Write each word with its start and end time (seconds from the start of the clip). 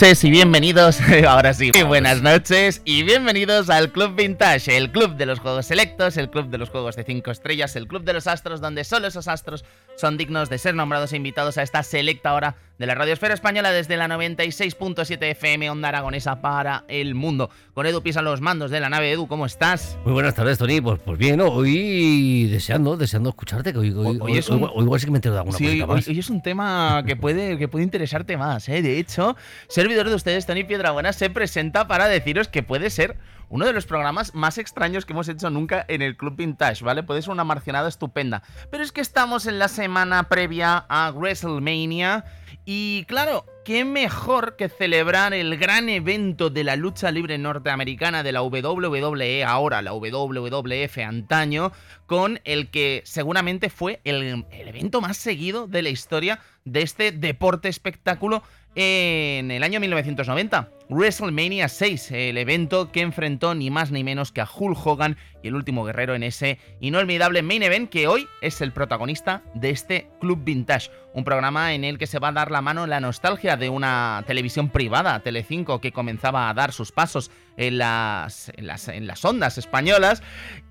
noches 0.00 0.22
y 0.22 0.30
bienvenidos, 0.30 1.00
ahora 1.26 1.52
sí, 1.52 1.72
buenas 1.84 2.22
noches 2.22 2.82
y 2.84 3.02
bienvenidos 3.02 3.68
al 3.68 3.90
Club 3.90 4.14
Vintage, 4.14 4.76
el 4.76 4.92
club 4.92 5.16
de 5.16 5.26
los 5.26 5.40
juegos 5.40 5.66
selectos, 5.66 6.16
el 6.16 6.30
club 6.30 6.50
de 6.50 6.58
los 6.58 6.70
juegos 6.70 6.94
de 6.94 7.02
5 7.02 7.28
estrellas, 7.32 7.74
el 7.74 7.88
club 7.88 8.04
de 8.04 8.12
los 8.12 8.28
astros, 8.28 8.60
donde 8.60 8.84
solo 8.84 9.08
esos 9.08 9.26
astros 9.26 9.64
son 9.96 10.16
dignos 10.16 10.50
de 10.50 10.58
ser 10.58 10.76
nombrados 10.76 11.12
e 11.12 11.16
invitados 11.16 11.58
a 11.58 11.62
esta 11.62 11.82
selecta 11.82 12.32
hora 12.32 12.54
de 12.78 12.86
la 12.86 12.94
Radiosfera 12.94 13.34
Española 13.34 13.72
desde 13.72 13.96
la 13.96 14.06
96.7 14.06 15.18
FM 15.20 15.68
Onda 15.70 15.88
Aragonesa 15.88 16.40
para 16.40 16.84
el 16.88 17.14
mundo. 17.16 17.50
Con 17.74 17.86
Edu 17.86 18.02
Pisa 18.02 18.22
los 18.22 18.40
mandos 18.40 18.70
de 18.70 18.78
la 18.78 18.88
nave. 18.88 19.10
Edu, 19.10 19.26
¿cómo 19.26 19.46
estás? 19.46 19.98
Muy 20.04 20.12
buenas 20.12 20.34
tardes, 20.34 20.58
Tony. 20.58 20.80
Pues, 20.80 21.00
pues 21.04 21.18
bien, 21.18 21.40
hoy 21.40 22.46
deseando, 22.46 22.96
deseando 22.96 23.30
escucharte, 23.30 23.72
que 23.72 23.78
hoy, 23.78 23.90
hoy, 23.90 24.38
es 24.38 24.48
un... 24.48 24.60
igual 24.60 25.00
sí 25.00 25.06
que 25.06 25.12
me 25.12 25.18
entero 25.18 25.34
de 25.34 25.40
alguna 25.40 25.58
sí, 25.58 25.82
hoy, 25.82 26.04
hoy, 26.06 26.18
es 26.18 26.30
un 26.30 26.40
tema 26.40 27.02
que 27.04 27.16
puede, 27.16 27.58
que 27.58 27.66
puede 27.66 27.84
interesarte 27.84 28.36
más, 28.36 28.68
¿eh? 28.68 28.80
De 28.80 28.98
hecho, 28.98 29.36
servidor 29.68 30.08
de 30.08 30.14
ustedes, 30.14 30.46
Tony 30.46 30.62
Piedrabuena, 30.62 31.12
se 31.12 31.30
presenta 31.30 31.88
para 31.88 32.06
deciros 32.06 32.46
que 32.46 32.62
puede 32.62 32.90
ser 32.90 33.16
uno 33.48 33.66
de 33.66 33.72
los 33.72 33.86
programas 33.86 34.34
más 34.34 34.58
extraños 34.58 35.04
que 35.04 35.12
hemos 35.12 35.28
hecho 35.28 35.50
nunca 35.50 35.84
en 35.88 36.02
el 36.02 36.16
Club 36.16 36.36
Vintage, 36.36 36.84
¿vale? 36.84 37.02
Puede 37.02 37.22
ser 37.22 37.30
una 37.30 37.44
marcianada 37.44 37.88
estupenda. 37.88 38.42
Pero 38.70 38.84
es 38.84 38.92
que 38.92 39.00
estamos 39.00 39.46
en 39.46 39.58
la 39.58 39.68
semana 39.68 40.24
previa 40.24 40.84
a 40.88 41.10
WrestleMania 41.10 42.24
y 42.64 43.04
claro, 43.06 43.46
qué 43.64 43.84
mejor 43.84 44.56
que 44.56 44.68
celebrar 44.68 45.32
el 45.32 45.56
gran 45.56 45.88
evento 45.88 46.50
de 46.50 46.64
la 46.64 46.76
lucha 46.76 47.10
libre 47.10 47.38
norteamericana 47.38 48.22
de 48.22 48.32
la 48.32 48.42
WWE, 48.42 49.44
ahora 49.44 49.82
la 49.82 49.92
WWF 49.92 50.98
antaño, 50.98 51.72
con 52.06 52.40
el 52.44 52.70
que 52.70 53.02
seguramente 53.04 53.70
fue 53.70 54.00
el, 54.04 54.44
el 54.50 54.68
evento 54.68 55.00
más 55.00 55.16
seguido 55.16 55.66
de 55.66 55.82
la 55.82 55.88
historia 55.88 56.40
de 56.64 56.82
este 56.82 57.12
deporte 57.12 57.68
espectáculo 57.68 58.42
en 58.74 59.50
el 59.50 59.62
año 59.62 59.80
1990. 59.80 60.70
WrestleMania 60.90 61.68
6, 61.68 62.12
el 62.12 62.38
evento 62.38 62.90
que 62.90 63.02
enfrentó 63.02 63.54
ni 63.54 63.70
más 63.70 63.90
ni 63.90 64.04
menos 64.04 64.32
que 64.32 64.40
a 64.40 64.48
Hulk 64.48 64.86
Hogan 64.86 65.18
y 65.42 65.48
el 65.48 65.54
último 65.54 65.84
guerrero 65.84 66.14
en 66.14 66.22
ese 66.22 66.58
inolvidable 66.80 67.42
main 67.42 67.62
event 67.62 67.90
que 67.90 68.08
hoy 68.08 68.26
es 68.40 68.62
el 68.62 68.72
protagonista 68.72 69.42
de 69.52 69.68
este 69.68 70.08
Club 70.18 70.44
Vintage, 70.44 70.90
un 71.12 71.24
programa 71.24 71.74
en 71.74 71.84
el 71.84 71.98
que 71.98 72.06
se 72.06 72.18
va 72.18 72.28
a 72.28 72.32
dar 72.32 72.50
la 72.50 72.62
mano 72.62 72.86
la 72.86 73.00
nostalgia 73.00 73.58
de 73.58 73.68
una 73.68 74.24
televisión 74.26 74.70
privada, 74.70 75.20
Telecinco, 75.20 75.82
que 75.82 75.92
comenzaba 75.92 76.48
a 76.48 76.54
dar 76.54 76.72
sus 76.72 76.90
pasos 76.90 77.30
en 77.58 77.76
las, 77.76 78.50
en 78.56 78.66
las, 78.66 78.88
en 78.88 79.06
las 79.06 79.22
ondas 79.26 79.58
españolas 79.58 80.22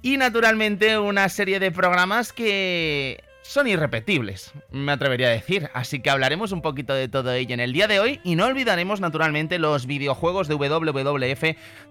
y 0.02 0.18
naturalmente 0.18 0.98
una 0.98 1.30
serie 1.30 1.60
de 1.60 1.72
programas 1.72 2.34
que 2.34 3.24
son 3.48 3.68
irrepetibles, 3.68 4.52
me 4.72 4.92
atrevería 4.92 5.28
a 5.28 5.32
decir. 5.32 5.70
Así 5.74 6.02
que 6.02 6.10
hablaremos 6.10 6.52
un 6.52 6.62
poquito 6.62 6.94
de 6.94 7.08
todo 7.08 7.32
ello 7.32 7.54
en 7.54 7.62
el 7.62 7.72
día 7.72 7.88
de 7.88 8.00
hoy 8.00 8.20
y 8.24 8.36
no 8.36 8.46
olvidaremos 8.46 9.00
naturalmente 9.00 9.58
los 9.58 9.86
videojuegos 9.86 10.48
de 10.48 10.56
WWF 10.56 11.42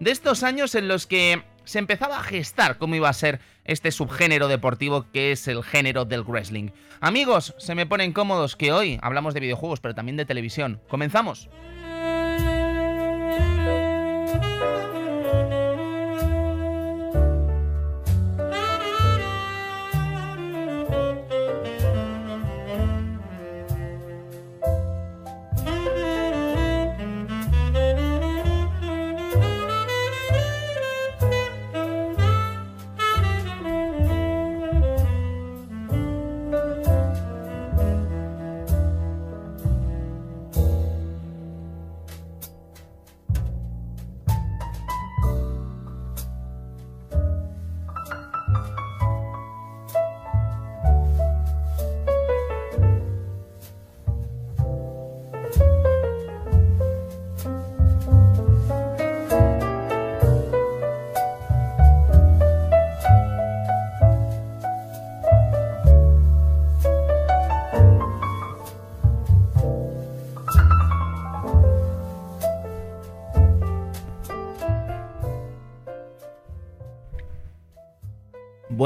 de 0.01 0.11
estos 0.11 0.43
años 0.43 0.75
en 0.75 0.87
los 0.87 1.07
que 1.07 1.43
se 1.65 1.79
empezaba 1.79 2.19
a 2.19 2.23
gestar 2.23 2.77
cómo 2.77 2.95
iba 2.95 3.09
a 3.09 3.15
ser 3.15 3.41
este 3.65 3.91
subgénero 3.91 4.49
deportivo 4.49 5.07
que 5.13 5.33
es 5.33 5.49
el 5.49 5.65
género 5.65 6.05
del 6.05 6.23
wrestling. 6.23 6.71
Amigos, 7.01 7.55
se 7.59 7.75
me 7.75 7.87
ponen 7.87 8.13
cómodos 8.13 8.55
que 8.55 8.73
hoy 8.73 8.99
hablamos 9.03 9.33
de 9.33 9.41
videojuegos 9.41 9.81
pero 9.81 9.95
también 9.95 10.17
de 10.17 10.27
televisión. 10.27 10.81
¿Comenzamos? 10.89 11.49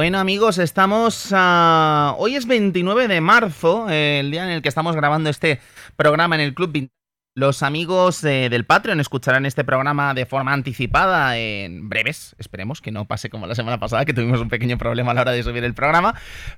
Bueno 0.01 0.19
amigos, 0.19 0.57
estamos 0.57 1.29
a... 1.31 2.15
Hoy 2.17 2.35
es 2.35 2.47
29 2.47 3.07
de 3.07 3.21
marzo, 3.21 3.87
el 3.91 4.31
día 4.31 4.45
en 4.45 4.49
el 4.49 4.63
que 4.63 4.71
estamos 4.71 4.97
grabando 4.97 5.29
este 5.29 5.61
programa 5.95 6.37
en 6.37 6.41
el 6.41 6.55
Club 6.55 6.89
Los 7.35 7.63
amigos 7.63 8.23
del 8.23 8.65
Patreon 8.65 8.99
escucharán 9.01 9.45
este 9.45 9.63
programa 9.63 10.15
de 10.15 10.25
forma 10.25 10.55
anticipada 10.55 11.37
en 11.37 11.91
breves, 11.91 12.35
esperemos 12.39 12.81
que 12.81 12.93
no 12.93 13.05
pase 13.05 13.29
como 13.29 13.47
la 13.47 13.55
semana 13.55 13.79
pasada, 13.79 14.07
que 14.07 14.15
tuvimos 14.15 14.41
un 14.41 14.49
pequeño 14.49 14.79
problema 14.79 15.11
a 15.11 15.15
la 15.15 15.21
hora 15.21 15.33
de 15.33 15.43
subir 15.43 15.65
el 15.65 15.75
programa, 15.75 16.15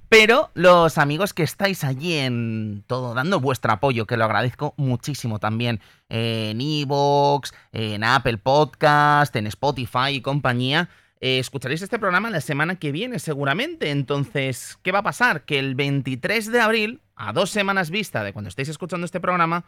pero 0.08 0.52
los 0.54 0.96
amigos 0.96 1.34
que 1.34 1.42
estáis 1.42 1.82
allí 1.82 2.18
en 2.18 2.84
todo, 2.86 3.12
dando 3.12 3.40
vuestro 3.40 3.72
apoyo, 3.72 4.06
que 4.06 4.16
lo 4.16 4.24
agradezco 4.24 4.72
muchísimo 4.76 5.40
también 5.40 5.80
en 6.08 6.60
Evox, 6.60 7.52
en 7.72 8.04
Apple 8.04 8.38
Podcast, 8.38 9.34
en 9.34 9.48
Spotify 9.48 10.10
y 10.10 10.20
compañía, 10.20 10.88
eh, 11.22 11.38
escucharéis 11.38 11.80
este 11.82 12.00
programa 12.00 12.30
la 12.30 12.40
semana 12.40 12.76
que 12.76 12.90
viene 12.90 13.20
seguramente. 13.20 13.90
Entonces, 13.90 14.76
¿qué 14.82 14.90
va 14.90 14.98
a 14.98 15.04
pasar? 15.04 15.44
Que 15.44 15.60
el 15.60 15.76
23 15.76 16.50
de 16.50 16.60
abril, 16.60 17.00
a 17.14 17.32
dos 17.32 17.50
semanas 17.50 17.90
vista 17.90 18.24
de 18.24 18.32
cuando 18.32 18.48
estéis 18.48 18.68
escuchando 18.68 19.04
este 19.04 19.20
programa, 19.20 19.64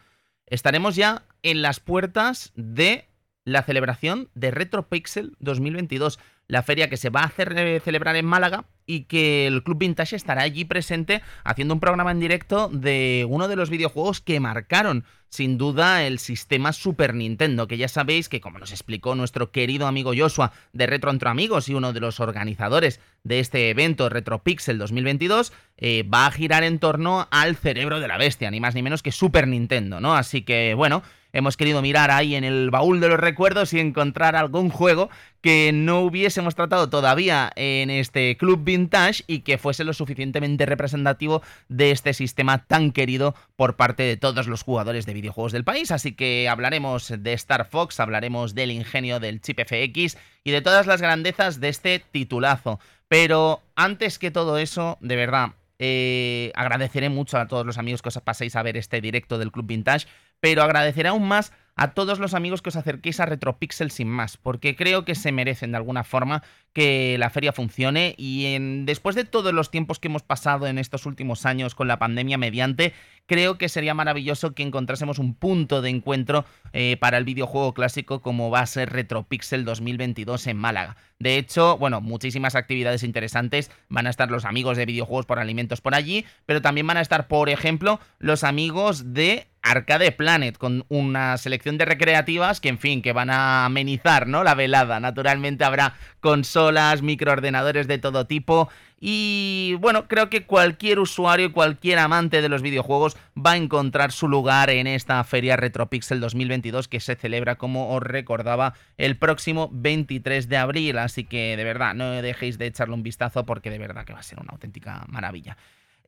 estaremos 0.47 0.97
ya 0.97 1.23
en 1.45 1.63
las 1.63 1.79
puertas 1.79 2.53
de 2.57 3.07
la 3.45 3.63
celebración 3.63 4.31
de 4.35 4.51
RetroPixel 4.51 5.37
2022, 5.39 6.19
la 6.47 6.63
feria 6.63 6.91
que 6.91 6.97
se 6.97 7.11
va 7.11 7.21
a 7.21 7.27
hacer, 7.27 7.55
eh, 7.57 7.81
celebrar 7.81 8.17
en 8.17 8.27
Málaga 8.27 8.67
y 8.87 9.05
que 9.05 9.47
el 9.47 9.63
Club 9.63 9.79
Vintage 9.79 10.17
estará 10.17 10.43
allí 10.43 10.65
presente 10.65 11.23
haciendo 11.43 11.75
un 11.75 11.81
programa 11.81 12.11
en 12.11 12.21
directo 12.21 12.69
de 12.69 13.27
uno 13.29 13.49
de 13.49 13.57
los 13.57 13.71
videojuegos 13.71 14.21
que 14.21 14.41
marcaron 14.41 15.05
sin 15.35 15.59
duda 15.59 16.07
el 16.07 16.21
sistema 16.21 16.73
Super 16.73 17.13
Nintendo, 17.13 17.67
que 17.67 17.77
ya 17.77 17.89
sabéis 17.89 18.29
que 18.29 18.41
como 18.41 18.61
nos 18.61 18.71
explicó 18.71 19.17
nuestro 19.17 19.51
querido 19.51 19.89
amigo 19.89 20.13
Joshua 20.17 20.53
de 20.73 20.87
Retro 20.87 21.11
Entre 21.11 21.29
Amigos 21.29 21.69
y 21.69 21.75
uno 21.75 21.93
de 21.93 21.99
los 21.99 22.21
organizadores 22.21 23.01
de 23.25 23.41
este 23.41 23.71
evento 23.71 24.09
RetroPixel 24.09 24.79
2022, 24.79 25.53
eh, 25.79 26.05
va 26.05 26.27
a 26.27 26.31
girar 26.31 26.63
en 26.63 26.79
torno 26.79 27.27
al 27.33 27.57
cerebro 27.57 27.99
de 27.99 28.07
la 28.07 28.17
bestia, 28.17 28.51
ni 28.53 28.61
más 28.61 28.77
ni 28.77 28.83
menos 28.83 29.03
que 29.03 29.11
Super 29.11 29.49
Nintendo, 29.49 29.99
¿no? 29.99 30.15
Así 30.15 30.43
que 30.43 30.75
bueno, 30.75 31.03
hemos 31.35 31.59
querido 31.59 31.83
mirar 31.83 32.11
ahí 32.11 32.35
en 32.35 32.45
el 32.45 32.71
baúl 32.71 33.01
de 33.01 33.09
los 33.09 33.21
recuerdos 33.21 33.75
y 33.75 33.81
encontrar 33.81 34.37
algún 34.37 34.71
juego 34.71 35.11
que 35.43 35.73
no 35.75 36.01
hubiésemos 36.01 36.55
tratado 36.55 36.89
todavía 36.89 37.53
en 37.57 37.91
este 37.91 38.37
club 38.39 38.65
vintage 38.65 39.25
y 39.27 39.41
que 39.41 39.59
fuese 39.59 39.85
lo 39.85 39.93
suficientemente 39.93 40.65
representativo 40.65 41.43
de 41.69 41.91
este 41.91 42.15
sistema 42.15 42.65
tan 42.65 42.93
querido 42.93 43.35
por 43.57 43.77
parte 43.77 44.05
de 44.05 44.17
todos 44.17 44.47
los 44.47 44.63
jugadores 44.63 45.05
de 45.05 45.13
videojuegos 45.13 45.53
del 45.53 45.65
país. 45.65 45.91
Así 45.91 46.13
que 46.13 46.49
hablaremos 46.49 47.13
de 47.19 47.33
Star 47.35 47.69
Fox, 47.69 48.01
hablaremos 48.01 48.55
del 48.55 48.71
ingenio 48.71 49.21
del 49.21 49.43
chip 49.43 49.61
FX 49.61 50.17
y 50.45 50.51
de 50.53 50.63
todas 50.63 50.87
las 50.87 51.03
grandezas 51.03 51.61
de 51.61 51.69
este 51.69 51.99
titulazo. 51.99 52.79
Pero 53.09 53.61
antes 53.75 54.19
que 54.19 54.31
todo 54.31 54.57
eso, 54.57 54.97
de 55.01 55.17
verdad, 55.17 55.51
eh, 55.79 56.53
agradeceré 56.55 57.09
mucho 57.09 57.37
a 57.39 57.49
todos 57.49 57.67
los 57.67 57.79
amigos 57.79 58.01
que 58.01 58.09
os 58.09 58.19
paséis 58.21 58.55
a 58.57 58.63
ver 58.63 58.77
este 58.77 59.01
directo 59.01 59.39
del 59.39 59.51
Club 59.51 59.67
Vintage, 59.67 60.07
pero 60.45 60.63
agradeceré 60.63 61.09
aún 61.09 61.27
más 61.27 61.55
a 61.75 61.95
todos 61.95 62.19
los 62.19 62.35
amigos 62.35 62.61
que 62.61 62.69
os 62.69 62.77
acerquéis 62.77 63.19
a 63.19 63.25
Retropixel 63.25 63.91
sin 63.91 64.09
más, 64.09 64.37
porque 64.37 64.77
creo 64.77 65.07
que 65.07 65.15
se 65.15 65.33
merecen 65.33 65.73
de 65.73 65.79
alguna 65.79 66.05
forma 66.05 66.43
que 66.75 67.17
la 67.19 67.31
feria 67.31 67.53
funcione 67.53 68.15
y 68.19 68.59
después 68.85 69.17
de 69.17 69.25
todos 69.25 69.55
los 69.55 69.71
tiempos 69.71 69.99
que 69.99 70.09
hemos 70.09 70.23
pasado 70.23 70.67
en 70.67 70.77
estos 70.77 71.07
últimos 71.07 71.47
años 71.47 71.75
con 71.75 71.89
la 71.89 71.99
pandemia 71.99 72.37
mediante, 72.37 72.93
creo 73.25 73.57
que 73.57 73.71
sería 73.71 73.95
maravilloso 73.95 74.55
que 74.55 74.63
encontrásemos 74.63 75.19
un 75.19 75.35
punto 75.35 75.81
de 75.81 75.91
encuentro 75.91 76.45
eh, 76.75 76.99
para 76.99 77.17
el 77.17 77.25
videojuego 77.25 77.73
clásico 77.73 78.21
como 78.21 78.51
va 78.51 78.61
a 78.61 78.67
ser 78.67 78.91
Retropixel 78.91 79.65
2022 79.65 80.47
en 80.49 80.59
Málaga. 80.59 80.97
De 81.19 81.39
hecho, 81.39 81.79
bueno, 81.79 82.01
muchísimas 82.01 82.55
actividades 82.55 83.03
interesantes. 83.03 83.71
Van 83.89 84.07
a 84.07 84.11
estar 84.11 84.31
los 84.31 84.45
amigos 84.45 84.77
de 84.77 84.85
videojuegos 84.85 85.27
por 85.27 85.39
alimentos 85.39 85.81
por 85.81 85.95
allí, 85.95 86.27
pero 86.45 86.61
también 86.61 86.87
van 86.87 86.99
a 86.99 87.03
estar, 87.03 87.29
por 87.29 87.49
ejemplo, 87.49 88.01
los 88.19 88.45
amigos 88.45 89.15
de 89.15 89.47
Arcade 89.65 90.13
Planet, 90.13 90.59
con 90.59 90.85
una 90.89 91.39
selección 91.39 91.79
de 91.79 91.87
recreativas 91.87 92.61
que, 92.61 92.69
en 92.69 92.79
fin, 92.79 93.01
que 93.01 93.15
van 93.15 93.31
a 93.31 93.65
amenizar, 93.65 94.27
¿no? 94.27 94.45
La 94.45 94.55
velada. 94.55 95.01
Naturalmente 95.01 95.65
habrá 95.65 95.95
consolas, 96.21 97.01
microordenadores 97.01 97.89
de 97.89 97.99
todo 97.99 98.27
tipo. 98.27 98.69
Y 99.01 99.77
bueno, 99.81 100.07
creo 100.07 100.29
que 100.29 100.45
cualquier 100.45 100.99
usuario, 100.99 101.53
cualquier 101.53 101.99
amante 101.99 102.43
de 102.43 102.49
los 102.49 102.63
videojuegos 102.63 103.17
va 103.37 103.53
a 103.53 103.57
encontrar 103.57 104.13
su 104.13 104.29
lugar 104.29 104.69
en 104.69 104.87
esta 104.87 105.23
feria 105.25 105.57
Retropixel 105.57 106.21
2022 106.21 106.87
que 106.87 107.01
se 107.01 107.17
celebra, 107.17 107.57
como 107.57 107.95
os 107.95 108.03
recordaba, 108.03 108.75
el 108.99 109.17
próximo 109.17 109.71
23 109.73 110.49
de 110.49 110.57
abril. 110.59 110.99
Así 110.99 111.25
que 111.25 111.57
de 111.57 111.65
verdad, 111.65 111.95
no 111.95 112.11
dejéis 112.23 112.59
de 112.59 112.67
echarle 112.67 112.95
un 112.95 113.03
vistazo 113.03 113.45
porque 113.47 113.71
de 113.71 113.79
verdad 113.79 114.05
que 114.05 114.13
va 114.13 114.21
a 114.21 114.23
ser 114.23 114.41
una 114.41 114.53
auténtica 114.53 115.05
maravilla. 115.09 115.57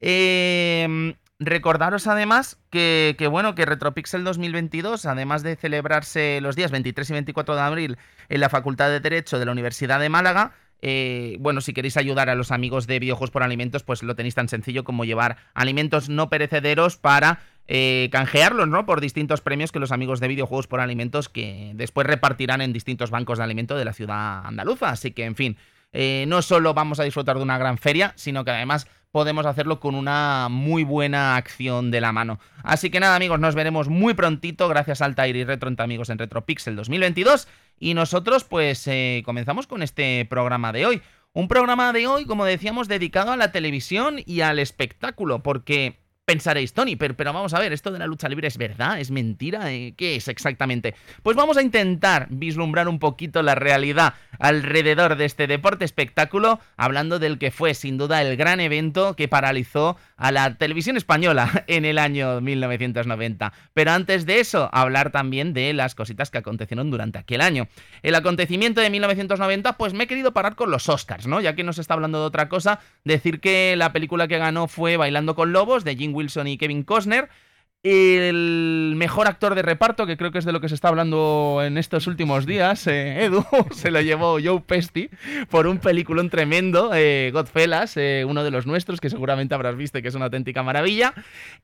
Eh, 0.01 1.15
Recordaros 1.39 2.07
además 2.07 2.59
que, 2.71 3.15
bueno, 3.31 3.55
que 3.55 3.67
Retropixel 3.67 4.25
2022, 4.25 5.05
además 5.05 5.43
de 5.43 5.57
celebrarse 5.57 6.41
los 6.41 6.57
días 6.57 6.71
23 6.71 7.11
y 7.11 7.13
24 7.13 7.55
de 7.55 7.61
abril 7.61 7.99
en 8.31 8.41
la 8.41 8.49
Facultad 8.49 8.89
de 8.89 9.01
Derecho 9.01 9.39
de 9.39 9.45
la 9.45 9.53
Universidad 9.53 10.01
de 10.01 10.09
Málaga, 10.09 10.53
eh, 10.81 11.37
bueno, 11.41 11.61
si 11.61 11.75
queréis 11.75 11.99
ayudar 11.99 12.31
a 12.31 12.35
los 12.35 12.53
amigos 12.53 12.87
de 12.87 12.99
Videojuegos 12.99 13.31
por 13.31 13.43
Alimentos, 13.43 13.83
pues 13.83 14.03
lo 14.03 14.15
tenéis 14.17 14.35
tan 14.35 14.49
sencillo 14.49 14.85
como 14.85 15.05
llevar 15.05 15.37
alimentos 15.53 16.09
no 16.09 16.31
perecederos 16.31 16.97
para 16.97 17.41
eh, 17.69 18.09
canjearlos, 18.13 18.69
¿no? 18.69 18.87
Por 18.87 19.03
distintos 19.03 19.43
premios 19.43 19.73
que 19.73 19.79
los 19.79 19.93
amigos 19.93 20.21
de 20.21 20.29
Videojuegos 20.29 20.67
por 20.67 20.81
Alimentos 20.81 21.29
que 21.29 21.73
después 21.75 22.07
repartirán 22.07 22.63
en 22.63 22.73
distintos 22.73 23.11
bancos 23.11 23.39
de 23.39 23.45
alimento 23.45 23.77
de 23.77 23.85
la 23.85 23.93
ciudad 23.93 24.47
andaluza. 24.47 24.89
Así 24.89 25.11
que, 25.11 25.25
en 25.25 25.35
fin, 25.35 25.59
eh, 25.93 26.25
no 26.29 26.43
solo 26.43 26.75
vamos 26.75 27.01
a 27.01 27.05
disfrutar 27.05 27.37
de 27.37 27.43
una 27.43 27.59
gran 27.59 27.79
feria, 27.79 28.13
sino 28.17 28.45
que 28.45 28.51
además 28.51 28.87
podemos 29.17 29.47
hacerlo 29.47 29.81
con 29.81 29.95
una 29.95 30.49
muy 30.51 30.85
buena 30.85 31.37
acción 31.37 31.91
de 31.91 32.03
la 32.03 32.13
mano. 32.13 32.39
Así 32.63 32.91
que 32.91 33.01
nada, 33.01 33.17
amigos, 33.17 33.41
nos 33.41 33.55
veremos 33.55 33.89
muy 33.89 34.13
prontito, 34.13 34.69
gracias 34.69 35.01
al 35.01 35.13
Altair 35.13 35.37
y 35.37 35.45
Retro 35.45 35.73
amigos 35.79 36.11
en 36.11 36.19
Retropixel 36.19 36.77
2022. 36.77 37.49
Y 37.81 37.95
nosotros, 37.95 38.45
pues, 38.45 38.87
eh, 38.89 39.23
comenzamos 39.25 39.67
con 39.67 39.83
este 39.83 40.27
programa 40.29 40.71
de 40.71 40.85
hoy. 40.85 41.03
Un 41.33 41.49
programa 41.49 41.95
de 41.95 42.07
hoy, 42.07 42.27
como 42.27 42.45
decíamos, 42.45 42.89
dedicado 42.89 43.33
a 43.33 43.39
la 43.39 43.53
televisión 43.53 44.17
y 44.27 44.43
al 44.43 44.59
espectáculo, 44.59 45.43
porque 45.43 45.99
Pensaréis, 46.27 46.73
Tony, 46.73 46.97
pero, 46.97 47.15
pero, 47.15 47.33
vamos 47.33 47.55
a 47.55 47.61
ver, 47.61 47.73
¿esto 47.73 47.93
de 47.93 48.01
la 48.01 48.07
lucha 48.09 48.29
libre 48.29 48.49
es 48.49 48.59
verdad? 48.59 48.99
¿Es 48.99 49.13
mentira? 49.13 49.73
Eh, 49.73 49.95
¿Qué 49.97 50.17
es 50.17 50.27
exactamente? 50.27 50.97
Pues 51.23 51.37
vamos 51.37 51.57
a 51.57 51.63
intentar 51.63 52.27
vislumbrar 52.31 52.89
un 52.89 52.99
poquito 52.99 53.45
la 53.45 53.55
realidad 53.55 54.15
alrededor 54.41 55.15
de 55.15 55.25
este 55.25 55.47
deporte 55.47 55.85
espectáculo, 55.85 56.59
hablando 56.77 57.21
del 57.21 57.39
que 57.39 57.53
fue 57.53 57.75
sin 57.75 57.97
duda 57.97 58.23
el 58.23 58.37
gran 58.37 58.59
evento 58.59 59.15
que 59.15 59.29
paralizó 59.29 59.99
a 60.17 60.33
la 60.33 60.57
televisión 60.57 60.97
española 60.97 61.65
en 61.69 61.85
el 61.85 61.97
año 61.97 62.41
1990. 62.41 63.53
Pero 63.73 63.93
antes 63.93 64.27
de 64.27 64.41
eso, 64.41 64.69
hablar 64.73 65.13
también 65.13 65.55
de 65.55 65.73
las 65.75 65.95
cositas 65.95 66.33
que 66.33 66.39
acontecieron 66.39 66.91
durante 66.91 67.21
aquel 67.21 67.41
año. 67.41 67.69
El 68.03 68.17
acontecimiento 68.17 68.81
de 68.81 68.91
1990, 68.91 69.77
pues 69.77 69.95
me 69.95 70.05
he 70.05 70.07
querido 70.09 70.33
parar 70.33 70.57
con 70.57 70.73
los 70.73 70.89
Oscars, 70.89 71.29
¿no? 71.29 71.41
Ya 71.41 71.55
que 71.55 71.63
no 71.63 71.73
se 71.73 71.83
está 71.83 71.95
hablando 71.95 72.19
de 72.19 72.27
otra 72.27 72.49
cosa, 72.49 72.81
decir 73.05 73.39
que 73.39 73.77
la 73.77 73.93
película 73.93 74.27
que 74.27 74.39
ganó 74.39 74.67
fue 74.67 74.97
Bailando 74.97 75.37
con 75.37 75.53
Lobos, 75.53 75.85
de 75.85 75.95
Jim 75.95 76.16
Wilson 76.17 76.49
y 76.49 76.59
Kevin 76.59 76.83
Costner. 76.83 77.29
El 77.89 78.95
mejor 78.97 79.29
actor 79.29 79.55
de 79.55 79.63
reparto, 79.63 80.07
que 80.07 80.17
creo 80.17 80.33
que 80.33 80.39
es 80.39 80.45
de 80.45 80.51
lo 80.51 80.61
que 80.61 80.69
se 80.69 80.75
está 80.75 80.89
hablando 80.89 81.63
en 81.65 81.79
estos 81.79 82.09
últimos 82.09 82.45
días, 82.45 82.85
eh, 82.89 83.27
Edu, 83.27 83.45
se 83.71 83.93
lo 83.93 84.01
llevó 84.01 84.39
Joe 84.43 84.61
Pesci 84.61 85.09
por 85.51 85.69
un 85.69 85.79
peliculón 85.79 86.29
tremendo, 86.29 86.91
eh, 86.95 87.31
Godfellas, 87.33 87.97
eh, 87.97 88.25
uno 88.27 88.43
de 88.43 88.51
los 88.51 88.67
nuestros, 88.67 89.01
que 89.01 89.09
seguramente 89.09 89.55
habrás 89.55 89.77
visto 89.77 90.03
que 90.03 90.09
es 90.09 90.17
una 90.17 90.25
auténtica 90.25 90.65
maravilla. 90.65 91.15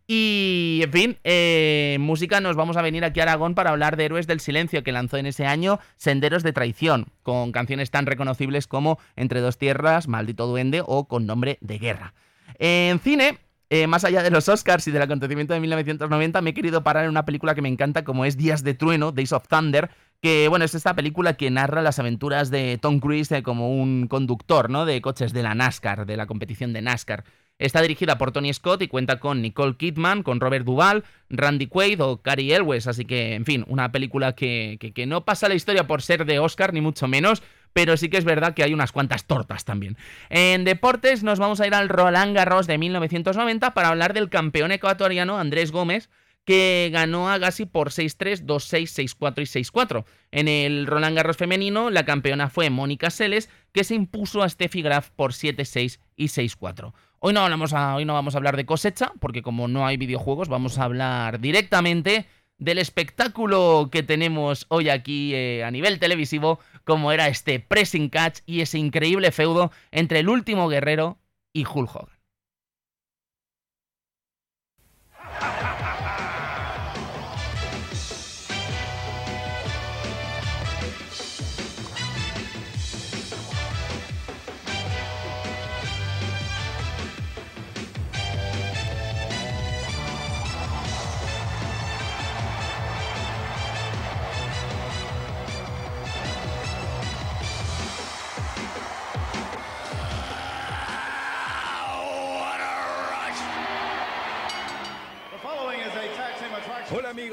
Y, 0.06 0.82
en 0.84 0.92
fin, 0.92 1.98
música 2.00 2.40
nos 2.40 2.54
vamos 2.54 2.76
a 2.76 2.82
venir 2.82 3.04
aquí 3.04 3.18
a 3.18 3.24
Aragón 3.24 3.56
para 3.56 3.70
hablar 3.70 3.96
de 3.96 4.04
Héroes 4.04 4.28
del 4.28 4.38
Silencio, 4.38 4.84
que 4.84 4.92
lanzó 4.92 5.16
en 5.16 5.26
ese 5.26 5.46
año 5.46 5.80
Senderos 5.96 6.44
de 6.44 6.52
Traición, 6.52 7.06
con 7.24 7.50
canciones 7.50 7.90
tan 7.90 8.06
reconocibles 8.06 8.68
como 8.68 9.00
Entre 9.16 9.40
dos 9.40 9.58
tierras, 9.58 10.06
Maldito 10.06 10.46
Duende 10.46 10.84
o 10.86 11.08
Con 11.08 11.26
nombre 11.26 11.58
de 11.62 11.78
guerra. 11.78 12.14
En 12.60 13.00
cine, 13.00 13.38
eh, 13.74 13.86
más 13.86 14.04
allá 14.04 14.22
de 14.22 14.30
los 14.30 14.50
Oscars 14.50 14.86
y 14.86 14.90
del 14.90 15.00
acontecimiento 15.00 15.54
de 15.54 15.60
1990, 15.60 16.42
me 16.42 16.50
he 16.50 16.52
querido 16.52 16.82
parar 16.82 17.04
en 17.04 17.10
una 17.10 17.24
película 17.24 17.54
que 17.54 17.62
me 17.62 17.70
encanta, 17.70 18.04
como 18.04 18.26
es 18.26 18.36
Días 18.36 18.62
de 18.62 18.74
Trueno, 18.74 19.12
Days 19.12 19.32
of 19.32 19.48
Thunder, 19.48 19.88
que 20.20 20.48
bueno, 20.48 20.66
es 20.66 20.74
esta 20.74 20.94
película 20.94 21.38
que 21.38 21.50
narra 21.50 21.80
las 21.80 21.98
aventuras 21.98 22.50
de 22.50 22.76
Tom 22.76 23.00
Cruise 23.00 23.32
eh, 23.32 23.42
como 23.42 23.74
un 23.74 24.08
conductor, 24.08 24.68
¿no? 24.68 24.84
De 24.84 25.00
coches 25.00 25.32
de 25.32 25.42
la 25.42 25.54
NASCAR, 25.54 26.04
de 26.04 26.18
la 26.18 26.26
competición 26.26 26.74
de 26.74 26.82
NASCAR. 26.82 27.24
Está 27.62 27.80
dirigida 27.80 28.18
por 28.18 28.32
Tony 28.32 28.52
Scott 28.52 28.82
y 28.82 28.88
cuenta 28.88 29.20
con 29.20 29.40
Nicole 29.40 29.76
Kidman, 29.76 30.24
con 30.24 30.40
Robert 30.40 30.64
Duvall, 30.64 31.04
Randy 31.30 31.68
Quaid 31.68 32.02
o 32.02 32.20
Cary 32.20 32.52
Elwes, 32.52 32.88
así 32.88 33.04
que, 33.04 33.36
en 33.36 33.44
fin, 33.44 33.64
una 33.68 33.92
película 33.92 34.34
que, 34.34 34.78
que 34.92 35.06
no 35.06 35.24
pasa 35.24 35.48
la 35.48 35.54
historia 35.54 35.86
por 35.86 36.02
ser 36.02 36.24
de 36.24 36.40
Oscar, 36.40 36.72
ni 36.72 36.80
mucho 36.80 37.06
menos, 37.06 37.40
pero 37.72 37.96
sí 37.96 38.08
que 38.08 38.16
es 38.16 38.24
verdad 38.24 38.54
que 38.54 38.64
hay 38.64 38.74
unas 38.74 38.90
cuantas 38.90 39.26
tortas 39.26 39.64
también. 39.64 39.96
En 40.28 40.64
deportes 40.64 41.22
nos 41.22 41.38
vamos 41.38 41.60
a 41.60 41.66
ir 41.68 41.74
al 41.74 41.88
Roland 41.88 42.34
Garros 42.34 42.66
de 42.66 42.78
1990 42.78 43.74
para 43.74 43.90
hablar 43.90 44.12
del 44.12 44.28
campeón 44.28 44.72
ecuatoriano 44.72 45.38
Andrés 45.38 45.70
Gómez, 45.70 46.10
que 46.44 46.90
ganó 46.92 47.30
a 47.30 47.38
Gassi 47.38 47.64
por 47.64 47.90
6-3, 47.90 48.44
2-6, 48.44 49.16
6-4 49.20 49.42
y 49.42 49.62
6-4. 49.62 50.04
En 50.32 50.48
el 50.48 50.88
Roland 50.88 51.14
Garros 51.14 51.36
femenino, 51.36 51.90
la 51.90 52.04
campeona 52.04 52.50
fue 52.50 52.70
Mónica 52.70 53.10
Seles, 53.10 53.48
que 53.72 53.84
se 53.84 53.94
impuso 53.94 54.42
a 54.42 54.48
Steffi 54.48 54.82
Graf 54.82 55.10
por 55.10 55.32
7-6 55.32 56.00
y 56.16 56.24
6-4. 56.24 56.92
Hoy 57.24 57.32
no, 57.32 57.44
hoy 57.44 58.04
no 58.04 58.14
vamos 58.14 58.34
a 58.34 58.38
hablar 58.38 58.56
de 58.56 58.66
cosecha, 58.66 59.12
porque 59.20 59.42
como 59.42 59.68
no 59.68 59.86
hay 59.86 59.96
videojuegos, 59.96 60.48
vamos 60.48 60.78
a 60.78 60.82
hablar 60.82 61.38
directamente 61.38 62.26
del 62.58 62.78
espectáculo 62.78 63.90
que 63.92 64.02
tenemos 64.02 64.66
hoy 64.70 64.88
aquí 64.88 65.32
eh, 65.32 65.62
a 65.62 65.70
nivel 65.70 66.00
televisivo, 66.00 66.58
como 66.82 67.12
era 67.12 67.28
este 67.28 67.60
pressing 67.60 68.08
catch 68.08 68.40
y 68.44 68.60
ese 68.60 68.78
increíble 68.78 69.30
feudo 69.30 69.70
entre 69.92 70.18
el 70.18 70.28
último 70.28 70.68
guerrero 70.68 71.16
y 71.52 71.64
Hulk 71.64 71.94
Hogan. 71.94 72.11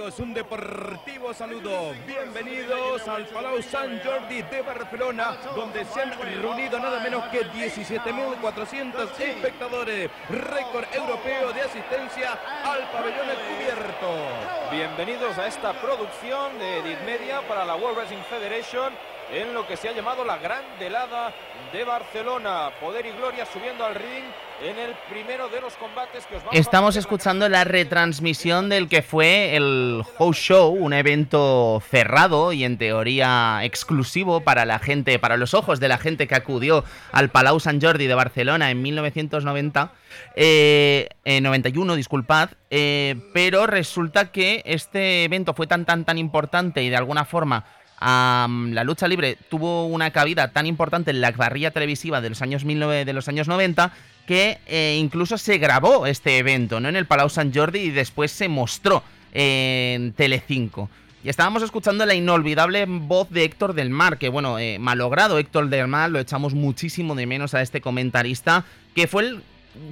Amigos, 0.10 0.20
un 0.20 0.34
deportivo 0.34 1.34
saludo. 1.34 1.94
Bienvenidos 2.08 3.08
al 3.08 3.25
Palau 3.28 3.62
San 3.62 4.00
Jordi 4.01 4.42
de 4.44 4.62
Barcelona, 4.62 5.38
donde 5.56 5.86
se 5.86 6.01
han 6.01 6.12
reunido 6.20 6.80
nada 6.80 7.00
menos 7.00 7.24
que 7.25 7.46
17.400 7.46 9.20
espectadores. 9.20 10.10
Récord 10.30 10.86
europeo 10.94 11.54
de 11.54 11.62
asistencia 11.62 12.38
al 12.63 12.89
pabellón 12.92 13.28
cubierto. 13.50 14.72
Bienvenidos 14.72 15.38
a 15.38 15.48
esta 15.48 15.74
producción 15.74 16.58
de 16.60 16.80
Edith 16.80 17.01
Media 17.06 17.42
para 17.48 17.66
la 17.66 17.75
World 17.75 17.98
Wrestling 17.98 18.24
Federation 18.30 18.94
en 19.31 19.53
lo 19.53 19.67
que 19.67 19.77
se 19.77 19.89
ha 19.89 19.95
llamado 19.95 20.25
la 20.25 20.38
Gran 20.38 20.63
Delada 20.79 21.33
de 21.71 21.83
Barcelona. 21.83 22.71
Poder 22.79 23.05
y 23.05 23.12
gloria 23.12 23.45
subiendo 23.45 23.86
al 23.86 23.95
ring 23.95 24.24
en 24.62 24.77
el 24.77 24.93
primero 25.09 25.48
de 25.50 25.62
los 25.62 25.74
combates 25.75 26.25
que 26.25 26.36
os 26.36 26.43
vamos 26.43 26.59
Estamos 26.59 26.95
escuchando 26.95 27.48
la 27.48 27.63
retransmisión 27.63 28.67
del 28.67 28.89
que 28.89 29.01
fue 29.01 29.55
el 29.55 30.03
House 30.17 30.38
Show, 30.38 30.71
un 30.74 30.93
evento 30.93 31.81
cerrado 31.89 32.51
y 32.51 32.65
en 32.65 32.77
teoría 32.77 33.59
exclusivo 33.63 34.41
para 34.41 34.65
la 34.65 34.79
gente, 34.79 35.19
para 35.19 35.38
los 35.38 35.53
ojos 35.53 35.79
de 35.79 35.88
la 35.88 35.98
gente 35.98 36.27
que 36.27 36.36
acudió 36.36 36.83
al 37.12 37.29
Palau 37.29 37.59
Sant 37.59 37.81
Jordi 37.81 38.07
de 38.07 38.15
Barcelona 38.15 38.71
en 38.71 38.81
1990, 38.81 39.93
eh, 40.36 41.07
91, 41.25 41.95
disculpad, 41.95 42.50
eh, 42.69 43.15
pero 43.33 43.67
resulta 43.67 44.31
que 44.31 44.62
este 44.65 45.24
evento 45.24 45.53
fue 45.53 45.67
tan 45.67 45.86
tan 45.86 46.03
tan 46.03 46.17
importante 46.17 46.83
y 46.83 46.89
de 46.89 46.98
alguna 46.98 47.24
forma 47.24 47.65
la 48.01 48.84
lucha 48.84 49.08
libre 49.08 49.38
tuvo 49.50 49.86
una 49.88 50.12
cabida 50.12 50.51
tan 50.51 50.65
importante 50.65 51.12
en 51.12 51.22
la 51.22 51.32
parrilla 51.32 51.72
televisiva 51.72 52.22
de 52.22 52.29
los 52.29 52.41
años, 52.41 52.63
19, 52.63 53.06
de 53.06 53.13
los 53.13 53.27
años 53.27 53.48
90 53.48 53.91
que 54.29 54.60
eh, 54.68 54.96
incluso 55.00 55.39
se 55.39 55.58
grabó 55.58 56.06
este 56.06 56.38
evento 56.38 56.79
¿no? 56.79 56.88
en 56.88 56.96
el 56.96 57.08
Palau 57.08 57.32
Sant 57.32 57.56
Jordi 57.56 57.79
y 57.79 57.89
después 57.89 58.32
se 58.32 58.48
mostró 58.48 59.01
en 59.34 60.13
Telecinco. 60.13 60.88
Y 61.24 61.29
estábamos 61.29 61.63
escuchando 61.63 62.06
la 62.06 62.13
inolvidable 62.13 62.86
voz 62.88 63.29
de 63.32 63.44
Héctor 63.44 63.74
del 63.74 63.89
Mar, 63.89 64.20
que 64.20 64.29
bueno, 64.29 64.60
eh, 64.60 64.77
malogrado 64.79 65.39
Héctor 65.39 65.70
del 65.70 65.88
Mar, 65.88 66.12
lo 66.12 66.20
echamos 66.20 66.53
muchísimo 66.53 67.15
de 67.15 67.25
menos 67.25 67.56
a 67.56 67.63
este 67.63 67.82
comentarista, 67.82 68.65
que 68.94 69.08
fue 69.08 69.24
el 69.24 69.44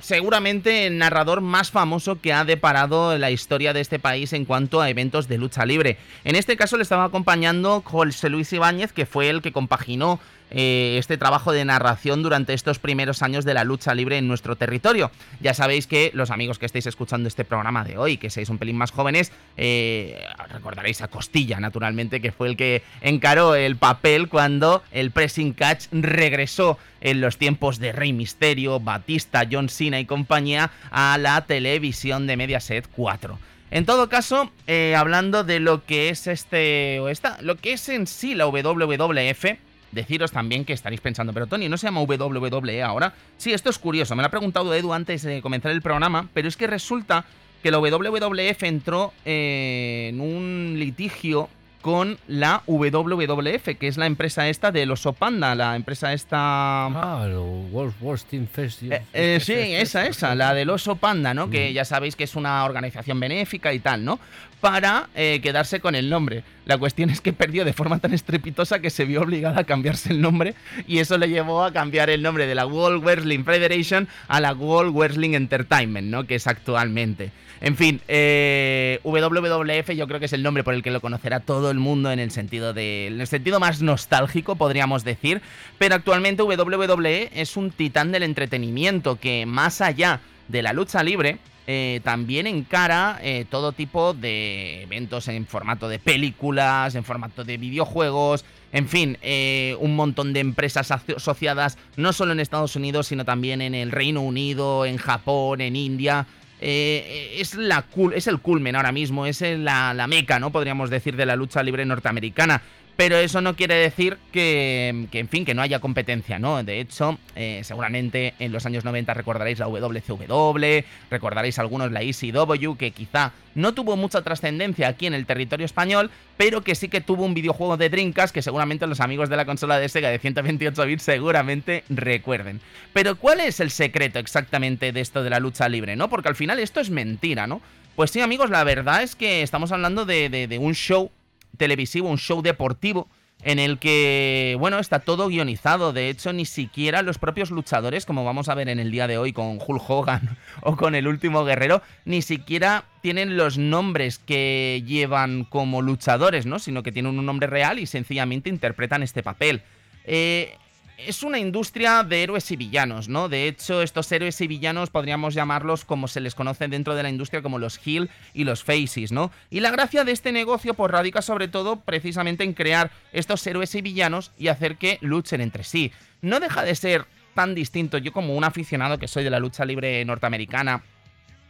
seguramente 0.01 0.87
el 0.87 0.97
narrador 0.97 1.41
más 1.41 1.71
famoso 1.71 2.19
que 2.19 2.33
ha 2.33 2.45
deparado 2.45 3.17
la 3.17 3.31
historia 3.31 3.73
de 3.73 3.81
este 3.81 3.99
país 3.99 4.33
en 4.33 4.45
cuanto 4.45 4.81
a 4.81 4.89
eventos 4.89 5.27
de 5.27 5.37
lucha 5.37 5.65
libre. 5.65 5.97
En 6.23 6.35
este 6.35 6.57
caso 6.57 6.77
le 6.77 6.83
estaba 6.83 7.05
acompañando 7.05 7.81
José 7.85 8.29
Luis 8.29 8.51
Ibáñez, 8.53 8.91
que 8.91 9.05
fue 9.05 9.29
el 9.29 9.41
que 9.41 9.51
compaginó 9.51 10.19
eh, 10.51 10.95
este 10.97 11.17
trabajo 11.17 11.51
de 11.51 11.65
narración 11.65 12.23
durante 12.23 12.53
estos 12.53 12.79
primeros 12.79 13.21
años 13.21 13.45
de 13.45 13.53
la 13.53 13.63
lucha 13.63 13.93
libre 13.93 14.17
en 14.17 14.27
nuestro 14.27 14.55
territorio. 14.55 15.11
Ya 15.39 15.53
sabéis 15.53 15.87
que 15.87 16.11
los 16.13 16.31
amigos 16.31 16.59
que 16.59 16.65
estáis 16.65 16.85
escuchando 16.85 17.27
este 17.27 17.45
programa 17.45 17.83
de 17.83 17.97
hoy, 17.97 18.17
que 18.17 18.29
seáis 18.29 18.49
un 18.49 18.57
pelín 18.57 18.77
más 18.77 18.91
jóvenes, 18.91 19.31
eh, 19.57 20.23
recordaréis 20.49 21.01
a 21.01 21.07
Costilla, 21.07 21.59
naturalmente, 21.59 22.21
que 22.21 22.31
fue 22.31 22.49
el 22.49 22.57
que 22.57 22.83
encaró 23.01 23.55
el 23.55 23.75
papel 23.75 24.29
cuando 24.29 24.83
el 24.91 25.11
Pressing 25.11 25.53
Catch 25.53 25.87
regresó 25.91 26.77
en 27.01 27.21
los 27.21 27.37
tiempos 27.37 27.79
de 27.79 27.91
Rey 27.91 28.13
Misterio, 28.13 28.79
Batista, 28.79 29.47
John 29.49 29.69
Cena 29.69 29.99
y 29.99 30.05
compañía 30.05 30.71
a 30.91 31.17
la 31.17 31.45
televisión 31.45 32.27
de 32.27 32.37
Mediaset 32.37 32.87
4. 32.95 33.37
En 33.69 33.85
todo 33.85 34.07
caso, 34.07 34.49
eh, 34.65 34.95
hablando 34.95 35.43
de 35.43 35.59
lo 35.59 35.83
que 35.85 36.09
es 36.09 36.27
este 36.27 36.99
o 37.01 37.09
esta, 37.09 37.37
lo 37.41 37.57
que 37.57 37.73
es 37.73 37.89
en 37.89 38.07
sí 38.07 38.33
la 38.33 38.47
WWF, 38.47 39.45
Deciros 39.91 40.31
también 40.31 40.65
que 40.65 40.73
estaréis 40.73 41.01
pensando, 41.01 41.33
pero 41.33 41.47
Tony, 41.47 41.69
¿no 41.69 41.77
se 41.77 41.87
llama 41.87 42.01
WWE 42.01 42.83
ahora? 42.83 43.13
Sí, 43.37 43.53
esto 43.53 43.69
es 43.69 43.79
curioso, 43.79 44.15
me 44.15 44.21
lo 44.21 44.27
ha 44.27 44.31
preguntado 44.31 44.73
Edu 44.73 44.93
antes 44.93 45.23
de 45.23 45.41
comenzar 45.41 45.71
el 45.71 45.81
programa, 45.81 46.27
pero 46.33 46.47
es 46.47 46.57
que 46.57 46.67
resulta 46.67 47.25
que 47.63 47.71
la 47.71 47.79
WWF 47.79 48.63
entró 48.63 49.13
eh, 49.25 50.07
en 50.09 50.21
un 50.21 50.75
litigio 50.77 51.49
con 51.81 52.17
la 52.27 52.63
WWF, 52.67 53.77
que 53.77 53.87
es 53.87 53.97
la 53.97 54.05
empresa 54.05 54.49
esta 54.49 54.71
del 54.71 54.91
oso 54.91 55.13
panda, 55.13 55.55
la 55.55 55.75
empresa 55.75 56.13
esta... 56.13 56.85
Ah, 56.85 57.27
World 57.71 58.23
Team 58.29 58.47
Festival. 58.47 58.99
Eh, 59.13 59.35
eh, 59.35 59.39
sí, 59.39 59.53
esa, 59.53 60.05
esa, 60.05 60.35
la 60.35 60.53
del 60.53 60.69
oso 60.69 60.95
panda, 60.95 61.33
¿no? 61.33 61.49
Que 61.49 61.73
ya 61.73 61.85
sabéis 61.85 62.15
que 62.15 62.23
es 62.23 62.35
una 62.35 62.65
organización 62.65 63.19
benéfica 63.19 63.73
y 63.73 63.79
tal, 63.79 64.03
¿no? 64.03 64.19
Para 64.59 65.09
eh, 65.15 65.39
quedarse 65.41 65.79
con 65.79 65.95
el 65.95 66.09
nombre. 66.09 66.43
La 66.65 66.77
cuestión 66.77 67.09
es 67.09 67.21
que 67.21 67.31
perdió 67.31 67.63
de 67.63 67.73
forma 67.73 67.99
tan 67.99 68.13
estrepitosa 68.13 68.79
que 68.79 68.89
se 68.89 69.05
vio 69.05 69.21
obligada 69.21 69.61
a 69.61 69.63
cambiarse 69.63 70.11
el 70.11 70.19
nombre 70.19 70.55
y 70.87 70.97
eso 70.97 71.17
le 71.17 71.29
llevó 71.29 71.63
a 71.63 71.71
cambiar 71.71 72.09
el 72.09 72.21
nombre 72.21 72.47
de 72.47 72.55
la 72.55 72.65
World 72.65 73.03
Wrestling 73.03 73.43
Federation 73.43 74.07
a 74.27 74.41
la 74.41 74.53
World 74.53 74.95
Wrestling 74.95 75.33
Entertainment, 75.33 76.07
¿no? 76.07 76.25
Que 76.25 76.35
es 76.35 76.47
actualmente. 76.47 77.31
En 77.61 77.75
fin, 77.75 78.01
eh, 78.07 78.99
WWF 79.03 79.91
yo 79.91 80.07
creo 80.07 80.19
que 80.19 80.25
es 80.25 80.33
el 80.33 80.43
nombre 80.43 80.63
por 80.63 80.73
el 80.73 80.83
que 80.83 80.91
lo 80.91 81.01
conocerá 81.01 81.39
todo 81.39 81.71
el 81.71 81.79
mundo 81.79 82.11
en 82.11 82.19
el 82.19 82.31
sentido 82.31 82.73
de, 82.73 83.07
en 83.07 83.19
el 83.19 83.27
sentido 83.27 83.59
más 83.59 83.81
nostálgico, 83.81 84.55
podríamos 84.55 85.03
decir. 85.03 85.41
Pero 85.77 85.95
actualmente 85.95 86.43
WWE 86.43 87.31
es 87.33 87.57
un 87.57 87.71
titán 87.71 88.11
del 88.11 88.23
entretenimiento 88.23 89.19
que 89.19 89.45
más 89.45 89.81
allá 89.81 90.21
de 90.47 90.61
la 90.61 90.73
lucha 90.73 91.03
libre, 91.03 91.39
eh, 91.69 91.99
también 92.03 92.47
encara 92.47 93.19
eh, 93.21 93.45
todo 93.49 93.73
tipo 93.73 94.13
de 94.13 94.83
eventos 94.83 95.27
en 95.27 95.45
formato 95.45 95.89
de 95.89 95.99
películas, 95.99 96.95
en 96.95 97.03
formato 97.03 97.43
de 97.43 97.57
videojuegos, 97.57 98.45
en 98.71 98.87
fin, 98.87 99.17
eh, 99.21 99.75
un 99.79 99.95
montón 99.95 100.31
de 100.31 100.39
empresas 100.39 100.91
asociadas 100.91 101.77
no 101.97 102.13
solo 102.13 102.31
en 102.31 102.39
Estados 102.39 102.75
Unidos, 102.75 103.07
sino 103.07 103.25
también 103.25 103.61
en 103.61 103.75
el 103.75 103.91
Reino 103.91 104.21
Unido, 104.21 104.85
en 104.85 104.97
Japón, 104.97 105.59
en 105.59 105.75
India. 105.75 106.25
Eh, 106.59 107.37
es, 107.39 107.53
la, 107.55 107.85
es 108.15 108.27
el 108.27 108.39
culmen 108.39 108.75
ahora 108.75 108.91
mismo, 108.91 109.25
es 109.25 109.41
la, 109.41 109.93
la 109.93 110.07
meca, 110.07 110.39
¿no? 110.39 110.51
Podríamos 110.51 110.89
decir, 110.89 111.15
de 111.15 111.25
la 111.25 111.35
lucha 111.35 111.61
libre 111.63 111.85
norteamericana. 111.85 112.61
Pero 112.97 113.15
eso 113.17 113.41
no 113.41 113.55
quiere 113.55 113.75
decir 113.75 114.17
que, 114.31 115.07
en 115.11 115.29
fin, 115.29 115.45
que 115.45 115.53
no 115.53 115.61
haya 115.61 115.79
competencia, 115.79 116.39
¿no? 116.39 116.63
De 116.63 116.79
hecho, 116.79 117.19
eh, 117.35 117.61
seguramente 117.63 118.33
en 118.39 118.51
los 118.51 118.65
años 118.65 118.85
90 118.85 119.13
recordaréis 119.13 119.59
la 119.59 119.67
WCW, 119.67 120.83
recordaréis 121.11 121.59
algunos 121.59 121.91
la 121.91 122.01
ECW, 122.01 122.75
que 122.75 122.89
quizá 122.89 123.33
no 123.53 123.75
tuvo 123.75 123.97
mucha 123.97 124.23
trascendencia 124.23 124.87
aquí 124.87 125.05
en 125.05 125.13
el 125.13 125.27
territorio 125.27 125.67
español, 125.67 126.09
pero 126.37 126.61
que 126.61 126.73
sí 126.73 126.89
que 126.89 126.99
tuvo 126.99 127.23
un 127.23 127.35
videojuego 127.35 127.77
de 127.77 127.89
Dreamcast 127.89 128.33
que 128.33 128.41
seguramente 128.41 128.87
los 128.87 128.99
amigos 128.99 129.29
de 129.29 129.37
la 129.37 129.45
consola 129.45 129.77
de 129.77 129.89
Sega 129.89 130.09
de 130.09 130.17
128 130.17 130.85
bits 130.87 131.03
seguramente 131.03 131.83
recuerden. 131.89 132.61
Pero 132.93 133.15
¿cuál 133.15 133.41
es 133.41 133.59
el 133.59 133.69
secreto 133.69 134.17
exactamente 134.17 134.91
de 134.91 135.01
esto 135.01 135.21
de 135.21 135.29
la 135.29 135.39
lucha 135.39 135.69
libre, 135.69 135.95
no? 135.95 136.09
Porque 136.09 136.29
al 136.29 136.35
final 136.35 136.57
esto 136.57 136.79
es 136.79 136.89
mentira, 136.89 137.45
¿no? 137.45 137.61
Pues 137.95 138.09
sí, 138.09 138.21
amigos, 138.21 138.49
la 138.49 138.63
verdad 138.63 139.03
es 139.03 139.15
que 139.15 139.43
estamos 139.43 139.71
hablando 139.71 140.05
de 140.05 140.57
un 140.59 140.73
show 140.73 141.11
televisivo, 141.57 142.09
un 142.09 142.17
show 142.17 142.41
deportivo 142.41 143.07
en 143.43 143.59
el 143.59 143.77
que, 143.77 144.55
bueno, 144.59 144.79
está 144.79 144.99
todo 144.99 145.27
guionizado. 145.27 145.93
De 145.93 146.09
hecho, 146.09 146.33
ni 146.33 146.45
siquiera 146.45 147.01
los 147.01 147.17
propios 147.17 147.51
luchadores, 147.51 148.05
como 148.05 148.25
vamos 148.25 148.49
a 148.49 148.55
ver 148.55 148.69
en 148.69 148.79
el 148.79 148.91
día 148.91 149.07
de 149.07 149.17
hoy 149.17 149.33
con 149.33 149.59
Hulk 149.65 149.89
Hogan 149.89 150.37
o 150.61 150.75
con 150.75 150.95
el 150.95 151.07
último 151.07 151.43
guerrero, 151.43 151.81
ni 152.05 152.21
siquiera 152.21 152.85
tienen 153.01 153.37
los 153.37 153.57
nombres 153.57 154.19
que 154.19 154.83
llevan 154.85 155.43
como 155.43 155.81
luchadores, 155.81 156.45
¿no? 156.45 156.59
Sino 156.59 156.83
que 156.83 156.91
tienen 156.91 157.17
un 157.17 157.25
nombre 157.25 157.47
real 157.47 157.79
y 157.79 157.85
sencillamente 157.85 158.49
interpretan 158.49 159.03
este 159.03 159.23
papel. 159.23 159.61
Eh, 160.05 160.55
es 160.97 161.21
una 161.21 161.37
industria 161.37 162.03
de 162.03 162.23
héroes 162.23 162.49
y 162.51 162.55
villanos, 162.55 163.07
¿no? 163.07 163.29
De 163.29 163.47
hecho, 163.47 163.81
estos 163.81 164.11
héroes 164.11 164.41
y 164.41 164.47
villanos 164.47 164.89
podríamos 164.89 165.33
llamarlos 165.33 165.85
como 165.85 166.07
se 166.07 166.19
les 166.19 166.33
conoce 166.33 166.67
dentro 166.67 166.95
de 166.95 167.03
la 167.03 167.09
industria 167.09 167.41
como 167.41 167.59
los 167.59 167.79
heel 167.85 168.09
y 168.33 168.43
los 168.43 168.63
faces, 168.63 169.11
¿no? 169.11 169.31
Y 169.49 169.59
la 169.59 169.71
gracia 169.71 170.03
de 170.03 170.11
este 170.11 170.31
negocio 170.31 170.73
pues 170.73 170.91
radica 170.91 171.21
sobre 171.21 171.47
todo 171.47 171.81
precisamente 171.81 172.43
en 172.43 172.53
crear 172.53 172.91
estos 173.13 173.45
héroes 173.45 173.73
y 173.75 173.81
villanos 173.81 174.31
y 174.37 174.47
hacer 174.47 174.77
que 174.77 174.97
luchen 175.01 175.41
entre 175.41 175.63
sí. 175.63 175.91
No 176.21 176.39
deja 176.39 176.63
de 176.63 176.73
ser 176.73 177.05
tan 177.35 177.53
distinto, 177.53 177.99
yo 177.99 178.11
como 178.11 178.35
un 178.35 178.43
aficionado 178.43 178.97
que 178.97 179.07
soy 179.07 179.23
de 179.23 179.29
la 179.29 179.39
lucha 179.39 179.63
libre 179.63 180.03
norteamericana 180.03 180.81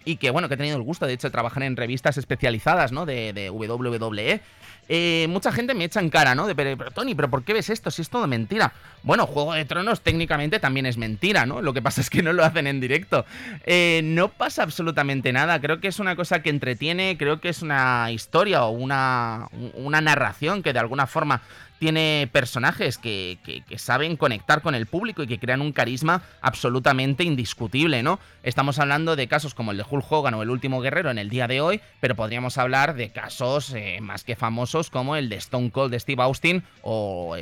y 0.08 0.16
que 0.16 0.32
bueno, 0.32 0.48
que 0.48 0.54
he 0.54 0.58
tenido 0.58 0.78
el 0.78 0.84
gusto 0.84 1.06
de 1.06 1.14
hecho 1.14 1.28
de 1.28 1.32
trabajar 1.32 1.64
en 1.64 1.76
revistas 1.76 2.18
especializadas, 2.18 2.92
¿no? 2.92 3.06
De, 3.06 3.34
de 3.34 3.50
WWE 3.50 4.42
eh, 4.90 5.28
mucha 5.30 5.52
gente 5.52 5.74
me 5.74 5.84
echa 5.84 6.00
en 6.00 6.10
cara, 6.10 6.34
¿no? 6.34 6.48
De, 6.48 6.56
pero, 6.56 6.92
Tony, 6.92 7.14
¿pero 7.14 7.30
por 7.30 7.44
qué 7.44 7.54
ves 7.54 7.70
esto 7.70 7.92
si 7.92 8.02
es 8.02 8.10
todo 8.10 8.26
mentira? 8.28 8.74
Bueno, 9.04 9.28
Juego 9.28 9.54
de 9.54 9.66
Tronos 9.66 10.02
técnicamente 10.02 10.60
también 10.60 10.86
es 10.86 10.98
mentira, 10.98 11.46
¿no? 11.46 11.62
Lo 11.62 11.74
que 11.74 11.82
pasa 11.82 12.02
es 12.02 12.10
que 12.10 12.24
no 12.24 12.32
lo 12.34 12.44
hacen 12.46 12.68
en 12.68 12.80
directo. 12.80 13.26
Eh, 13.66 14.02
no 14.04 14.30
pasa 14.30 14.64
absolutamente 14.64 15.34
nada, 15.34 15.60
creo 15.60 15.80
que 15.82 15.90
es 15.90 16.00
una 16.00 16.16
cosa 16.16 16.42
que 16.42 16.50
entretiene, 16.50 17.18
creo 17.18 17.42
que 17.42 17.50
es 17.50 17.62
una 17.62 18.12
historia 18.12 18.64
o 18.64 18.72
una, 18.72 19.50
una 19.74 20.02
narración 20.02 20.64
que 20.64 20.74
de 20.74 20.80
alguna 20.80 21.08
forma 21.08 21.42
tiene 21.80 22.30
personajes 22.32 22.98
que, 22.98 23.38
saben 23.78 24.18
conectar 24.18 24.62
con 24.62 24.76
el 24.76 24.86
público 24.86 25.24
y 25.24 25.28
que 25.28 25.40
crean 25.40 25.62
un 25.62 25.72
carisma 25.72 26.22
absolutamente 26.42 27.24
indiscutible, 27.24 28.04
¿no? 28.04 28.20
Estamos 28.44 28.80
hablando 28.80 29.16
de 29.16 29.28
casos 29.28 29.54
como 29.54 29.72
el 29.72 29.78
de 29.78 29.86
Hulk 29.90 30.12
Hogan 30.12 30.34
o 30.34 30.44
el 30.44 30.50
último 30.50 30.82
guerrero 30.82 31.12
en 31.12 31.18
el 31.18 31.30
día 31.30 31.48
de 31.48 31.62
hoy, 31.62 31.82
pero 32.00 32.16
podríamos 32.16 32.58
hablar 32.58 32.96
de 32.96 33.10
casos 33.10 33.74
eh, 33.74 34.00
más 34.02 34.24
que 34.24 34.36
famosos 34.36 34.90
como 34.90 35.16
el 35.16 35.30
de 35.30 35.36
Stone 35.38 35.72
Cold 35.72 35.92
de 35.92 36.00
Steve 36.00 36.24
Austin 36.24 36.64
o, 36.82 37.36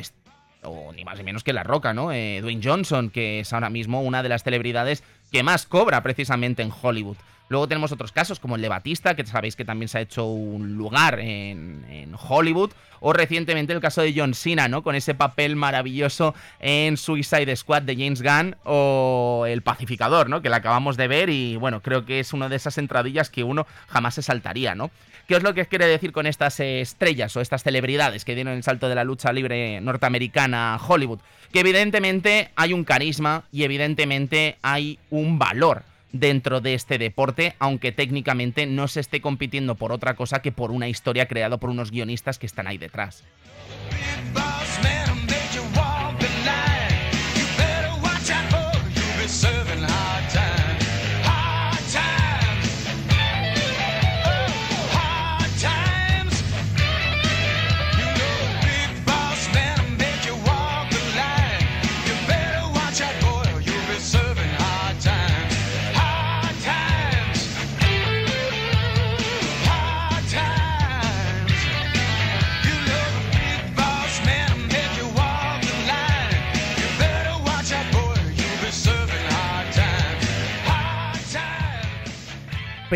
o 0.63 0.93
ni 0.93 1.05
más 1.05 1.17
ni 1.17 1.23
menos 1.23 1.43
que 1.43 1.53
La 1.53 1.63
Roca, 1.63 1.93
¿no? 1.93 2.11
Eh, 2.11 2.39
Dwayne 2.41 2.61
Johnson, 2.63 3.09
que 3.09 3.39
es 3.41 3.53
ahora 3.53 3.69
mismo 3.69 4.01
una 4.01 4.23
de 4.23 4.29
las 4.29 4.43
celebridades 4.43 5.03
que 5.31 5.43
más 5.43 5.65
cobra 5.65 6.01
precisamente 6.03 6.61
en 6.61 6.71
Hollywood. 6.81 7.17
Luego 7.47 7.67
tenemos 7.67 7.91
otros 7.91 8.11
casos 8.11 8.39
como 8.39 8.55
el 8.55 8.61
de 8.61 8.69
Batista, 8.69 9.15
que 9.15 9.25
sabéis 9.25 9.55
que 9.55 9.65
también 9.65 9.87
se 9.87 9.99
ha 9.99 10.01
hecho 10.01 10.25
un 10.25 10.75
lugar 10.75 11.19
en, 11.19 12.15
Hollywood. 12.27 12.71
O 13.01 13.13
recientemente 13.13 13.71
el 13.71 13.81
caso 13.81 14.01
de 14.01 14.13
John 14.15 14.33
Cena, 14.33 14.67
¿no? 14.67 14.81
Con 14.81 14.95
ese 14.95 15.13
papel 15.13 15.55
maravilloso 15.55 16.33
en 16.59 16.97
Suicide 16.97 17.55
Squad 17.55 17.83
de 17.83 17.95
James 17.95 18.23
Gunn. 18.23 18.55
O 18.63 19.45
El 19.47 19.61
Pacificador, 19.61 20.27
¿no? 20.27 20.41
Que 20.41 20.49
la 20.49 20.57
acabamos 20.57 20.97
de 20.97 21.07
ver 21.07 21.29
y 21.29 21.55
bueno, 21.57 21.81
creo 21.81 22.05
que 22.05 22.19
es 22.19 22.33
una 22.33 22.49
de 22.49 22.55
esas 22.55 22.79
entradillas 22.79 23.29
que 23.29 23.43
uno 23.43 23.67
jamás 23.87 24.15
se 24.15 24.23
saltaría, 24.23 24.73
¿no? 24.73 24.89
¿Qué 25.27 25.35
es 25.35 25.43
lo 25.43 25.53
que 25.53 25.65
quiere 25.65 25.87
decir 25.87 26.11
con 26.11 26.25
estas 26.25 26.59
estrellas 26.59 27.35
o 27.35 27.41
estas 27.41 27.63
celebridades 27.63 28.25
que 28.25 28.35
dieron 28.35 28.53
el 28.53 28.63
salto 28.63 28.89
de 28.89 28.95
la 28.95 29.03
lucha 29.03 29.33
libre 29.33 29.81
norteamericana 29.81 30.75
a 30.75 30.77
Hollywood? 30.77 31.19
Que 31.51 31.59
evidentemente 31.59 32.51
hay 32.55 32.73
un 32.73 32.83
carisma 32.83 33.43
y 33.51 33.63
evidentemente 33.63 34.57
hay 34.61 34.99
un 35.09 35.37
valor 35.37 35.83
dentro 36.19 36.61
de 36.61 36.73
este 36.73 36.97
deporte, 36.97 37.55
aunque 37.59 37.91
técnicamente 37.91 38.65
no 38.65 38.87
se 38.87 38.99
esté 38.99 39.21
compitiendo 39.21 39.75
por 39.75 39.91
otra 39.91 40.15
cosa 40.15 40.41
que 40.41 40.51
por 40.51 40.71
una 40.71 40.87
historia 40.87 41.27
creada 41.27 41.57
por 41.57 41.69
unos 41.69 41.91
guionistas 41.91 42.39
que 42.39 42.45
están 42.45 42.67
ahí 42.67 42.77
detrás. 42.77 43.23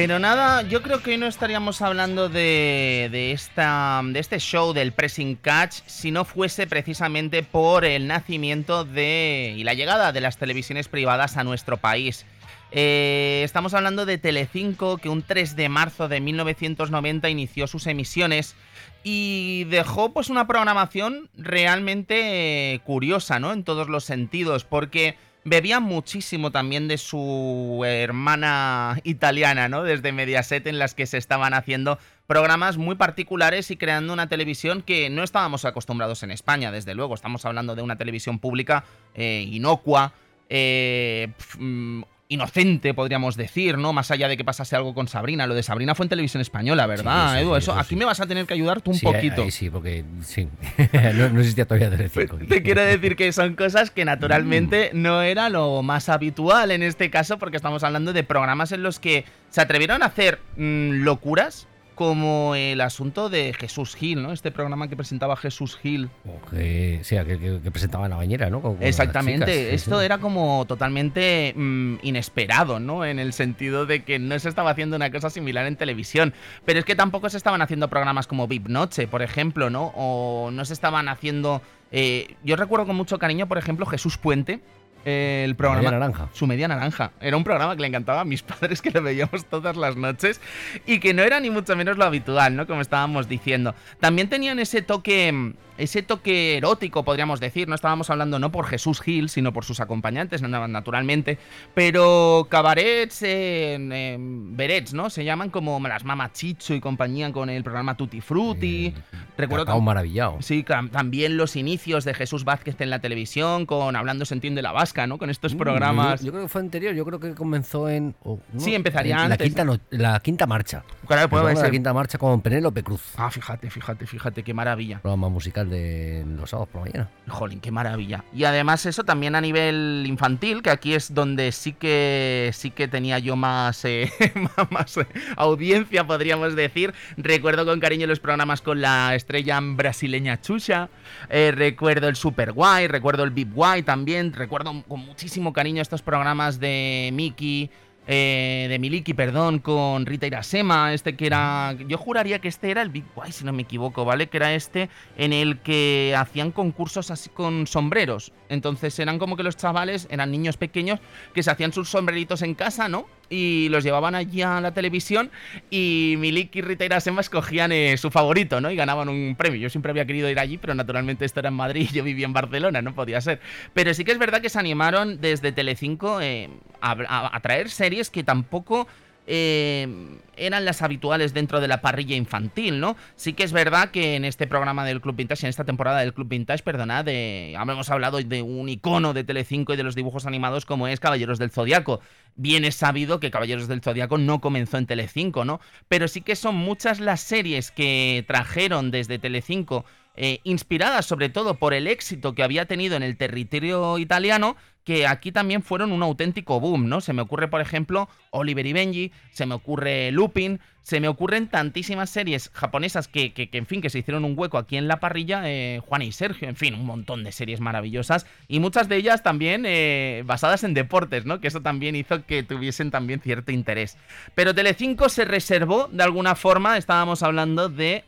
Pero 0.01 0.17
nada, 0.17 0.61
yo 0.61 0.81
creo 0.81 1.03
que 1.03 1.11
hoy 1.11 1.17
no 1.17 1.27
estaríamos 1.27 1.81
hablando 1.81 2.29
de, 2.29 3.33
esta, 3.33 4.01
de 4.01 4.17
este 4.17 4.39
show 4.39 4.71
del 4.71 4.93
Pressing 4.93 5.35
Catch 5.35 5.81
si 5.87 6.09
no 6.09 6.23
fuese 6.23 6.67
precisamente 6.67 7.43
por 7.43 7.83
el 7.83 8.07
nacimiento 8.07 8.85
de 8.85 9.53
y 9.57 9.65
la 9.65 9.73
llegada 9.73 10.13
de 10.13 10.21
las 10.21 10.37
televisiones 10.37 10.87
privadas 10.87 11.35
a 11.35 11.43
nuestro 11.43 11.75
país. 11.75 12.25
Eh, 12.71 13.41
estamos 13.43 13.73
hablando 13.73 14.05
de 14.05 14.17
Telecinco, 14.17 14.99
que 14.99 15.09
un 15.09 15.21
3 15.21 15.57
de 15.57 15.67
marzo 15.67 16.07
de 16.07 16.21
1990 16.21 17.29
inició 17.29 17.67
sus 17.67 17.85
emisiones 17.85 18.55
y 19.03 19.65
dejó 19.65 20.13
pues 20.13 20.29
una 20.29 20.47
programación 20.47 21.29
realmente 21.35 22.73
eh, 22.73 22.79
curiosa, 22.85 23.41
¿no? 23.41 23.51
En 23.51 23.65
todos 23.65 23.89
los 23.89 24.05
sentidos, 24.05 24.63
porque 24.63 25.17
bebía 25.49 25.79
muchísimo 25.79 26.51
también 26.51 26.87
de 26.87 26.97
su 26.97 27.83
hermana 27.85 28.99
italiana, 29.03 29.67
¿no? 29.67 29.83
Desde 29.83 30.11
Mediaset 30.11 30.65
en 30.67 30.79
las 30.79 30.93
que 30.93 31.05
se 31.05 31.17
estaban 31.17 31.53
haciendo 31.53 31.99
programas 32.27 32.77
muy 32.77 32.95
particulares 32.95 33.71
y 33.71 33.77
creando 33.77 34.13
una 34.13 34.29
televisión 34.29 34.83
que 34.83 35.09
no 35.09 35.23
estábamos 35.23 35.65
acostumbrados 35.65 36.23
en 36.23 36.31
España, 36.31 36.71
desde 36.71 36.93
luego. 36.93 37.15
Estamos 37.15 37.43
hablando 37.45 37.75
de 37.75 37.81
una 37.81 37.97
televisión 37.97 38.39
pública 38.39 38.85
eh, 39.15 39.45
inocua, 39.49 40.13
eh, 40.47 41.33
mm, 41.57 42.03
inocente, 42.31 42.93
podríamos 42.93 43.35
decir, 43.35 43.79
¿no? 43.79 43.91
Más 43.91 44.11
allá 44.11 44.27
de 44.27 44.37
que 44.37 44.45
pasase 44.45 44.75
algo 44.75 44.93
con 44.93 45.07
Sabrina. 45.07 45.47
Lo 45.47 45.55
de 45.55 45.63
Sabrina 45.63 45.95
fue 45.95 46.05
en 46.05 46.09
televisión 46.09 46.41
española, 46.41 46.85
¿verdad, 46.85 47.41
Edu? 47.41 47.55
Eso, 47.55 47.73
aquí 47.73 47.95
me 47.95 48.05
vas 48.05 48.19
a 48.19 48.27
tener 48.27 48.45
que 48.45 48.53
ayudar 48.53 48.81
tú 48.81 48.91
un 48.91 48.99
poquito. 48.99 49.49
sí, 49.49 49.71
porque 49.71 50.05
sí. 50.21 50.47
no, 51.15 51.39
existía 51.39 51.65
todavía 51.65 51.89
Telecinco. 51.89 52.37
Pues 52.37 52.47
te 52.47 52.61
quiero 52.61 52.81
decir 52.81 53.15
que 53.15 53.31
son 53.31 53.55
cosas 53.55 53.89
que 53.89 54.05
naturalmente 54.05 54.91
mm. 54.93 55.01
no 55.01 55.23
era 55.23 55.49
lo 55.49 55.81
más 55.81 56.07
habitual 56.07 56.69
en 56.69 56.83
este 56.83 57.09
caso, 57.09 57.39
porque 57.39 57.57
estamos 57.57 57.83
hablando 57.83 58.13
de 58.13 58.23
programas 58.23 58.71
en 58.71 58.83
los 58.83 58.99
que 58.99 59.25
se 59.49 59.61
atrevieron 59.61 60.03
a 60.03 60.05
hacer 60.05 60.39
mm, 60.55 61.03
locuras 61.03 61.67
como 61.99 62.55
el 62.55 62.79
asunto 62.79 63.27
de 63.27 63.53
Jesús 63.53 63.93
Gil, 63.93 64.23
¿no? 64.23 64.31
Este 64.31 64.51
programa 64.51 64.87
que 64.87 64.95
presentaba 64.95 65.35
Jesús 65.35 65.75
Gil. 65.75 66.09
Que, 66.49 67.01
sí, 67.03 67.17
que, 67.17 67.71
presentaba 67.71 68.05
en 68.05 68.11
la 68.11 68.15
bañera, 68.15 68.49
¿no? 68.49 68.77
Exactamente. 68.79 69.73
Esto 69.73 69.99
era 69.99 70.17
como 70.17 70.63
totalmente 70.65 71.53
mm, 71.57 71.95
inesperado, 72.03 72.79
¿no? 72.79 73.03
En 73.03 73.19
el 73.19 73.33
sentido 73.33 73.85
de 73.85 74.05
que 74.05 74.17
no 74.17 74.39
se 74.39 74.47
estaba 74.47 74.69
haciendo 74.69 74.95
una 74.95 75.11
cosa 75.11 75.29
similar 75.29 75.65
en 75.65 75.75
televisión. 75.75 76.33
Pero 76.63 76.79
es 76.79 76.85
que 76.85 76.95
tampoco 76.95 77.29
se 77.29 77.35
estaban 77.35 77.61
haciendo 77.61 77.89
programas 77.89 78.27
como 78.27 78.47
VIP 78.47 78.69
Noche, 78.69 79.09
por 79.09 79.21
ejemplo, 79.21 79.69
¿no? 79.69 79.91
O 79.93 80.51
no 80.51 80.63
se 80.63 80.71
estaban 80.71 81.09
haciendo... 81.09 81.61
Eh, 81.91 82.37
yo 82.45 82.55
recuerdo 82.55 82.85
con 82.85 82.95
mucho 82.95 83.19
cariño, 83.19 83.49
por 83.49 83.57
ejemplo, 83.57 83.85
Jesús 83.85 84.17
Puente, 84.17 84.61
el 85.05 85.55
programa. 85.55 85.81
Media 85.81 85.99
naranja. 85.99 86.29
Su 86.33 86.47
media 86.47 86.67
naranja. 86.67 87.11
Era 87.21 87.37
un 87.37 87.43
programa 87.43 87.75
que 87.75 87.81
le 87.81 87.87
encantaba 87.87 88.21
a 88.21 88.25
mis 88.25 88.41
padres, 88.43 88.81
que 88.81 88.91
lo 88.91 89.01
veíamos 89.01 89.45
todas 89.45 89.75
las 89.75 89.95
noches 89.95 90.41
y 90.85 90.99
que 90.99 91.13
no 91.13 91.23
era 91.23 91.39
ni 91.39 91.49
mucho 91.49 91.75
menos 91.75 91.97
lo 91.97 92.05
habitual, 92.05 92.55
¿no? 92.55 92.67
Como 92.67 92.81
estábamos 92.81 93.27
diciendo. 93.27 93.75
También 93.99 94.29
tenían 94.29 94.59
ese 94.59 94.81
toque 94.81 95.53
ese 95.79 96.03
toque 96.03 96.57
erótico, 96.57 97.03
podríamos 97.03 97.39
decir. 97.39 97.67
No 97.67 97.75
estábamos 97.75 98.09
hablando 98.09 98.37
no 98.37 98.51
por 98.51 98.67
Jesús 98.67 99.01
Gil, 99.01 99.29
sino 99.29 99.53
por 99.53 99.63
sus 99.63 99.79
acompañantes, 99.79 100.41
naturalmente. 100.41 101.37
Pero 101.73 102.47
cabarets, 102.49 103.23
eh, 103.23 104.17
berets, 104.19 104.93
¿no? 104.93 105.09
Se 105.09 105.23
llaman 105.23 105.49
como 105.49 105.79
las 105.87 106.03
Mama 106.03 106.31
Chicho 106.33 106.73
y 106.73 106.81
compañía 106.81 107.31
con 107.31 107.49
el 107.49 107.63
programa 107.63 107.95
Tutti 107.95 108.19
Frutti. 108.21 108.93
Recuerdo 109.37 109.75
un 109.75 109.85
maravillado. 109.85 110.37
Sí, 110.41 110.63
también 110.63 111.37
los 111.37 111.55
inicios 111.55 112.03
de 112.03 112.13
Jesús 112.13 112.43
Vázquez 112.43 112.79
en 112.81 112.89
la 112.89 112.99
televisión, 112.99 113.65
con 113.65 113.95
Hablando 113.95 114.25
se 114.25 114.33
entiende 114.33 114.61
la 114.61 114.73
Con 114.93 115.29
estos 115.29 115.53
mm, 115.53 115.57
programas. 115.57 116.21
Yo, 116.21 116.31
creo 116.31 116.43
que 116.43 116.49
fue 116.49 116.61
anterior, 116.61 116.93
yo 116.93 117.05
creo 117.05 117.19
que 117.19 117.33
comenzó 117.33 117.89
en. 117.89 118.15
sí, 118.57 118.73
empezaría 118.73 119.15
en 119.15 119.31
antes. 119.31 119.39
La 119.39 119.63
quinta, 119.63 119.79
la 119.91 120.19
quinta 120.19 120.47
marcha. 120.47 120.83
Claro, 121.07 121.29
puede 121.29 121.55
ser. 121.55 121.65
La 121.65 121.71
quinta 121.71 121.93
marcha 121.93 122.17
con 122.17 122.41
Penélope 122.41 122.83
Cruz. 122.83 123.01
Ah, 123.17 123.29
fíjate, 123.29 123.69
fíjate, 123.69 124.05
fíjate, 124.05 124.43
qué 124.43 124.53
maravilla. 124.53 124.99
Programa 124.99 125.29
musical 125.29 125.69
de 125.69 126.25
los 126.37 126.49
sábados 126.49 126.69
por 126.69 126.81
la 126.81 126.91
mañana. 126.91 127.09
Jolín, 127.27 127.59
qué 127.59 127.71
maravilla. 127.71 128.23
Y 128.33 128.43
además 128.43 128.85
eso 128.85 129.03
también 129.03 129.35
a 129.35 129.41
nivel 129.41 130.03
infantil, 130.07 130.61
que 130.61 130.69
aquí 130.69 130.93
es 130.93 131.13
donde 131.13 131.51
sí 131.51 131.73
que 131.73 132.51
sí 132.53 132.71
que 132.71 132.87
tenía 132.87 133.19
yo 133.19 133.35
más, 133.35 133.85
eh, 133.85 134.11
más 134.69 134.97
eh, 134.97 135.07
audiencia, 135.35 136.05
podríamos 136.05 136.55
decir. 136.55 136.93
Recuerdo 137.17 137.65
con 137.65 137.79
cariño 137.79 138.07
los 138.07 138.19
programas 138.19 138.61
con 138.61 138.81
la 138.81 139.15
estrella 139.15 139.59
brasileña 139.61 140.41
Chucha. 140.41 140.89
Eh, 141.29 141.51
recuerdo 141.55 142.07
el 142.07 142.15
Super 142.15 142.51
Guay, 142.51 142.87
recuerdo 142.87 143.23
el 143.23 143.31
Big 143.31 143.51
Guay 143.51 143.83
también. 143.83 144.33
Recuerdo 144.33 144.78
con 144.87 145.01
muchísimo 145.01 145.53
cariño 145.53 145.81
estos 145.81 146.01
programas 146.01 146.59
de 146.59 147.09
Mickey. 147.13 147.69
Eh, 148.11 148.65
de 148.69 148.79
Miliki, 148.79 149.13
perdón, 149.13 149.59
con 149.59 150.07
Rita 150.07 150.25
Irasema, 150.25 150.95
este 150.95 151.15
que 151.15 151.27
era, 151.27 151.75
yo 151.87 151.95
juraría 151.99 152.39
que 152.39 152.47
este 152.47 152.71
era 152.71 152.81
el 152.81 152.89
Big 152.89 153.05
Boy, 153.13 153.31
si 153.31 153.45
no 153.45 153.53
me 153.53 153.61
equivoco, 153.61 154.03
¿vale? 154.03 154.29
Que 154.29 154.37
era 154.37 154.55
este 154.55 154.89
en 155.15 155.31
el 155.31 155.59
que 155.59 156.15
hacían 156.17 156.51
concursos 156.51 157.11
así 157.11 157.29
con 157.29 157.67
sombreros. 157.67 158.33
Entonces 158.47 158.97
eran 158.97 159.19
como 159.19 159.37
que 159.37 159.43
los 159.43 159.57
chavales 159.57 160.07
eran 160.09 160.31
niños 160.31 160.57
pequeños 160.57 160.99
que 161.35 161.43
se 161.43 161.51
hacían 161.51 161.71
sus 161.71 161.87
sombreritos 161.87 162.41
en 162.41 162.55
casa, 162.55 162.89
¿no? 162.89 163.05
Y 163.29 163.69
los 163.69 163.83
llevaban 163.83 164.15
allí 164.15 164.41
a 164.41 164.59
la 164.61 164.73
televisión 164.73 165.29
y 165.69 166.15
Milik 166.17 166.55
y 166.55 166.61
Rita 166.61 166.85
Irasema 166.85 167.21
escogían 167.21 167.71
eh, 167.71 167.97
su 167.97 168.09
favorito, 168.11 168.59
¿no? 168.61 168.71
Y 168.71 168.75
ganaban 168.75 169.09
un 169.09 169.35
premio. 169.37 169.59
Yo 169.59 169.69
siempre 169.69 169.91
había 169.91 170.05
querido 170.05 170.29
ir 170.29 170.39
allí, 170.39 170.57
pero 170.57 170.73
naturalmente 170.75 171.25
esto 171.25 171.39
era 171.39 171.49
en 171.49 171.55
Madrid 171.55 171.87
y 171.91 171.93
yo 171.93 172.03
vivía 172.03 172.25
en 172.25 172.33
Barcelona, 172.33 172.81
no 172.81 172.93
podía 172.95 173.21
ser. 173.21 173.39
Pero 173.73 173.93
sí 173.93 174.03
que 174.03 174.11
es 174.11 174.19
verdad 174.19 174.41
que 174.41 174.49
se 174.49 174.59
animaron 174.59 175.21
desde 175.21 175.51
Telecinco 175.51 176.21
eh, 176.21 176.49
a 176.81 177.39
traer 177.41 177.69
series 177.69 178.09
que 178.09 178.23
tampoco 178.23 178.87
eh, 179.27 179.87
eran 180.35 180.65
las 180.65 180.81
habituales 180.81 181.33
dentro 181.33 181.59
de 181.59 181.67
la 181.67 181.81
parrilla 181.81 182.15
infantil, 182.15 182.79
¿no? 182.79 182.95
Sí 183.15 183.33
que 183.33 183.43
es 183.43 183.51
verdad 183.51 183.91
que 183.91 184.15
en 184.15 184.25
este 184.25 184.47
programa 184.47 184.85
del 184.85 185.01
Club 185.01 185.15
Vintage, 185.15 185.45
en 185.45 185.49
esta 185.49 185.65
temporada 185.65 185.99
del 185.99 186.13
Club 186.13 186.29
Vintage, 186.29 186.63
perdonad, 186.63 187.05
de, 187.05 187.53
hemos 187.53 187.89
hablado 187.89 188.21
de 188.21 188.41
un 188.41 188.69
icono 188.69 189.13
de 189.13 189.23
Telecinco 189.23 189.73
y 189.73 189.77
de 189.77 189.83
los 189.83 189.95
dibujos 189.95 190.25
animados 190.25 190.65
como 190.65 190.87
es 190.87 190.99
Caballeros 190.99 191.39
del 191.39 191.51
Zodiaco. 191.51 191.99
Bien 192.35 192.65
es 192.65 192.75
sabido 192.75 193.19
que 193.19 193.31
Caballeros 193.31 193.67
del 193.67 193.81
Zodiaco 193.81 194.17
no 194.17 194.41
comenzó 194.41 194.77
en 194.77 194.87
Telecinco, 194.87 195.45
¿no? 195.45 195.59
Pero 195.87 196.07
sí 196.07 196.21
que 196.21 196.35
son 196.35 196.55
muchas 196.55 196.99
las 196.99 197.21
series 197.21 197.71
que 197.71 198.23
trajeron 198.27 198.91
desde 198.91 199.19
Telecinco 199.19 199.85
eh, 200.21 200.41
inspiradas 200.43 201.05
sobre 201.05 201.29
todo 201.29 201.55
por 201.55 201.73
el 201.73 201.87
éxito 201.87 202.35
que 202.35 202.43
había 202.43 202.65
tenido 202.65 202.97
en 202.97 203.03
el 203.03 203.15
territorio 203.15 203.97
italiano, 203.99 204.57
que 204.89 205.05
aquí 205.05 205.31
también 205.31 205.61
fueron 205.61 205.91
un 205.91 206.01
auténtico 206.01 206.59
boom, 206.59 206.89
¿no? 206.89 206.99
Se 206.99 207.13
me 207.13 207.21
ocurre, 207.21 207.47
por 207.47 207.61
ejemplo, 207.61 208.09
Oliver 208.31 208.65
y 208.65 208.73
Benji, 208.73 209.11
se 209.29 209.45
me 209.45 209.53
ocurre 209.53 210.11
Lupin, 210.11 210.59
se 210.81 210.99
me 210.99 211.07
ocurren 211.07 211.47
tantísimas 211.47 212.09
series 212.09 212.49
japonesas 212.55 213.07
que, 213.07 213.31
que, 213.31 213.47
en 213.51 213.67
fin, 213.67 213.83
que 213.83 213.91
se 213.91 213.99
hicieron 213.99 214.25
un 214.25 214.33
hueco 214.35 214.57
aquí 214.57 214.77
en 214.77 214.87
la 214.87 214.99
parrilla, 214.99 215.43
eh, 215.45 215.79
Juan 215.85 216.01
y 216.01 216.11
Sergio, 216.11 216.49
en 216.49 216.55
fin, 216.55 216.73
un 216.73 216.87
montón 216.87 217.23
de 217.23 217.31
series 217.31 217.59
maravillosas 217.59 218.25
y 218.47 218.59
muchas 218.59 218.89
de 218.89 218.95
ellas 218.95 219.21
también 219.21 219.63
eh, 219.67 220.23
basadas 220.25 220.63
en 220.63 220.73
deportes, 220.73 221.23
¿no? 221.23 221.39
Que 221.39 221.49
eso 221.49 221.61
también 221.61 221.95
hizo 221.95 222.25
que 222.25 222.41
tuviesen 222.41 222.89
también 222.89 223.21
cierto 223.21 223.51
interés. 223.51 223.95
Pero 224.33 224.55
Telecinco 224.55 225.07
se 225.09 225.23
reservó, 225.23 225.87
de 225.91 226.01
alguna 226.01 226.33
forma, 226.33 226.77
estábamos 226.79 227.21
hablando 227.21 227.69
de 227.69 228.05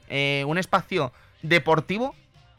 un 0.48 0.58
espacio 0.58 1.14
deportivo 1.44 2.16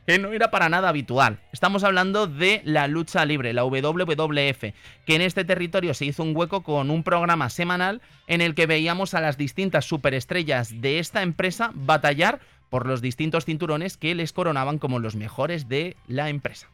que 0.06 0.18
no 0.18 0.32
era 0.32 0.50
para 0.50 0.68
nada 0.68 0.88
habitual. 0.88 1.38
Estamos 1.52 1.84
hablando 1.84 2.26
de 2.26 2.60
la 2.64 2.88
lucha 2.88 3.24
libre, 3.24 3.52
la 3.52 3.64
WWF, 3.64 4.74
que 5.04 5.14
en 5.14 5.20
este 5.20 5.44
territorio 5.44 5.94
se 5.94 6.06
hizo 6.06 6.22
un 6.22 6.36
hueco 6.36 6.62
con 6.62 6.90
un 6.90 7.02
programa 7.02 7.50
semanal 7.50 8.00
en 8.26 8.40
el 8.40 8.54
que 8.54 8.66
veíamos 8.66 9.14
a 9.14 9.20
las 9.20 9.36
distintas 9.36 9.84
superestrellas 9.84 10.80
de 10.80 10.98
esta 10.98 11.22
empresa 11.22 11.70
batallar 11.74 12.40
por 12.70 12.86
los 12.86 13.02
distintos 13.02 13.44
cinturones 13.44 13.96
que 13.96 14.14
les 14.14 14.32
coronaban 14.32 14.78
como 14.78 14.98
los 14.98 15.14
mejores 15.14 15.68
de 15.68 15.96
la 16.08 16.30
empresa. 16.30 16.68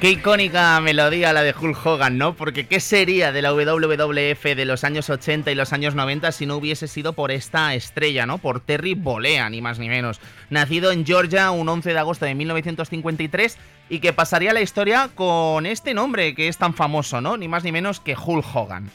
Qué 0.00 0.12
icónica 0.12 0.80
melodía 0.80 1.34
la 1.34 1.42
de 1.42 1.52
Hulk 1.52 1.84
Hogan, 1.84 2.16
¿no? 2.16 2.34
Porque 2.34 2.66
¿qué 2.66 2.80
sería 2.80 3.32
de 3.32 3.42
la 3.42 3.52
WWF 3.52 4.42
de 4.42 4.64
los 4.64 4.82
años 4.82 5.10
80 5.10 5.50
y 5.50 5.54
los 5.54 5.74
años 5.74 5.94
90 5.94 6.32
si 6.32 6.46
no 6.46 6.56
hubiese 6.56 6.88
sido 6.88 7.12
por 7.12 7.30
esta 7.30 7.74
estrella, 7.74 8.24
¿no? 8.24 8.38
Por 8.38 8.60
Terry 8.60 8.94
Bollea, 8.94 9.50
ni 9.50 9.60
más 9.60 9.78
ni 9.78 9.90
menos. 9.90 10.18
Nacido 10.48 10.90
en 10.90 11.04
Georgia 11.04 11.50
un 11.50 11.68
11 11.68 11.92
de 11.92 11.98
agosto 11.98 12.24
de 12.24 12.34
1953 12.34 13.58
y 13.90 13.98
que 13.98 14.14
pasaría 14.14 14.54
la 14.54 14.62
historia 14.62 15.10
con 15.14 15.66
este 15.66 15.92
nombre 15.92 16.34
que 16.34 16.48
es 16.48 16.56
tan 16.56 16.72
famoso, 16.72 17.20
¿no? 17.20 17.36
Ni 17.36 17.48
más 17.48 17.62
ni 17.62 17.70
menos 17.70 18.00
que 18.00 18.16
Hulk 18.16 18.46
Hogan. 18.54 18.90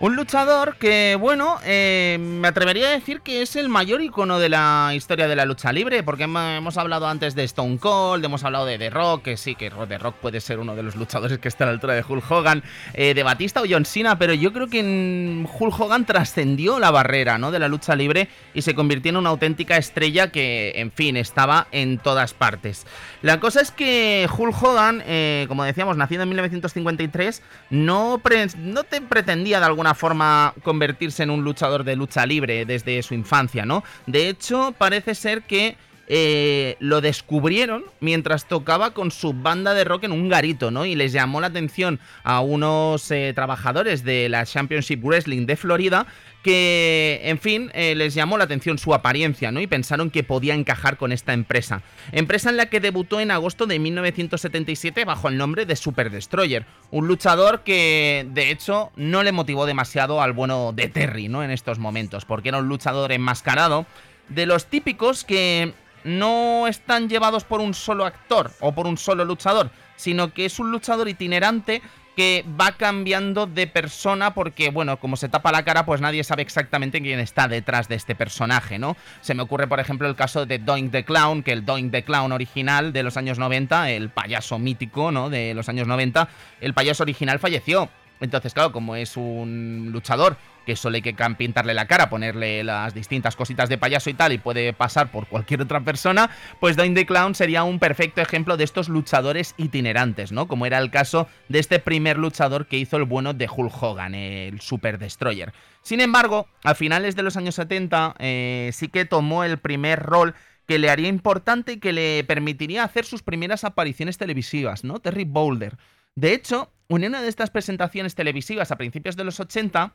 Un 0.00 0.16
luchador 0.16 0.76
que, 0.76 1.14
bueno, 1.20 1.58
eh, 1.62 2.16
me 2.18 2.48
atrevería 2.48 2.88
a 2.88 2.92
decir 2.92 3.20
que 3.20 3.42
es 3.42 3.54
el 3.54 3.68
mayor 3.68 4.00
icono 4.00 4.38
de 4.38 4.48
la 4.48 4.92
historia 4.94 5.28
de 5.28 5.36
la 5.36 5.44
lucha 5.44 5.74
libre, 5.74 6.02
porque 6.02 6.22
hemos 6.22 6.78
hablado 6.78 7.06
antes 7.06 7.34
de 7.34 7.44
Stone 7.44 7.76
Cold, 7.76 8.24
hemos 8.24 8.42
hablado 8.42 8.64
de 8.64 8.78
The 8.78 8.88
Rock, 8.88 9.24
que 9.24 9.36
sí, 9.36 9.54
que 9.54 9.68
The 9.68 9.98
Rock 9.98 10.14
puede 10.14 10.40
ser 10.40 10.58
uno 10.58 10.74
de 10.74 10.84
los 10.84 10.96
luchadores 10.96 11.38
que 11.38 11.48
está 11.48 11.64
a 11.64 11.66
la 11.66 11.74
altura 11.74 11.92
de 11.92 12.02
Hulk 12.08 12.30
Hogan, 12.30 12.62
eh, 12.94 13.12
de 13.12 13.22
Batista 13.22 13.60
o 13.60 13.66
John 13.68 13.84
Cena, 13.84 14.18
pero 14.18 14.32
yo 14.32 14.54
creo 14.54 14.68
que 14.68 14.80
Hulk 14.80 15.78
Hogan 15.78 16.06
trascendió 16.06 16.78
la 16.78 16.90
barrera 16.90 17.36
¿no? 17.36 17.50
de 17.50 17.58
la 17.58 17.68
lucha 17.68 17.94
libre 17.94 18.30
y 18.54 18.62
se 18.62 18.74
convirtió 18.74 19.10
en 19.10 19.18
una 19.18 19.28
auténtica 19.28 19.76
estrella 19.76 20.32
que, 20.32 20.72
en 20.76 20.92
fin, 20.92 21.18
estaba 21.18 21.66
en 21.72 21.98
todas 21.98 22.32
partes. 22.32 22.86
La 23.22 23.38
cosa 23.38 23.60
es 23.60 23.70
que 23.70 24.26
Hulk 24.34 24.62
Hogan, 24.62 25.02
eh, 25.04 25.44
como 25.48 25.64
decíamos, 25.64 25.96
nacido 25.96 26.22
en 26.22 26.30
1953, 26.30 27.42
no, 27.68 28.20
no 28.58 28.84
te 28.84 29.00
pretendía 29.02 29.60
de 29.60 29.66
alguna 29.66 29.94
forma 29.94 30.54
convertirse 30.62 31.22
en 31.22 31.30
un 31.30 31.44
luchador 31.44 31.84
de 31.84 31.96
lucha 31.96 32.24
libre 32.24 32.64
desde 32.64 33.02
su 33.02 33.12
infancia, 33.12 33.66
¿no? 33.66 33.84
De 34.06 34.28
hecho, 34.30 34.74
parece 34.78 35.14
ser 35.14 35.42
que 35.42 35.76
eh, 36.12 36.74
lo 36.80 37.00
descubrieron 37.00 37.84
mientras 38.00 38.46
tocaba 38.46 38.94
con 38.94 39.12
su 39.12 39.32
banda 39.32 39.74
de 39.74 39.84
rock 39.84 40.02
en 40.02 40.10
un 40.10 40.28
garito, 40.28 40.72
¿no? 40.72 40.84
Y 40.84 40.96
les 40.96 41.12
llamó 41.12 41.40
la 41.40 41.46
atención 41.46 42.00
a 42.24 42.40
unos 42.40 43.08
eh, 43.12 43.30
trabajadores 43.32 44.02
de 44.02 44.28
la 44.28 44.44
Championship 44.44 45.04
Wrestling 45.04 45.46
de 45.46 45.54
Florida 45.54 46.08
que, 46.42 47.20
en 47.22 47.38
fin, 47.38 47.70
eh, 47.74 47.94
les 47.94 48.14
llamó 48.14 48.38
la 48.38 48.44
atención 48.44 48.76
su 48.76 48.92
apariencia, 48.92 49.52
¿no? 49.52 49.60
Y 49.60 49.68
pensaron 49.68 50.10
que 50.10 50.24
podía 50.24 50.54
encajar 50.54 50.96
con 50.96 51.12
esta 51.12 51.32
empresa. 51.32 51.82
Empresa 52.10 52.50
en 52.50 52.56
la 52.56 52.66
que 52.66 52.80
debutó 52.80 53.20
en 53.20 53.30
agosto 53.30 53.66
de 53.66 53.78
1977 53.78 55.04
bajo 55.04 55.28
el 55.28 55.36
nombre 55.36 55.64
de 55.64 55.76
Super 55.76 56.10
Destroyer. 56.10 56.66
Un 56.90 57.06
luchador 57.06 57.60
que, 57.60 58.26
de 58.32 58.50
hecho, 58.50 58.90
no 58.96 59.22
le 59.22 59.30
motivó 59.30 59.64
demasiado 59.64 60.20
al 60.20 60.32
bueno 60.32 60.72
de 60.74 60.88
Terry, 60.88 61.28
¿no? 61.28 61.44
En 61.44 61.52
estos 61.52 61.78
momentos, 61.78 62.24
porque 62.24 62.48
era 62.48 62.58
un 62.58 62.66
luchador 62.66 63.12
enmascarado 63.12 63.86
de 64.28 64.46
los 64.46 64.66
típicos 64.66 65.22
que 65.22 65.72
no 66.04 66.66
están 66.66 67.08
llevados 67.08 67.44
por 67.44 67.60
un 67.60 67.74
solo 67.74 68.04
actor 68.04 68.52
o 68.60 68.72
por 68.72 68.86
un 68.86 68.96
solo 68.96 69.24
luchador, 69.24 69.70
sino 69.96 70.32
que 70.32 70.44
es 70.44 70.58
un 70.58 70.70
luchador 70.70 71.08
itinerante 71.08 71.82
que 72.16 72.44
va 72.60 72.72
cambiando 72.72 73.46
de 73.46 73.66
persona 73.66 74.34
porque, 74.34 74.70
bueno, 74.70 74.98
como 74.98 75.16
se 75.16 75.28
tapa 75.28 75.52
la 75.52 75.64
cara, 75.64 75.86
pues 75.86 76.00
nadie 76.00 76.24
sabe 76.24 76.42
exactamente 76.42 77.00
quién 77.00 77.20
está 77.20 77.48
detrás 77.48 77.88
de 77.88 77.94
este 77.94 78.14
personaje, 78.14 78.78
¿no? 78.78 78.96
Se 79.20 79.34
me 79.34 79.42
ocurre, 79.42 79.68
por 79.68 79.80
ejemplo, 79.80 80.08
el 80.08 80.16
caso 80.16 80.44
de 80.44 80.58
Doink 80.58 80.90
the 80.90 81.04
Clown, 81.04 81.42
que 81.42 81.52
el 81.52 81.64
Doink 81.64 81.92
the 81.92 82.02
Clown 82.02 82.32
original 82.32 82.92
de 82.92 83.02
los 83.02 83.16
años 83.16 83.38
90, 83.38 83.90
el 83.90 84.10
payaso 84.10 84.58
mítico, 84.58 85.12
¿no? 85.12 85.30
De 85.30 85.54
los 85.54 85.68
años 85.68 85.86
90, 85.86 86.28
el 86.60 86.74
payaso 86.74 87.04
original 87.04 87.38
falleció. 87.38 87.88
Entonces, 88.20 88.52
claro, 88.52 88.70
como 88.70 88.96
es 88.96 89.16
un 89.16 89.88
luchador 89.92 90.36
que 90.66 90.76
solo 90.76 90.96
hay 90.96 91.02
que 91.02 91.14
pintarle 91.36 91.74
la 91.74 91.86
cara, 91.86 92.10
ponerle 92.10 92.64
las 92.64 92.94
distintas 92.94 93.36
cositas 93.36 93.68
de 93.68 93.78
payaso 93.78 94.10
y 94.10 94.14
tal, 94.14 94.32
y 94.32 94.38
puede 94.38 94.72
pasar 94.72 95.10
por 95.10 95.26
cualquier 95.26 95.62
otra 95.62 95.80
persona, 95.80 96.30
pues 96.60 96.76
Doin 96.76 96.94
the 96.94 97.06
Clown 97.06 97.34
sería 97.34 97.64
un 97.64 97.78
perfecto 97.78 98.20
ejemplo 98.20 98.56
de 98.56 98.64
estos 98.64 98.88
luchadores 98.88 99.54
itinerantes, 99.56 100.32
¿no? 100.32 100.48
Como 100.48 100.66
era 100.66 100.78
el 100.78 100.90
caso 100.90 101.28
de 101.48 101.58
este 101.58 101.78
primer 101.78 102.18
luchador 102.18 102.66
que 102.66 102.78
hizo 102.78 102.96
el 102.96 103.04
bueno 103.04 103.34
de 103.34 103.48
Hulk 103.48 103.82
Hogan, 103.82 104.14
el 104.14 104.60
Super 104.60 104.98
Destroyer. 104.98 105.52
Sin 105.82 106.00
embargo, 106.00 106.48
a 106.64 106.74
finales 106.74 107.16
de 107.16 107.22
los 107.22 107.36
años 107.36 107.54
70 107.54 108.14
eh, 108.18 108.70
sí 108.72 108.88
que 108.88 109.04
tomó 109.04 109.44
el 109.44 109.58
primer 109.58 110.00
rol 110.00 110.34
que 110.66 110.78
le 110.78 110.90
haría 110.90 111.08
importante 111.08 111.72
y 111.72 111.80
que 111.80 111.92
le 111.92 112.22
permitiría 112.24 112.84
hacer 112.84 113.04
sus 113.04 113.22
primeras 113.22 113.64
apariciones 113.64 114.18
televisivas, 114.18 114.84
¿no? 114.84 115.00
Terry 115.00 115.24
Boulder. 115.24 115.76
De 116.14 116.32
hecho, 116.32 116.72
en 116.88 117.04
una 117.04 117.22
de 117.22 117.28
estas 117.28 117.50
presentaciones 117.50 118.14
televisivas 118.14 118.70
a 118.70 118.76
principios 118.76 119.16
de 119.16 119.24
los 119.24 119.40
80, 119.40 119.94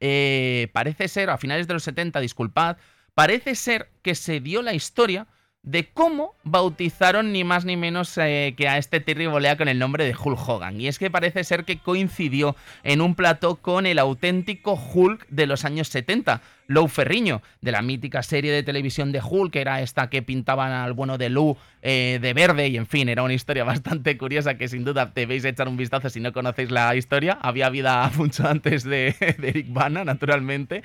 eh, 0.00 0.68
parece 0.72 1.08
ser, 1.08 1.30
a 1.30 1.38
finales 1.38 1.66
de 1.66 1.74
los 1.74 1.82
70, 1.82 2.20
disculpad, 2.20 2.76
parece 3.14 3.54
ser 3.54 3.90
que 4.02 4.14
se 4.14 4.40
dio 4.40 4.62
la 4.62 4.74
historia 4.74 5.26
de 5.66 5.88
cómo 5.88 6.34
bautizaron 6.44 7.32
ni 7.32 7.42
más 7.42 7.64
ni 7.64 7.76
menos 7.76 8.16
eh, 8.18 8.54
que 8.56 8.68
a 8.68 8.78
este 8.78 9.00
Terry 9.00 9.26
Bolea 9.26 9.56
con 9.56 9.66
el 9.66 9.80
nombre 9.80 10.04
de 10.04 10.14
Hulk 10.14 10.48
Hogan. 10.48 10.80
Y 10.80 10.86
es 10.86 10.98
que 10.98 11.10
parece 11.10 11.42
ser 11.42 11.64
que 11.64 11.78
coincidió 11.78 12.54
en 12.84 13.00
un 13.00 13.16
plató 13.16 13.56
con 13.56 13.84
el 13.84 13.98
auténtico 13.98 14.74
Hulk 14.74 15.26
de 15.28 15.46
los 15.46 15.64
años 15.64 15.88
70, 15.88 16.40
Lou 16.68 16.88
Ferriño, 16.88 17.42
de 17.60 17.72
la 17.72 17.82
mítica 17.82 18.22
serie 18.22 18.52
de 18.52 18.62
televisión 18.62 19.12
de 19.12 19.20
Hulk, 19.22 19.52
que 19.52 19.60
era 19.60 19.80
esta 19.82 20.08
que 20.10 20.22
pintaban 20.22 20.72
al 20.72 20.92
bueno 20.92 21.18
de 21.18 21.30
Lou 21.30 21.56
eh, 21.82 22.18
de 22.20 22.34
verde, 22.34 22.68
y 22.68 22.76
en 22.76 22.86
fin, 22.86 23.08
era 23.08 23.22
una 23.22 23.34
historia 23.34 23.64
bastante 23.64 24.16
curiosa 24.18 24.56
que 24.56 24.68
sin 24.68 24.84
duda 24.84 25.12
debéis 25.14 25.44
echar 25.44 25.68
un 25.68 25.76
vistazo 25.76 26.10
si 26.10 26.20
no 26.20 26.32
conocéis 26.32 26.70
la 26.70 26.94
historia. 26.96 27.38
Había 27.40 27.70
vida 27.70 28.10
mucho 28.16 28.46
antes 28.46 28.84
de, 28.84 29.14
Eric 29.20 29.72
Bana, 29.72 30.04
naturalmente. 30.04 30.82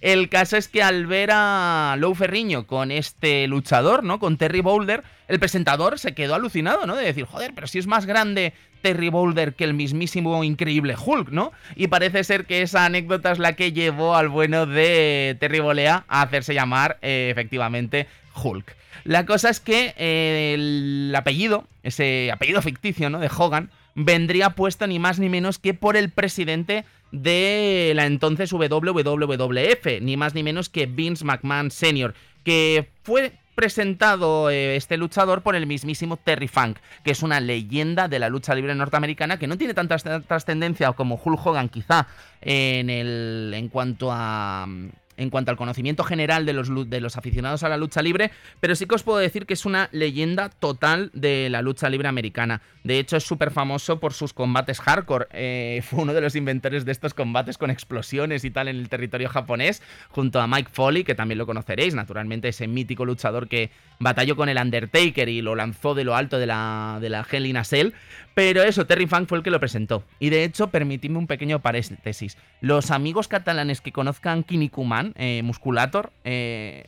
El 0.00 0.28
caso 0.28 0.56
es 0.56 0.68
que 0.68 0.82
al 0.82 1.06
ver 1.06 1.30
a 1.32 1.96
Lou 1.98 2.14
Ferriño 2.14 2.66
con 2.66 2.90
este 2.90 3.46
luchador, 3.46 4.04
¿no? 4.04 4.18
Con 4.18 4.36
Terry 4.36 4.60
Boulder, 4.60 5.02
el 5.28 5.38
presentador 5.38 5.98
se 5.98 6.14
quedó 6.14 6.34
alucinado, 6.34 6.86
¿no? 6.86 6.96
De 6.96 7.04
decir, 7.04 7.24
joder, 7.24 7.52
pero 7.54 7.66
si 7.66 7.78
es 7.78 7.86
más 7.86 8.06
grande 8.06 8.52
Terry 8.84 9.08
Boulder 9.08 9.54
que 9.54 9.64
el 9.64 9.72
mismísimo 9.72 10.44
increíble 10.44 10.94
Hulk, 10.94 11.30
¿no? 11.30 11.52
Y 11.74 11.86
parece 11.86 12.22
ser 12.22 12.44
que 12.44 12.60
esa 12.60 12.84
anécdota 12.84 13.32
es 13.32 13.38
la 13.38 13.54
que 13.54 13.72
llevó 13.72 14.14
al 14.14 14.28
bueno 14.28 14.66
de 14.66 15.38
Terry 15.40 15.60
Bolea 15.60 16.04
a 16.06 16.20
hacerse 16.20 16.52
llamar 16.52 16.98
eh, 17.00 17.30
efectivamente 17.32 18.06
Hulk. 18.34 18.76
La 19.04 19.24
cosa 19.24 19.48
es 19.48 19.60
que 19.60 19.94
eh, 19.96 20.52
el 20.52 21.14
apellido, 21.16 21.64
ese 21.82 22.30
apellido 22.30 22.60
ficticio, 22.60 23.08
¿no? 23.08 23.20
De 23.20 23.30
Hogan, 23.34 23.70
vendría 23.94 24.50
puesto 24.50 24.86
ni 24.86 24.98
más 24.98 25.18
ni 25.18 25.30
menos 25.30 25.58
que 25.58 25.72
por 25.72 25.96
el 25.96 26.10
presidente 26.10 26.84
de 27.10 27.92
la 27.96 28.04
entonces 28.04 28.52
WWF, 28.52 30.02
ni 30.02 30.18
más 30.18 30.34
ni 30.34 30.42
menos 30.42 30.68
que 30.68 30.84
Vince 30.84 31.24
McMahon 31.24 31.70
Sr., 31.70 32.12
que 32.44 32.90
fue 33.02 33.32
presentado 33.54 34.50
eh, 34.50 34.76
este 34.76 34.96
luchador 34.96 35.42
por 35.42 35.56
el 35.56 35.66
mismísimo 35.66 36.16
Terry 36.16 36.48
Funk, 36.48 36.78
que 37.04 37.12
es 37.12 37.22
una 37.22 37.40
leyenda 37.40 38.08
de 38.08 38.18
la 38.18 38.28
lucha 38.28 38.54
libre 38.54 38.74
norteamericana 38.74 39.38
que 39.38 39.46
no 39.46 39.56
tiene 39.56 39.74
tanta 39.74 39.96
trascendencia 39.96 40.92
como 40.92 41.20
Hulk 41.22 41.46
Hogan 41.46 41.68
quizá 41.68 42.06
en, 42.40 42.90
el, 42.90 43.52
en 43.54 43.68
cuanto 43.68 44.10
a 44.12 44.66
en 45.16 45.30
cuanto 45.30 45.50
al 45.50 45.56
conocimiento 45.56 46.04
general 46.04 46.46
de 46.46 46.52
los, 46.52 46.68
de 46.90 47.00
los 47.00 47.16
aficionados 47.16 47.62
a 47.62 47.68
la 47.68 47.76
lucha 47.76 48.02
libre, 48.02 48.30
pero 48.60 48.74
sí 48.74 48.86
que 48.86 48.94
os 48.94 49.02
puedo 49.02 49.18
decir 49.18 49.46
que 49.46 49.54
es 49.54 49.64
una 49.64 49.88
leyenda 49.92 50.48
total 50.48 51.10
de 51.12 51.48
la 51.50 51.62
lucha 51.62 51.88
libre 51.88 52.08
americana. 52.08 52.62
De 52.82 52.98
hecho, 52.98 53.16
es 53.16 53.24
súper 53.24 53.50
famoso 53.50 54.00
por 54.00 54.12
sus 54.12 54.32
combates 54.32 54.80
hardcore. 54.80 55.26
Eh, 55.32 55.82
fue 55.82 56.02
uno 56.02 56.14
de 56.14 56.20
los 56.20 56.36
inventores 56.36 56.84
de 56.84 56.92
estos 56.92 57.14
combates 57.14 57.58
con 57.58 57.70
explosiones 57.70 58.44
y 58.44 58.50
tal 58.50 58.68
en 58.68 58.76
el 58.76 58.88
territorio 58.88 59.28
japonés, 59.28 59.82
junto 60.10 60.40
a 60.40 60.46
Mike 60.46 60.70
Foley, 60.72 61.04
que 61.04 61.14
también 61.14 61.38
lo 61.38 61.46
conoceréis, 61.46 61.94
naturalmente 61.94 62.48
ese 62.48 62.66
mítico 62.66 63.04
luchador 63.04 63.48
que 63.48 63.70
batalló 63.98 64.36
con 64.36 64.48
el 64.48 64.58
Undertaker 64.58 65.28
y 65.28 65.40
lo 65.40 65.54
lanzó 65.54 65.94
de 65.94 66.04
lo 66.04 66.14
alto 66.14 66.38
de 66.38 66.46
la, 66.46 66.98
de 67.00 67.08
la 67.08 67.26
Hell 67.30 67.46
in 67.46 67.56
a 67.56 67.64
Cell. 67.64 67.92
Pero 68.34 68.62
eso, 68.62 68.86
Terry 68.86 69.06
Funk 69.06 69.28
fue 69.28 69.38
el 69.38 69.44
que 69.44 69.50
lo 69.50 69.60
presentó. 69.60 70.04
Y 70.18 70.30
de 70.30 70.44
hecho, 70.44 70.68
permitidme 70.68 71.18
un 71.18 71.26
pequeño 71.26 71.60
paréntesis. 71.60 72.36
Los 72.60 72.90
amigos 72.90 73.28
catalanes 73.28 73.80
que 73.80 73.92
conozcan 73.92 74.42
Kinnikuman, 74.42 75.03
eh, 75.16 75.42
Musculator, 75.42 76.12
eh, 76.24 76.86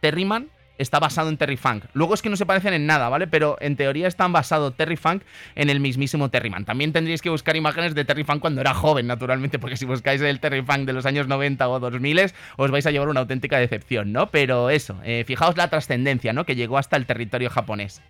Terryman, 0.00 0.48
está 0.78 0.98
basado 0.98 1.28
en 1.28 1.36
Terry 1.36 1.56
Funk. 1.56 1.84
Luego 1.92 2.14
es 2.14 2.22
que 2.22 2.30
no 2.30 2.36
se 2.36 2.46
parecen 2.46 2.74
en 2.74 2.86
nada, 2.86 3.08
¿vale? 3.08 3.26
Pero 3.26 3.56
en 3.60 3.76
teoría 3.76 4.08
están 4.08 4.32
basados 4.32 4.76
Terry 4.76 4.96
Funk 4.96 5.22
en 5.54 5.70
el 5.70 5.80
mismísimo 5.80 6.28
Terryman. 6.30 6.64
También 6.64 6.92
tendréis 6.92 7.22
que 7.22 7.30
buscar 7.30 7.56
imágenes 7.56 7.94
de 7.94 8.04
Terry 8.04 8.24
Funk 8.24 8.40
cuando 8.40 8.60
era 8.60 8.74
joven, 8.74 9.06
naturalmente, 9.06 9.58
porque 9.58 9.76
si 9.76 9.86
buscáis 9.86 10.20
el 10.20 10.40
Terry 10.40 10.62
Funk 10.62 10.86
de 10.86 10.92
los 10.92 11.06
años 11.06 11.28
90 11.28 11.68
o 11.68 11.80
2000 11.80 12.32
os 12.56 12.70
vais 12.70 12.86
a 12.86 12.90
llevar 12.90 13.08
una 13.08 13.20
auténtica 13.20 13.58
decepción, 13.58 14.12
¿no? 14.12 14.30
Pero 14.30 14.70
eso, 14.70 15.00
eh, 15.04 15.24
fijaos 15.26 15.56
la 15.56 15.68
trascendencia, 15.68 16.32
¿no? 16.32 16.44
Que 16.44 16.56
llegó 16.56 16.78
hasta 16.78 16.96
el 16.96 17.06
territorio 17.06 17.50
japonés. 17.50 18.02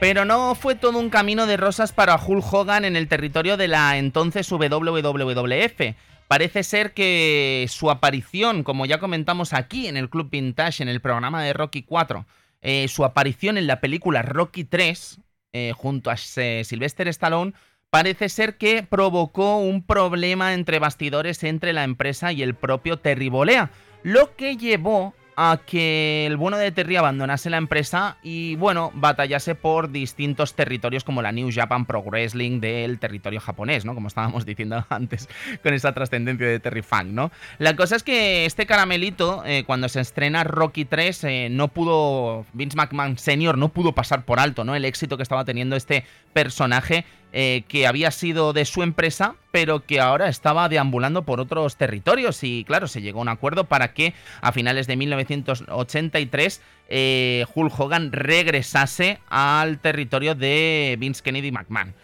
Pero 0.00 0.24
no 0.24 0.54
fue 0.54 0.76
todo 0.76 0.98
un 0.98 1.10
camino 1.10 1.46
de 1.46 1.56
rosas 1.56 1.92
para 1.92 2.14
Hulk 2.14 2.52
Hogan 2.52 2.84
en 2.84 2.94
el 2.94 3.08
territorio 3.08 3.56
de 3.56 3.66
la 3.66 3.98
entonces 3.98 4.48
WWF. 4.48 5.80
Parece 6.28 6.62
ser 6.62 6.94
que 6.94 7.66
su 7.68 7.90
aparición, 7.90 8.62
como 8.62 8.86
ya 8.86 9.00
comentamos 9.00 9.52
aquí 9.52 9.88
en 9.88 9.96
el 9.96 10.08
Club 10.08 10.30
Vintage, 10.30 10.84
en 10.84 10.88
el 10.88 11.00
programa 11.00 11.42
de 11.42 11.52
Rocky 11.52 11.82
4, 11.82 12.26
eh, 12.60 12.86
su 12.86 13.04
aparición 13.04 13.58
en 13.58 13.66
la 13.66 13.80
película 13.80 14.22
Rocky 14.22 14.62
3, 14.64 15.20
eh, 15.52 15.72
junto 15.74 16.10
a 16.10 16.16
Sylvester 16.16 17.08
Stallone, 17.08 17.54
parece 17.90 18.28
ser 18.28 18.56
que 18.56 18.84
provocó 18.84 19.58
un 19.58 19.82
problema 19.82 20.54
entre 20.54 20.78
bastidores 20.78 21.42
entre 21.42 21.72
la 21.72 21.82
empresa 21.82 22.30
y 22.30 22.42
el 22.42 22.54
propio 22.54 22.98
Terry 22.98 23.30
Bolea, 23.30 23.70
lo 24.04 24.36
que 24.36 24.56
llevó 24.56 25.14
a 25.40 25.60
que 25.64 26.26
el 26.26 26.36
bueno 26.36 26.56
de 26.56 26.72
Terry 26.72 26.96
abandonase 26.96 27.48
la 27.48 27.58
empresa 27.58 28.16
y, 28.24 28.56
bueno, 28.56 28.90
batallase 28.92 29.54
por 29.54 29.92
distintos 29.92 30.54
territorios 30.54 31.04
como 31.04 31.22
la 31.22 31.30
New 31.30 31.48
Japan 31.54 31.86
Pro 31.86 32.02
Wrestling 32.02 32.58
del 32.58 32.98
territorio 32.98 33.38
japonés, 33.38 33.84
¿no? 33.84 33.94
Como 33.94 34.08
estábamos 34.08 34.44
diciendo 34.44 34.84
antes 34.90 35.28
con 35.62 35.74
esa 35.74 35.92
trascendencia 35.92 36.44
de 36.44 36.58
Terry 36.58 36.82
Funk, 36.82 37.04
¿no? 37.04 37.30
La 37.58 37.76
cosa 37.76 37.94
es 37.94 38.02
que 38.02 38.46
este 38.46 38.66
caramelito, 38.66 39.44
eh, 39.46 39.62
cuando 39.64 39.88
se 39.88 40.00
estrena 40.00 40.42
Rocky 40.42 40.84
3, 40.84 41.24
eh, 41.24 41.48
no 41.52 41.68
pudo, 41.68 42.44
Vince 42.52 42.76
McMahon 42.76 43.16
Sr. 43.16 43.56
no 43.56 43.68
pudo 43.68 43.92
pasar 43.92 44.24
por 44.24 44.40
alto, 44.40 44.64
¿no? 44.64 44.74
El 44.74 44.84
éxito 44.84 45.16
que 45.16 45.22
estaba 45.22 45.44
teniendo 45.44 45.76
este 45.76 46.04
personaje 46.32 47.04
eh, 47.32 47.64
que 47.68 47.86
había 47.86 48.10
sido 48.10 48.54
de 48.54 48.64
su 48.64 48.82
empresa, 48.82 49.34
pero 49.50 49.84
que 49.84 50.00
ahora 50.00 50.28
estaba 50.28 50.68
deambulando 50.68 51.24
por 51.24 51.40
otros 51.40 51.76
territorios. 51.76 52.42
Y 52.42 52.64
claro, 52.64 52.88
se 52.88 53.02
llegó 53.02 53.18
a 53.18 53.22
un 53.22 53.28
acuerdo 53.28 53.64
para 53.64 53.92
que 53.92 54.14
a 54.40 54.50
finales 54.52 54.86
de 54.86 54.96
1983 54.96 56.62
eh, 56.88 57.44
Hulk 57.54 57.78
Hogan 57.78 58.12
regresase 58.12 59.20
al 59.28 59.78
territorio 59.78 60.34
de 60.34 60.96
Vince 60.98 61.22
Kennedy 61.22 61.52
McMahon. 61.52 61.94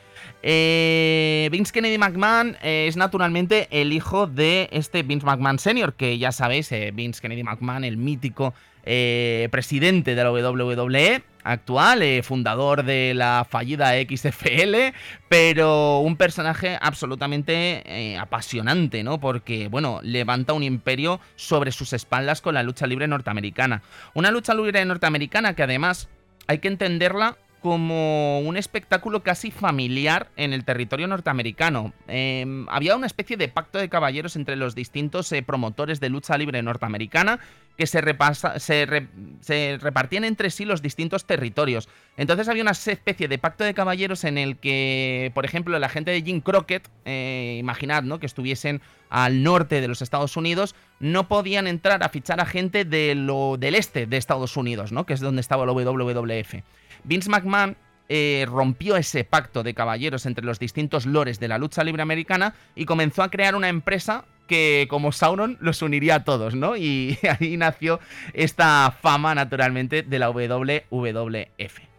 Eh, 0.43 1.49
Vince 1.51 1.73
Kennedy 1.73 1.97
McMahon 1.97 2.59
es 2.63 2.97
naturalmente 2.97 3.67
el 3.71 3.95
hijo 3.95 4.27
de 4.27 4.69
este 4.73 5.03
Vince 5.03 5.25
McMahon 5.25 5.59
Sr., 5.59 5.95
que 5.95 6.19
ya 6.19 6.33
sabéis, 6.33 6.71
Vince 6.93 7.23
Kennedy 7.23 7.45
McMahon, 7.45 7.85
el 7.85 7.97
mítico 7.97 8.53
presidente 8.85 10.15
de 10.15 10.25
la 10.25 10.31
WWE, 10.31 11.23
actual, 11.45 12.03
eh, 12.03 12.23
fundador 12.23 12.83
de 12.83 13.13
la 13.15 13.47
fallida 13.49 13.93
XFL, 13.93 14.95
pero 15.29 16.01
un 16.01 16.17
personaje 16.17 16.79
absolutamente 16.81 17.83
eh, 17.85 18.19
apasionante, 18.19 19.05
¿no? 19.05 19.21
Porque, 19.21 19.69
bueno, 19.69 20.01
levanta 20.03 20.55
un 20.55 20.63
imperio 20.63 21.21
sobre 21.37 21.71
sus 21.71 21.93
espaldas 21.93 22.41
con 22.41 22.55
la 22.55 22.63
lucha 22.63 22.87
libre 22.87 23.07
norteamericana. 23.07 23.83
Una 24.15 24.31
lucha 24.31 24.55
libre 24.55 24.85
norteamericana 24.85 25.55
que 25.55 25.63
además 25.63 26.09
hay 26.47 26.59
que 26.59 26.69
entenderla 26.69 27.37
como 27.65 28.41
un 28.41 28.59
espectáculo 28.59 29.23
casi 29.23 29.51
familiar 29.51 30.29
en 30.37 30.53
el 30.53 30.67
territorio 30.67 31.07
norteamericano. 31.07 31.95
Em, 32.09 32.69
había 32.69 32.95
una 32.95 33.07
especie 33.07 33.39
de 33.39 33.49
pacto 33.49 33.79
de 33.79 33.89
caballeros 33.89 34.37
entre 34.37 34.55
los 34.55 34.75
distintos 34.75 35.33
eh, 35.33 35.43
promotores 35.43 35.99
de 35.99 36.11
lucha 36.11 36.37
libre 36.37 36.63
norteamericana 36.63 37.41
que 37.79 37.87
se, 37.87 38.03
repartían 38.03 40.25
entre 40.25 40.51
sí 40.51 40.67
los 40.67 40.83
distintos 40.83 41.25
territorios. 41.25 41.89
Entonces 42.19 42.51
había 42.51 42.63
una 42.63 42.73
especie 42.73 43.29
de 43.29 43.39
pacto 43.39 43.65
de 43.65 43.73
caballeros 43.73 44.25
en 44.25 44.37
el 44.37 44.59
que, 44.59 45.33
por 45.35 45.47
ejemplo, 45.47 45.79
la 45.79 45.89
gente 45.89 46.11
de 46.11 46.21
Jim 46.21 46.43
Crockett, 46.43 46.91
eh, 47.07 47.57
imaginad, 47.59 48.03
¿no? 48.03 48.21
Que 48.21 48.27
estuviesen 48.27 48.83
al 49.09 49.43
norte 49.43 49.81
de 49.81 49.89
los 49.89 50.03
Estados 50.03 50.37
Unidos, 50.37 50.75
no 51.01 51.29
podían 51.29 51.67
entrar 51.67 52.03
a 52.03 52.11
fichar 52.11 52.41
a 52.41 52.47
gente 52.47 52.85
de 52.85 53.15
lo, 53.15 53.57
del 53.57 53.75
este 53.75 54.05
de 54.05 54.19
Estados 54.19 54.59
Unidos, 54.59 54.93
¿no? 54.93 55.07
Que 55.07 55.15
es 55.15 55.21
donde 55.21 55.41
estaba 55.41 55.65
la 55.65 55.73
WWF. 55.73 56.57
Vince 57.05 57.31
McMahon 57.31 57.77
eh, 58.09 58.47
rompió 58.49 58.97
ese 58.97 59.25
pacto 59.25 59.63
de 59.63 59.75
caballeros 59.75 60.27
entre 60.27 60.45
los 60.45 60.59
distintos 60.59 61.07
lores 61.07 61.41
de 61.41 61.49
la 61.49 61.59
lucha 61.59 61.85
libre 61.85 62.03
americana 62.03 62.55
y 62.75 62.85
comenzó 62.85 63.23
a 63.23 63.31
crear 63.31 63.55
una 63.55 63.69
empresa 63.69 64.25
que 64.47 64.87
como 64.91 65.13
Sauron 65.13 65.57
los 65.61 65.81
uniría 65.81 66.17
a 66.17 66.25
todos, 66.25 66.55
¿no? 66.55 66.77
Y 66.77 67.19
ahí 67.41 67.57
nació 67.57 68.01
esta 68.35 68.95
fama 69.01 69.35
naturalmente 69.35 70.03
de 70.03 70.19
la 70.19 70.31
WWF. 70.31 71.94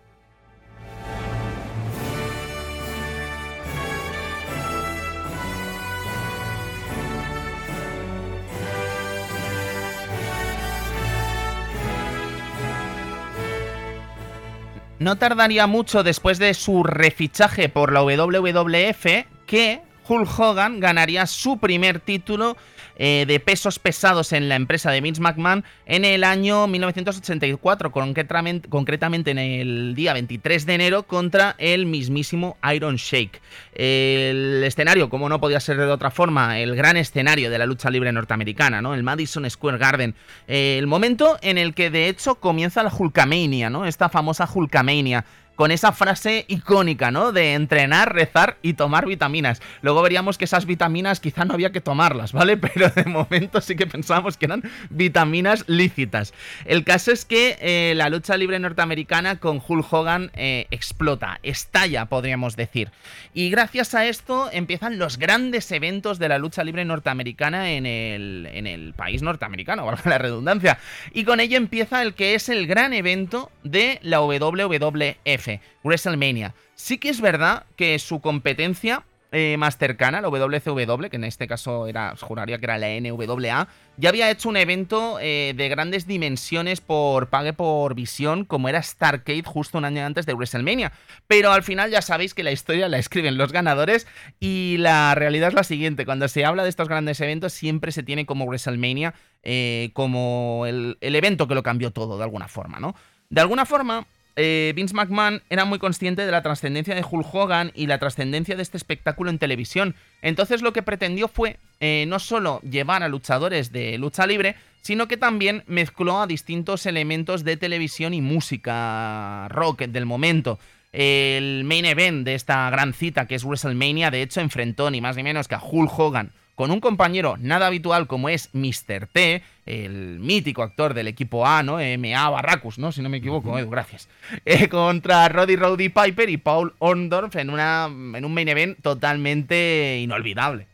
No 15.06 15.18
tardaría 15.18 15.68
mucho 15.68 16.02
después 16.02 16.39
de 16.39 16.56
su 16.56 16.82
refichaje 16.82 17.70
por 17.70 17.94
la 17.94 18.02
WWF 18.02 19.06
que 19.46 19.84
Hulk 20.10 20.39
Hogan 20.39 20.80
ganaría 20.80 21.28
su 21.28 21.60
primer 21.60 22.00
título 22.00 22.58
eh, 22.97 23.25
de 23.27 23.39
pesos 23.39 23.79
pesados 23.79 24.34
en 24.34 24.49
la 24.49 24.55
empresa 24.55 24.91
de 24.91 25.01
Vince 25.01 25.21
McMahon 25.21 25.63
en 25.86 26.05
el 26.05 26.23
año 26.23 26.67
1984, 26.67 27.91
concretamente, 27.91 28.69
concretamente 28.69 29.31
en 29.31 29.38
el 29.38 29.95
día 29.95 30.13
23 30.13 30.65
de 30.65 30.73
enero 30.73 31.03
contra 31.03 31.55
el 31.58 31.86
mismísimo 31.86 32.58
Iron 32.73 32.95
Shake. 32.95 33.41
El 33.73 34.63
escenario, 34.63 35.10
como 35.10 35.29
no 35.29 35.39
podía 35.39 35.60
ser 35.60 35.77
de 35.77 35.86
otra 35.86 36.12
forma, 36.12 36.60
el 36.60 36.75
gran 36.75 36.97
escenario 36.97 37.49
de 37.49 37.58
la 37.58 37.65
lucha 37.65 37.89
libre 37.89 38.12
norteamericana, 38.12 38.81
¿no? 38.81 38.93
El 38.93 39.03
Madison 39.03 39.49
Square 39.49 39.77
Garden. 39.77 40.15
el 40.47 40.88
momento 40.88 41.38
en 41.41 41.58
el 41.58 41.73
que 41.73 41.89
de 41.89 42.08
hecho 42.08 42.36
comienza 42.36 42.84
la 42.84 42.93
Hulkamania, 42.97 43.69
¿no? 43.69 43.86
Esta 43.86 44.10
famosa 44.10 44.49
Hulkamania 44.51 45.25
con 45.56 45.72
esa 45.72 45.91
frase 45.91 46.46
icónica, 46.48 47.12
¿no? 47.12 47.32
De 47.32 47.54
entrenar, 47.54 48.13
rezar 48.13 48.58
y 48.62 48.74
tomar 48.74 49.06
vitaminas. 49.06 49.62
Luego 49.82 50.02
veríamos 50.02 50.38
que 50.38 50.46
esas 50.46 50.65
vitaminas 50.65 51.20
quizá 51.20 51.46
no 51.46 51.54
había 51.54 51.72
que 51.72 51.82
tomarlas, 51.82 52.34
¿vale? 52.34 52.58
Pero 52.65 52.89
de 52.89 53.06
momento 53.06 53.62
sí 53.62 53.76
que 53.76 53.88
pensábamos 53.88 54.38
que 54.38 54.46
eran 54.46 54.63
vitaminas 54.89 55.63
lícitas. 55.68 56.34
El 56.65 56.84
caso 56.84 57.12
es 57.12 57.26
que 57.26 57.58
eh, 57.60 57.94
la 57.96 58.10
lucha 58.10 58.38
libre 58.38 58.60
norteamericana 58.60 59.39
con 59.39 59.62
Hulk 59.65 59.91
Hogan 59.91 60.32
eh, 60.34 60.68
explota, 60.72 61.39
estalla, 61.44 62.06
podríamos 62.06 62.56
decir. 62.56 62.91
Y 63.34 63.50
gracias 63.50 63.96
a 63.96 64.06
esto 64.06 64.50
empiezan 64.52 65.00
los 65.00 65.18
grandes 65.18 65.72
eventos 65.72 66.20
de 66.20 66.30
la 66.30 66.38
lucha 66.38 66.63
libre 66.63 66.86
norteamericana 66.86 67.72
en 67.72 67.86
el, 67.86 68.50
en 68.52 68.68
el 68.68 68.94
país 68.94 69.22
norteamericano, 69.22 69.86
valga 69.86 70.10
la 70.10 70.18
redundancia. 70.18 70.78
Y 71.13 71.24
con 71.24 71.39
ello 71.39 71.58
empieza 71.58 72.02
el 72.02 72.13
que 72.13 72.36
es 72.36 72.50
el 72.50 72.68
gran 72.68 72.94
evento 72.94 73.52
de 73.63 74.00
la 74.02 74.20
WWF 74.22 75.44
WrestleMania. 75.84 76.53
Sí 76.75 76.97
que 76.97 77.10
es 77.10 77.21
verdad 77.21 77.65
que 77.75 77.97
su 77.99 78.21
competencia 78.21 79.03
eh, 79.38 79.58
más 79.58 79.77
cercana, 79.77 80.21
la 80.21 80.29
WCW, 80.29 81.10
que 81.10 81.17
en 81.17 81.25
este 81.25 81.45
caso 81.45 81.88
era, 81.88 82.15
juraría 82.15 82.58
que 82.58 82.65
era 82.67 82.77
la 82.77 82.88
NWA, 82.88 83.67
ya 83.97 84.10
había 84.10 84.31
hecho 84.31 84.47
un 84.47 84.55
evento 84.55 85.17
eh, 85.19 85.53
de 85.58 85.67
grandes 85.67 86.08
dimensiones 86.08 86.79
por 86.79 87.27
pague 87.27 87.51
por 87.51 87.95
visión, 87.95 88.45
como 88.45 88.69
era 88.69 88.81
Starcade 88.81 89.43
justo 89.43 89.77
un 89.77 89.84
año 89.84 90.05
antes 90.05 90.25
de 90.25 90.34
WrestleMania. 90.34 90.93
Pero 91.27 91.51
al 91.51 91.63
final 91.63 91.91
ya 91.91 92.01
sabéis 92.01 92.34
que 92.34 92.43
la 92.43 92.53
historia 92.53 92.88
la 92.88 92.97
escriben 92.97 93.38
los 93.38 93.51
ganadores 93.51 94.08
y 94.39 94.77
la 94.79 95.15
realidad 95.15 95.49
es 95.49 95.55
la 95.55 95.65
siguiente, 95.65 96.05
cuando 96.05 96.29
se 96.29 96.45
habla 96.45 96.63
de 96.63 96.69
estos 96.69 96.88
grandes 96.88 97.19
eventos 97.19 97.51
siempre 97.51 97.91
se 97.91 98.03
tiene 98.03 98.25
como 98.25 98.45
WrestleMania 98.45 99.15
eh, 99.43 99.89
como 99.91 100.65
el, 100.65 100.97
el 101.01 101.13
evento 101.13 101.49
que 101.49 101.55
lo 101.55 101.63
cambió 101.63 101.91
todo 101.91 102.17
de 102.17 102.23
alguna 102.23 102.47
forma, 102.47 102.79
¿no? 102.79 102.95
De 103.29 103.41
alguna 103.41 103.65
forma, 103.65 104.08
eh, 104.36 104.74
Vince 104.76 104.93
McMahon 104.93 105.41
era 105.50 105.65
muy 105.65 105.80
consciente 105.80 106.26
de 106.26 106.32
la 106.32 106.41
trascendencia 106.41 106.93
de 106.93 107.06
Hulk 107.10 107.28
Hogan 107.34 107.71
y 107.74 107.88
la 107.88 108.00
trascendencia 108.00 108.56
de 108.56 108.63
este 108.63 108.78
espectáculo 108.78 109.30
en 109.30 109.39
televisión. 109.39 109.95
Entonces 110.21 110.62
lo 110.62 110.74
que 110.74 110.84
pretendió 110.84 111.28
fue 111.28 111.58
eh, 111.80 112.06
no 112.08 112.19
solo 112.19 112.60
llevar 112.62 113.04
a 113.04 113.08
luchadores 113.08 113.71
de 113.71 113.98
lucha 113.98 114.28
libre, 114.28 114.56
sino 114.82 115.08
que 115.08 115.17
también 115.17 115.63
mezcló 115.67 116.21
a 116.21 116.28
distintos 116.28 116.86
elementos 116.86 117.43
de 117.43 117.58
televisión 117.58 118.13
y 118.13 118.21
música 118.21 119.48
rock 119.50 119.84
del 119.84 120.06
momento. 120.06 120.60
El 120.91 121.63
main 121.65 121.86
event 121.86 122.26
de 122.26 122.36
esta 122.36 122.69
gran 122.69 122.93
cita 122.93 123.28
que 123.28 123.36
es 123.36 123.43
WrestleMania, 123.43 124.12
de 124.12 124.21
hecho, 124.21 124.41
enfrentó 124.41 124.89
ni 124.91 125.02
más 125.02 125.15
ni 125.15 125.24
menos 125.24 125.48
que 125.48 125.56
a 125.56 125.62
Hulk 125.62 125.91
Hogan 125.98 126.32
con 126.56 126.72
un 126.72 126.80
compañero 126.80 127.36
nada 127.39 127.68
habitual 127.68 128.08
como 128.08 128.30
es 128.30 128.50
Mr. 128.54 129.08
T, 129.12 129.44
el 129.65 130.20
mítico 130.20 130.63
actor 130.63 130.94
del 130.94 131.08
equipo 131.08 131.46
A, 131.46 131.63
¿no? 131.63 131.80
M.A. 131.80 132.30
Barracus, 132.30 132.80
¿no? 132.80 132.91
Si 132.91 133.02
no 133.02 133.10
me 133.10 133.18
equivoco, 133.18 133.58
Edu, 133.60 133.70
gracias. 133.70 134.08
Eh, 134.46 134.70
contra 134.70 135.28
Roddy 135.30 135.56
Roddy 135.56 135.89
Piper 135.89 136.30
y 136.30 136.38
Paul 136.38 136.74
Orndorff 136.80 137.36
en, 137.36 137.50
una, 137.50 137.86
en 137.86 138.26
un 138.26 138.34
main 138.34 138.48
event 138.48 138.82
totalmente 138.82 140.00
inolvidable. 140.02 140.68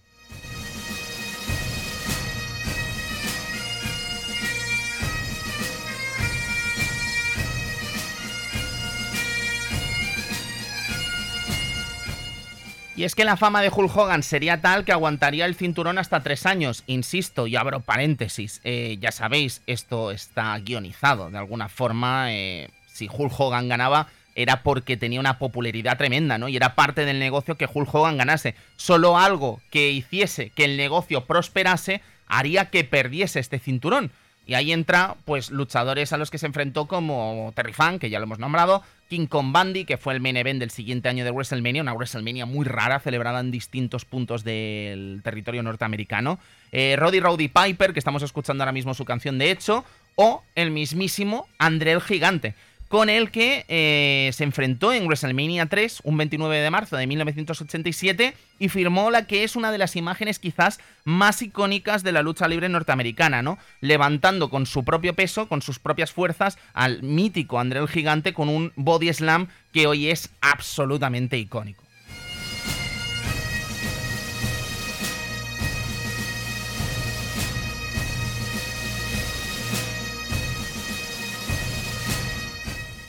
Y 13.02 13.04
es 13.04 13.16
que 13.16 13.26
la 13.26 13.36
fama 13.36 13.64
de 13.64 13.72
Hulk 13.76 13.98
Hogan 13.98 14.22
sería 14.22 14.62
tal 14.62 14.86
que 14.86 14.92
aguantaría 14.92 15.48
el 15.48 15.56
cinturón 15.56 15.98
hasta 15.98 16.22
tres 16.22 16.46
años. 16.46 16.84
Insisto, 16.86 17.48
y 17.48 17.56
abro 17.56 17.80
paréntesis, 17.80 18.62
eh, 18.64 18.98
ya 19.02 19.12
sabéis, 19.12 19.64
esto 19.66 20.12
está 20.12 20.56
guionizado 20.60 21.32
de 21.32 21.40
alguna 21.40 21.68
forma. 21.68 22.32
Eh, 22.32 22.70
si 22.86 23.10
Hulk 23.12 23.34
Hogan 23.36 23.70
ganaba, 23.70 24.10
era 24.36 24.62
porque 24.62 24.98
tenía 24.98 25.20
una 25.20 25.40
popularidad 25.40 25.98
tremenda, 25.98 26.38
¿no? 26.38 26.48
Y 26.48 26.56
era 26.56 26.76
parte 26.76 27.04
del 27.04 27.18
negocio 27.18 27.56
que 27.56 27.68
Hulk 27.74 27.92
Hogan 27.92 28.18
ganase. 28.18 28.54
Solo 28.76 29.18
algo 29.18 29.62
que 29.72 29.90
hiciese 29.90 30.52
que 30.52 30.66
el 30.66 30.78
negocio 30.78 31.26
prosperase 31.26 32.04
haría 32.28 32.70
que 32.70 32.84
perdiese 32.84 33.40
este 33.40 33.58
cinturón. 33.58 34.12
Y 34.52 34.54
ahí 34.54 34.74
entra, 34.74 35.16
pues, 35.24 35.50
luchadores 35.50 36.12
a 36.12 36.18
los 36.18 36.30
que 36.30 36.38
se 36.38 36.46
enfrentó 36.46 36.86
como 36.86 37.54
Terry 37.56 37.72
Funk, 37.72 38.02
que 38.02 38.10
ya 38.10 38.20
lo 38.20 38.26
hemos 38.26 38.38
nombrado, 38.38 38.84
King 39.10 39.28
Kong 39.28 39.54
Bundy, 39.54 39.86
que 39.86 39.96
fue 39.96 40.14
el 40.14 40.20
main 40.20 40.36
event 40.36 40.60
del 40.60 40.72
siguiente 40.72 41.08
año 41.08 41.24
de 41.24 41.32
WrestleMania, 41.32 41.82
una 41.82 41.94
WrestleMania 41.94 42.46
muy 42.46 42.66
rara, 42.66 43.00
celebrada 43.00 43.40
en 43.40 43.50
distintos 43.50 44.04
puntos 44.04 44.44
del 44.44 45.22
territorio 45.24 45.64
norteamericano, 45.64 46.38
eh, 46.74 46.98
Roddy 46.98 47.22
Rowdy 47.22 47.48
Piper, 47.48 47.94
que 47.94 48.00
estamos 48.00 48.24
escuchando 48.24 48.64
ahora 48.64 48.74
mismo 48.74 48.94
su 48.94 49.06
canción 49.06 49.38
de 49.38 49.52
hecho, 49.52 49.86
o 50.16 50.44
el 50.56 50.72
mismísimo 50.72 51.48
André 51.58 51.94
el 51.94 52.02
Gigante, 52.02 52.54
con 52.92 53.10
el 53.10 53.32
que 53.32 53.64
eh, 53.70 54.32
se 54.34 54.44
enfrentó 54.44 54.92
en 54.92 55.06
WrestleMania 55.06 55.66
3 55.68 56.02
un 56.04 56.18
29 56.18 56.58
de 56.58 56.70
marzo 56.70 56.98
de 56.98 57.08
1987 57.08 58.34
y 58.60 58.68
firmó 58.68 59.10
la 59.12 59.26
que 59.26 59.46
es 59.46 59.56
una 59.56 59.72
de 59.72 59.78
las 59.78 59.96
imágenes 59.96 60.40
quizás 60.40 60.82
más 61.06 61.42
icónicas 61.42 62.04
de 62.04 62.12
la 62.12 62.22
lucha 62.22 62.50
libre 62.50 62.68
norteamericana, 62.68 63.42
¿no? 63.42 63.58
Levantando 63.80 64.50
con 64.50 64.66
su 64.66 64.84
propio 64.84 65.14
peso, 65.14 65.48
con 65.48 65.62
sus 65.62 65.80
propias 65.80 66.12
fuerzas, 66.12 66.58
al 66.74 67.02
mítico 67.02 67.60
André 67.60 67.80
el 67.80 67.88
Gigante 67.88 68.34
con 68.34 68.50
un 68.50 68.74
body 68.76 69.14
slam 69.14 69.48
que 69.72 69.88
hoy 69.88 70.10
es 70.10 70.30
absolutamente 70.42 71.38
icónico. 71.38 71.81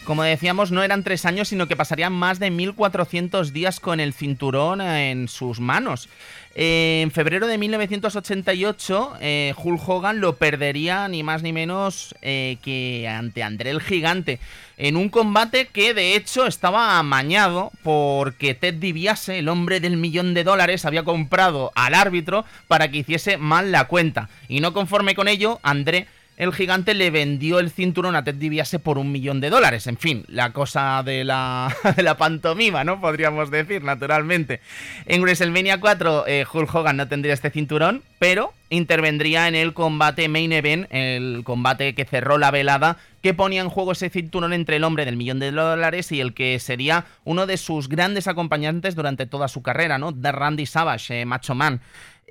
Como 0.04 0.24
decíamos, 0.24 0.72
no 0.72 0.82
eran 0.82 1.04
tres 1.04 1.24
años, 1.26 1.48
sino 1.48 1.68
que 1.68 1.76
pasarían 1.76 2.12
más 2.12 2.40
de 2.40 2.50
1400 2.50 3.52
días 3.52 3.78
con 3.78 4.00
el 4.00 4.12
cinturón 4.12 4.80
en 4.80 5.28
sus 5.28 5.60
manos. 5.60 6.08
En 6.56 7.12
febrero 7.12 7.46
de 7.46 7.56
1988, 7.56 9.12
eh, 9.20 9.54
Hulk 9.56 9.88
Hogan 9.88 10.20
lo 10.20 10.36
perdería 10.36 11.06
ni 11.06 11.22
más 11.22 11.42
ni 11.42 11.52
menos 11.52 12.16
eh, 12.20 12.58
que 12.62 13.08
ante 13.08 13.44
André 13.44 13.70
el 13.70 13.80
Gigante, 13.80 14.40
en 14.76 14.96
un 14.96 15.08
combate 15.08 15.66
que 15.66 15.94
de 15.94 16.16
hecho 16.16 16.46
estaba 16.46 16.98
amañado 16.98 17.70
porque 17.84 18.54
Ted 18.54 18.74
DiBiase, 18.74 19.38
el 19.38 19.48
hombre 19.48 19.78
del 19.78 19.96
millón 19.96 20.34
de 20.34 20.42
dólares, 20.42 20.84
había 20.84 21.04
comprado 21.04 21.70
al 21.76 21.94
árbitro 21.94 22.44
para 22.66 22.90
que 22.90 22.98
hiciese 22.98 23.38
mal 23.38 23.70
la 23.70 23.86
cuenta. 23.86 24.28
Y 24.48 24.60
no 24.60 24.72
conforme 24.74 25.14
con 25.14 25.28
ello, 25.28 25.60
André 25.62 26.08
el 26.36 26.52
gigante 26.52 26.94
le 26.94 27.10
vendió 27.10 27.58
el 27.58 27.70
cinturón 27.70 28.16
a 28.16 28.24
Ted 28.24 28.36
DiBiase 28.36 28.78
por 28.78 28.98
un 28.98 29.12
millón 29.12 29.40
de 29.40 29.50
dólares. 29.50 29.86
En 29.86 29.96
fin, 29.96 30.24
la 30.28 30.52
cosa 30.52 31.02
de 31.04 31.24
la, 31.24 31.74
de 31.96 32.02
la 32.02 32.16
pantomima, 32.16 32.84
¿no? 32.84 33.00
Podríamos 33.00 33.50
decir, 33.50 33.84
naturalmente. 33.84 34.60
En 35.06 35.22
WrestleMania 35.22 35.80
4, 35.80 36.26
eh, 36.26 36.46
Hulk 36.52 36.74
Hogan 36.74 36.96
no 36.96 37.08
tendría 37.08 37.34
este 37.34 37.50
cinturón, 37.50 38.02
pero 38.18 38.52
intervendría 38.70 39.48
en 39.48 39.54
el 39.54 39.74
combate 39.74 40.28
main 40.28 40.52
event, 40.52 40.86
el 40.90 41.42
combate 41.44 41.94
que 41.94 42.06
cerró 42.06 42.38
la 42.38 42.50
velada, 42.50 42.96
que 43.22 43.34
ponía 43.34 43.60
en 43.60 43.68
juego 43.68 43.92
ese 43.92 44.08
cinturón 44.08 44.52
entre 44.52 44.76
el 44.76 44.84
hombre 44.84 45.04
del 45.04 45.16
millón 45.16 45.38
de 45.38 45.52
dólares 45.52 46.10
y 46.10 46.20
el 46.20 46.32
que 46.32 46.58
sería 46.58 47.04
uno 47.24 47.46
de 47.46 47.56
sus 47.58 47.88
grandes 47.88 48.26
acompañantes 48.26 48.94
durante 48.94 49.26
toda 49.26 49.48
su 49.48 49.62
carrera, 49.62 49.98
¿no? 49.98 50.10
De 50.12 50.32
Randy 50.32 50.66
Savage, 50.66 51.20
eh, 51.20 51.24
Macho 51.26 51.54
Man. 51.54 51.80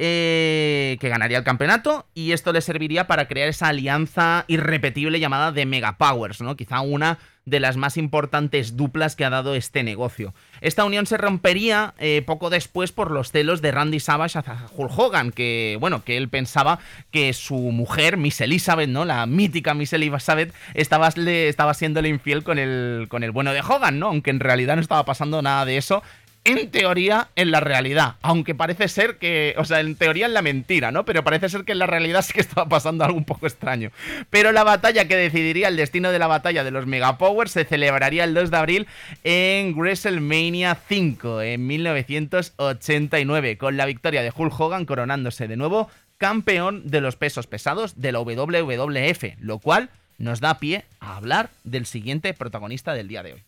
Eh, 0.04 0.98
que 1.00 1.10
ganaría 1.10 1.38
el 1.38 1.44
campeonato 1.44 2.08
y 2.16 2.32
esto 2.32 2.52
le 2.52 2.62
serviría 2.62 3.06
para 3.06 3.28
crear 3.28 3.48
esa 3.48 3.68
alianza 3.68 4.46
irrepetible 4.48 5.20
llamada 5.20 5.52
de 5.52 5.68
Mega 5.68 6.00
Powers, 6.00 6.42
¿no? 6.42 6.56
Quizá 6.56 6.82
una 6.82 7.20
de 7.46 7.60
las 7.60 7.78
más 7.78 7.98
importantes 7.98 8.76
duplas 8.76 9.16
que 9.16 9.26
ha 9.26 9.30
dado 9.30 9.54
este 9.54 9.84
negocio. 9.84 10.34
Esta 10.62 10.86
unión 10.86 11.06
se 11.06 11.18
rompería 11.18 11.94
eh, 12.00 12.24
poco 12.26 12.50
después 12.50 12.92
por 12.92 13.12
los 13.12 13.32
celos 13.32 13.62
de 13.62 13.72
Randy 13.72 14.00
Savage 14.00 14.40
hacia 14.40 14.66
Hulk 14.76 14.98
Hogan, 14.98 15.32
que 15.32 15.78
bueno, 15.80 16.04
que 16.04 16.18
él 16.18 16.30
pensaba 16.30 16.80
que 17.12 17.34
su 17.34 17.56
mujer, 17.56 18.18
Miss 18.18 18.42
Elizabeth, 18.42 18.90
¿no? 18.90 19.06
La 19.06 19.28
mítica 19.28 19.76
Miss 19.76 19.94
Elizabeth, 19.94 20.52
estaba, 20.74 21.10
le, 21.16 21.48
estaba 21.48 21.76
siéndole 21.76 22.10
infiel 22.10 22.44
con 22.44 22.58
el, 22.58 23.06
con 23.08 23.24
el 23.24 23.30
bueno 23.30 23.54
de 23.54 23.62
Hogan, 23.62 24.00
¿no? 24.00 24.08
Aunque 24.08 24.32
en 24.32 24.40
realidad 24.40 24.76
no 24.76 24.82
estaba 24.82 25.06
pasando 25.06 25.44
nada 25.44 25.66
de 25.66 25.78
eso 25.78 26.02
en 26.44 26.72
teoría 26.72 27.30
en 27.36 27.52
la 27.52 27.60
realidad, 27.60 28.16
aunque 28.22 28.56
parece 28.56 28.88
ser 28.88 29.18
que, 29.18 29.54
o 29.58 29.66
sea, 29.66 29.80
en 29.80 29.96
teoría 29.96 30.26
en 30.26 30.34
la 30.34 30.42
mentira, 30.42 30.92
¿no? 30.92 31.06
Pero 31.06 31.24
parece 31.24 31.50
ser 31.50 31.64
que 31.64 31.74
en 31.74 31.80
la 31.80 31.86
realidad 31.86 32.22
sí 32.26 32.34
que 32.34 32.42
estaba 32.42 32.68
pasando 32.68 33.04
algo 33.04 33.18
un 33.18 33.26
poco 33.26 33.46
extraño. 33.46 33.92
Pero 34.30 34.52
la 34.52 34.64
batalla 34.64 35.08
que 35.08 35.16
decidiría 35.16 35.68
el 35.68 35.78
destino 35.78 36.12
de 36.12 36.20
la 36.20 36.28
batalla 36.28 36.64
de 36.64 36.72
los 36.72 36.88
Megapowers 36.88 37.52
se 37.52 37.66
celebraría 37.66 38.24
el 38.24 38.34
2 38.34 38.52
de 38.52 38.58
abril 38.58 38.88
en 39.24 39.76
WrestleMania 39.76 40.78
5 40.88 41.42
en 41.42 41.68
1989, 41.68 43.58
con 43.58 43.78
la 43.78 43.86
victoria 43.86 44.24
de 44.24 44.34
Hulk 44.36 44.60
Hogan 44.60 44.86
coronándose 44.86 45.48
de 45.48 45.58
nuevo 45.58 45.90
campeón 46.18 46.84
de 46.86 47.02
los 47.02 47.16
pesos 47.16 47.48
pesados 47.48 48.00
de 48.00 48.12
la 48.12 48.20
WWF, 48.20 49.24
lo 49.40 49.60
cual 49.60 49.90
nos 50.20 50.40
da 50.40 50.60
pie 50.60 50.86
a 51.00 51.18
hablar 51.18 51.50
del 51.64 51.88
siguiente 51.88 52.34
protagonista 52.34 52.94
del 52.94 53.08
día 53.08 53.24
de 53.24 53.34
hoy. 53.34 53.44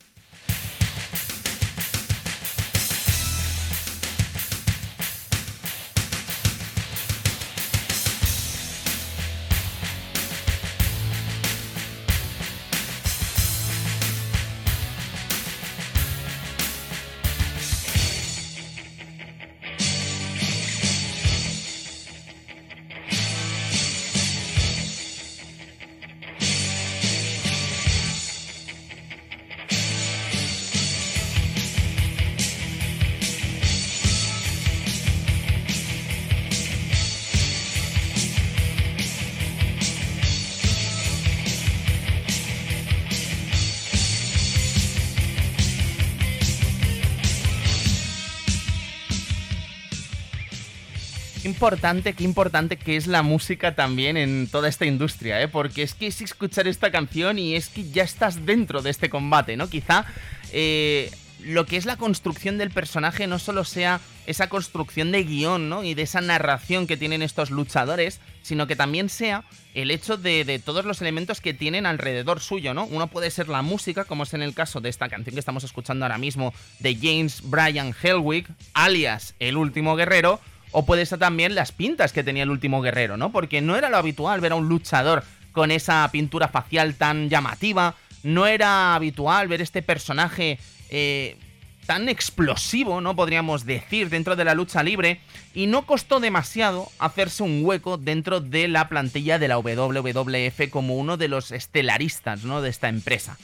Importante, 51.53 52.13
qué 52.13 52.23
importante 52.23 52.77
que 52.77 52.97
es 52.97 53.05
la 53.05 53.21
música 53.21 53.75
también 53.75 54.17
en 54.17 54.47
toda 54.51 54.67
esta 54.67 54.85
industria, 54.85 55.39
¿eh? 55.41 55.47
Porque 55.47 55.83
es 55.83 55.93
que 55.93 56.07
es 56.07 56.19
escuchar 56.21 56.67
esta 56.67 56.91
canción 56.91 57.37
y 57.37 57.55
es 57.55 57.69
que 57.69 57.89
ya 57.89 58.03
estás 58.03 58.45
dentro 58.45 58.81
de 58.81 58.89
este 58.89 59.09
combate, 59.09 59.55
¿no? 59.55 59.69
Quizá 59.69 60.05
eh, 60.51 61.11
lo 61.39 61.65
que 61.65 61.77
es 61.77 61.85
la 61.85 61.97
construcción 61.97 62.57
del 62.57 62.71
personaje 62.71 63.27
no 63.27 63.37
solo 63.37 63.65
sea 63.65 64.01
esa 64.25 64.47
construcción 64.47 65.11
de 65.11 65.23
guion, 65.23 65.69
¿no? 65.69 65.83
Y 65.83 65.93
de 65.93 66.01
esa 66.01 66.21
narración 66.21 66.87
que 66.87 66.97
tienen 66.97 67.21
estos 67.21 67.51
luchadores, 67.51 68.19
sino 68.41 68.65
que 68.65 68.75
también 68.75 69.09
sea 69.09 69.43
el 69.75 69.91
hecho 69.91 70.17
de, 70.17 70.45
de, 70.45 70.59
todos 70.59 70.85
los 70.85 71.01
elementos 71.01 71.39
que 71.39 71.53
tienen 71.53 71.85
alrededor 71.85 72.39
suyo, 72.39 72.73
¿no? 72.73 72.85
Uno 72.85 73.07
puede 73.07 73.29
ser 73.29 73.47
la 73.47 73.61
música, 73.61 74.05
como 74.05 74.23
es 74.23 74.33
en 74.33 74.41
el 74.41 74.53
caso 74.53 74.81
de 74.81 74.89
esta 74.89 75.09
canción 75.09 75.35
que 75.35 75.39
estamos 75.39 75.63
escuchando 75.63 76.05
ahora 76.05 76.17
mismo, 76.17 76.53
de 76.79 76.95
James 76.95 77.41
Bryan 77.43 77.93
Hellwig, 78.01 78.47
alias 78.73 79.35
El 79.39 79.57
Último 79.57 79.95
Guerrero, 79.95 80.39
o 80.73 80.85
puede 80.85 81.05
ser 81.05 81.19
también 81.19 81.55
las 81.55 81.71
pintas 81.71 82.11
que 82.11 82.23
tenía 82.23 82.43
el 82.43 82.49
último 82.49 82.81
guerrero, 82.81 83.15
¿no? 83.15 83.31
Porque 83.31 83.61
no 83.61 83.77
era 83.77 83.89
lo 83.89 83.97
habitual 83.97 84.41
ver 84.41 84.51
a 84.51 84.55
un 84.55 84.67
luchador 84.67 85.23
con 85.53 85.71
esa 85.71 86.09
pintura 86.11 86.49
facial 86.49 86.95
tan 86.95 87.29
llamativa, 87.29 87.95
no 88.23 88.47
era 88.47 88.95
habitual 88.95 89.47
ver 89.47 89.61
este 89.61 89.81
personaje 89.81 90.57
eh, 90.89 91.37
tan 91.85 92.09
explosivo, 92.09 93.01
¿no? 93.01 93.15
Podríamos 93.15 93.65
decir, 93.65 94.09
dentro 94.09 94.35
de 94.35 94.45
la 94.45 94.55
lucha 94.55 94.81
libre, 94.83 95.19
y 95.53 95.67
no 95.67 95.85
costó 95.85 96.19
demasiado 96.19 96.89
hacerse 96.97 97.43
un 97.43 97.63
hueco 97.63 97.97
dentro 97.97 98.39
de 98.39 98.67
la 98.67 98.89
plantilla 98.89 99.37
de 99.37 99.47
la 99.47 99.57
WWF 99.57 100.69
como 100.71 100.95
uno 100.95 101.17
de 101.17 101.27
los 101.27 101.51
estelaristas, 101.51 102.43
¿no? 102.43 102.61
De 102.61 102.69
esta 102.69 102.89
empresa. 102.89 103.37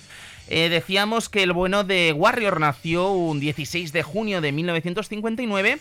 Eh, 0.47 0.69
decíamos 0.69 1.30
que 1.30 1.43
el 1.43 1.53
bueno 1.53 1.84
de 1.84 2.11
Warrior 2.11 2.59
nació 2.59 3.11
un 3.11 3.39
16 3.39 3.93
de 3.93 4.01
junio 4.01 4.41
de 4.41 4.51
1959 4.51 5.80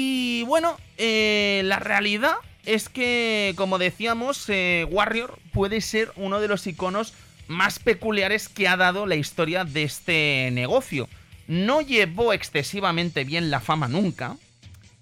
y 0.00 0.44
bueno, 0.44 0.78
eh, 0.96 1.62
la 1.64 1.80
realidad 1.80 2.36
es 2.64 2.88
que, 2.88 3.52
como 3.56 3.78
decíamos, 3.78 4.44
eh, 4.48 4.86
Warrior 4.88 5.40
puede 5.52 5.80
ser 5.80 6.12
uno 6.14 6.38
de 6.38 6.46
los 6.46 6.68
iconos 6.68 7.14
más 7.48 7.80
peculiares 7.80 8.48
que 8.48 8.68
ha 8.68 8.76
dado 8.76 9.06
la 9.06 9.16
historia 9.16 9.64
de 9.64 9.82
este 9.82 10.50
negocio. 10.52 11.08
No 11.48 11.80
llevó 11.80 12.32
excesivamente 12.32 13.24
bien 13.24 13.50
la 13.50 13.58
fama 13.58 13.88
nunca. 13.88 14.36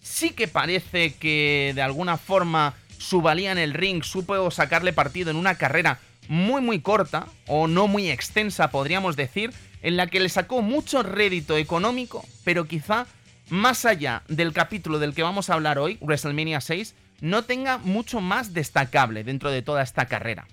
Sí 0.01 0.31
que 0.31 0.49
parece 0.49 1.13
que 1.13 1.73
de 1.75 1.83
alguna 1.83 2.17
forma 2.17 2.73
su 2.97 3.21
valía 3.21 3.53
en 3.53 3.59
el 3.59 3.75
ring 3.75 4.03
supo 4.03 4.51
sacarle 4.51 4.95
partido 4.95 5.31
en 5.31 5.37
una 5.37 5.57
carrera 5.57 5.99
muy 6.27 6.63
muy 6.63 6.81
corta 6.81 7.27
o 7.47 7.69
no 7.69 7.87
muy 7.87 8.11
extensa 8.11 8.71
podríamos 8.71 9.15
decir 9.15 9.53
en 9.83 9.97
la 9.99 10.07
que 10.07 10.21
le 10.21 10.31
sacó 10.31 10.63
mucho 10.63 11.03
rédito 11.03 11.57
económico, 11.59 12.25
pero 12.45 12.65
quizá 12.65 13.07
más 13.49 13.85
allá 13.85 14.23
del 14.29 14.53
capítulo 14.53 14.99
del 14.99 15.15
que 15.15 15.23
vamos 15.23 15.51
a 15.51 15.55
hablar 15.55 15.79
hoy, 15.79 15.99
WrestleMania 16.01 16.61
6, 16.61 16.95
no 17.21 17.43
tenga 17.43 17.79
mucho 17.79 18.21
más 18.21 18.53
destacable 18.53 19.25
dentro 19.25 19.51
de 19.51 19.63
toda 19.63 19.83
esta 19.83 20.07
carrera. 20.07 20.47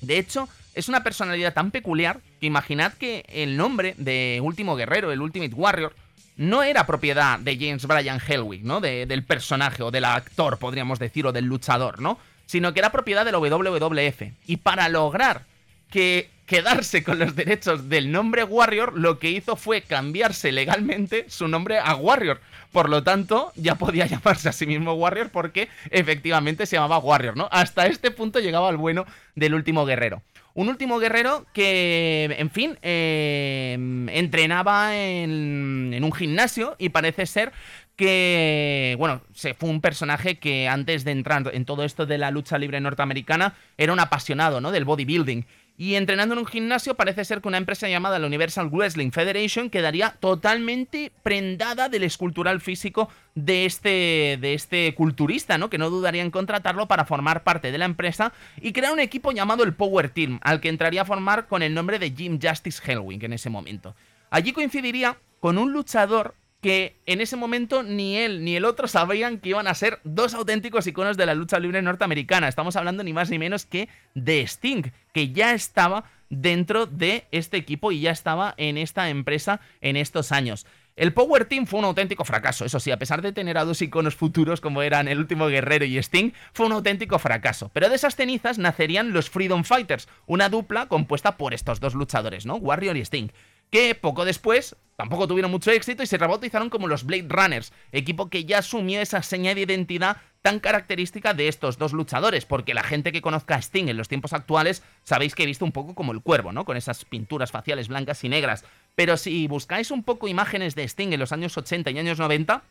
De 0.00 0.18
hecho, 0.18 0.48
es 0.74 0.88
una 0.88 1.02
personalidad 1.02 1.54
tan 1.54 1.70
peculiar 1.70 2.20
que 2.40 2.46
imaginad 2.46 2.92
que 2.94 3.24
el 3.28 3.56
nombre 3.56 3.94
de 3.98 4.40
Último 4.42 4.74
Guerrero, 4.74 5.12
el 5.12 5.20
Ultimate 5.20 5.54
Warrior, 5.54 5.94
no 6.36 6.62
era 6.62 6.86
propiedad 6.86 7.38
de 7.38 7.56
James 7.56 7.86
Bryan 7.86 8.20
Hellwig, 8.26 8.64
¿no? 8.64 8.80
del 8.80 9.24
personaje 9.24 9.82
o 9.82 9.90
del 9.90 10.06
actor, 10.06 10.58
podríamos 10.58 10.98
decir, 10.98 11.26
o 11.26 11.32
del 11.32 11.44
luchador, 11.44 12.00
¿no? 12.00 12.18
Sino 12.46 12.72
que 12.72 12.80
era 12.80 12.90
propiedad 12.90 13.24
de 13.24 13.32
la 13.32 13.38
WWF. 13.38 14.22
Y 14.46 14.56
para 14.56 14.88
lograr 14.88 15.44
que 15.90 16.30
quedarse 16.52 17.02
con 17.02 17.18
los 17.18 17.34
derechos 17.34 17.88
del 17.88 18.12
nombre 18.12 18.44
Warrior, 18.44 18.92
lo 18.98 19.18
que 19.18 19.30
hizo 19.30 19.56
fue 19.56 19.80
cambiarse 19.80 20.52
legalmente 20.52 21.24
su 21.30 21.48
nombre 21.48 21.78
a 21.78 21.94
Warrior. 21.94 22.42
Por 22.72 22.90
lo 22.90 23.02
tanto, 23.02 23.52
ya 23.56 23.76
podía 23.76 24.04
llamarse 24.12 24.50
a 24.50 24.52
sí 24.52 24.66
mismo 24.66 24.92
Warrior 24.92 25.30
porque 25.30 25.70
efectivamente 25.90 26.66
se 26.66 26.76
llamaba 26.76 26.98
Warrior, 26.98 27.38
¿no? 27.38 27.48
Hasta 27.50 27.86
este 27.86 28.10
punto 28.10 28.38
llegaba 28.38 28.68
el 28.68 28.76
bueno 28.76 29.06
del 29.34 29.54
último 29.54 29.86
guerrero. 29.86 30.20
Un 30.52 30.68
último 30.68 30.98
guerrero 30.98 31.46
que, 31.54 32.36
en 32.38 32.50
fin, 32.50 32.78
eh, 32.82 33.72
entrenaba 34.10 34.94
en, 34.94 35.92
en, 35.94 36.04
un 36.04 36.12
gimnasio 36.12 36.76
y 36.78 36.90
parece 36.90 37.24
ser 37.24 37.52
que, 37.96 38.94
bueno, 38.98 39.22
se 39.32 39.54
fue 39.54 39.70
un 39.70 39.80
personaje 39.80 40.38
que 40.38 40.68
antes 40.68 41.04
de 41.04 41.12
entrar 41.12 41.50
en 41.54 41.64
todo 41.64 41.84
esto 41.84 42.04
de 42.04 42.18
la 42.18 42.30
lucha 42.30 42.58
libre 42.58 42.80
norteamericana 42.80 43.54
era 43.78 43.92
un 43.92 44.00
apasionado, 44.00 44.60
¿no? 44.60 44.70
Del 44.70 44.84
bodybuilding. 44.84 45.46
Y 45.78 45.94
entrenando 45.94 46.34
en 46.34 46.40
un 46.40 46.46
gimnasio 46.46 46.94
parece 46.94 47.24
ser 47.24 47.40
que 47.40 47.48
una 47.48 47.56
empresa 47.56 47.88
llamada 47.88 48.18
la 48.18 48.26
Universal 48.26 48.68
Wrestling 48.68 49.10
Federation 49.10 49.70
quedaría 49.70 50.10
totalmente 50.20 51.12
prendada 51.22 51.88
del 51.88 52.04
escultural 52.04 52.60
físico 52.60 53.08
de 53.34 53.64
este, 53.64 54.38
de 54.40 54.54
este 54.54 54.94
culturista, 54.94 55.56
¿no? 55.58 55.70
Que 55.70 55.78
no 55.78 55.90
dudaría 55.90 56.22
en 56.22 56.30
contratarlo 56.30 56.86
para 56.86 57.04
formar 57.06 57.42
parte 57.42 57.72
de 57.72 57.78
la 57.78 57.86
empresa 57.86 58.32
y 58.60 58.72
crear 58.72 58.92
un 58.92 59.00
equipo 59.00 59.32
llamado 59.32 59.64
el 59.64 59.74
Power 59.74 60.10
Team, 60.10 60.38
al 60.42 60.60
que 60.60 60.68
entraría 60.68 61.02
a 61.02 61.06
formar 61.06 61.46
con 61.46 61.62
el 61.62 61.74
nombre 61.74 61.98
de 61.98 62.10
Jim 62.10 62.38
Justice 62.40 62.82
Hellwing 62.84 63.24
en 63.24 63.32
ese 63.32 63.50
momento. 63.50 63.96
Allí 64.30 64.52
coincidiría 64.52 65.16
con 65.40 65.58
un 65.58 65.72
luchador 65.72 66.34
que 66.62 66.96
en 67.06 67.20
ese 67.20 67.36
momento 67.36 67.82
ni 67.82 68.16
él 68.16 68.44
ni 68.44 68.54
el 68.56 68.64
otro 68.64 68.86
sabían 68.86 69.38
que 69.38 69.50
iban 69.50 69.66
a 69.66 69.74
ser 69.74 69.98
dos 70.04 70.32
auténticos 70.32 70.86
iconos 70.86 71.16
de 71.16 71.26
la 71.26 71.34
lucha 71.34 71.58
libre 71.58 71.82
norteamericana. 71.82 72.48
Estamos 72.48 72.76
hablando 72.76 73.02
ni 73.02 73.12
más 73.12 73.30
ni 73.30 73.38
menos 73.38 73.66
que 73.66 73.88
de 74.14 74.42
Sting, 74.42 74.84
que 75.12 75.32
ya 75.32 75.54
estaba 75.54 76.04
dentro 76.30 76.86
de 76.86 77.26
este 77.32 77.56
equipo 77.56 77.90
y 77.90 78.00
ya 78.00 78.12
estaba 78.12 78.54
en 78.56 78.78
esta 78.78 79.10
empresa 79.10 79.60
en 79.80 79.96
estos 79.96 80.30
años. 80.30 80.64
El 80.94 81.12
Power 81.12 81.46
Team 81.46 81.66
fue 81.66 81.80
un 81.80 81.86
auténtico 81.86 82.24
fracaso, 82.24 82.64
eso 82.64 82.78
sí, 82.78 82.90
a 82.90 82.98
pesar 82.98 83.22
de 83.22 83.32
tener 83.32 83.58
a 83.58 83.64
dos 83.64 83.82
iconos 83.82 84.14
futuros 84.14 84.60
como 84.60 84.82
eran 84.82 85.08
el 85.08 85.18
último 85.18 85.48
guerrero 85.48 85.84
y 85.84 85.96
Sting, 85.98 86.32
fue 86.52 86.66
un 86.66 86.72
auténtico 86.72 87.18
fracaso. 87.18 87.70
Pero 87.72 87.88
de 87.88 87.96
esas 87.96 88.14
cenizas 88.14 88.58
nacerían 88.58 89.12
los 89.12 89.30
Freedom 89.30 89.64
Fighters, 89.64 90.06
una 90.26 90.48
dupla 90.48 90.86
compuesta 90.86 91.38
por 91.38 91.54
estos 91.54 91.80
dos 91.80 91.94
luchadores, 91.94 92.46
¿no? 92.46 92.56
Warrior 92.56 92.96
y 92.96 93.00
Sting 93.00 93.30
que 93.72 93.94
poco 93.94 94.24
después 94.26 94.76
tampoco 94.96 95.26
tuvieron 95.26 95.50
mucho 95.50 95.72
éxito 95.72 96.02
y 96.02 96.06
se 96.06 96.18
rebautizaron 96.18 96.68
como 96.70 96.86
los 96.86 97.04
Blade 97.04 97.26
Runners, 97.28 97.72
equipo 97.90 98.28
que 98.28 98.44
ya 98.44 98.58
asumió 98.58 99.00
esa 99.00 99.22
seña 99.22 99.54
de 99.54 99.62
identidad 99.62 100.18
tan 100.42 100.60
característica 100.60 101.34
de 101.34 101.48
estos 101.48 101.78
dos 101.78 101.92
luchadores, 101.92 102.44
porque 102.44 102.74
la 102.74 102.82
gente 102.82 103.12
que 103.12 103.22
conozca 103.22 103.54
a 103.54 103.62
Sting 103.62 103.88
en 103.88 103.96
los 103.96 104.08
tiempos 104.08 104.34
actuales 104.34 104.82
sabéis 105.04 105.34
que 105.34 105.44
he 105.44 105.46
visto 105.46 105.64
un 105.64 105.72
poco 105.72 105.94
como 105.94 106.12
el 106.12 106.20
cuervo, 106.20 106.52
¿no? 106.52 106.64
Con 106.64 106.76
esas 106.76 107.04
pinturas 107.06 107.50
faciales 107.50 107.88
blancas 107.88 108.22
y 108.24 108.28
negras. 108.28 108.64
Pero 108.94 109.16
si 109.16 109.48
buscáis 109.48 109.90
un 109.90 110.02
poco 110.02 110.28
imágenes 110.28 110.74
de 110.74 110.84
Sting 110.84 111.12
en 111.12 111.20
los 111.20 111.32
años 111.32 111.56
80 111.56 111.90
y 111.92 111.98
años 111.98 112.18
90, 112.18 112.62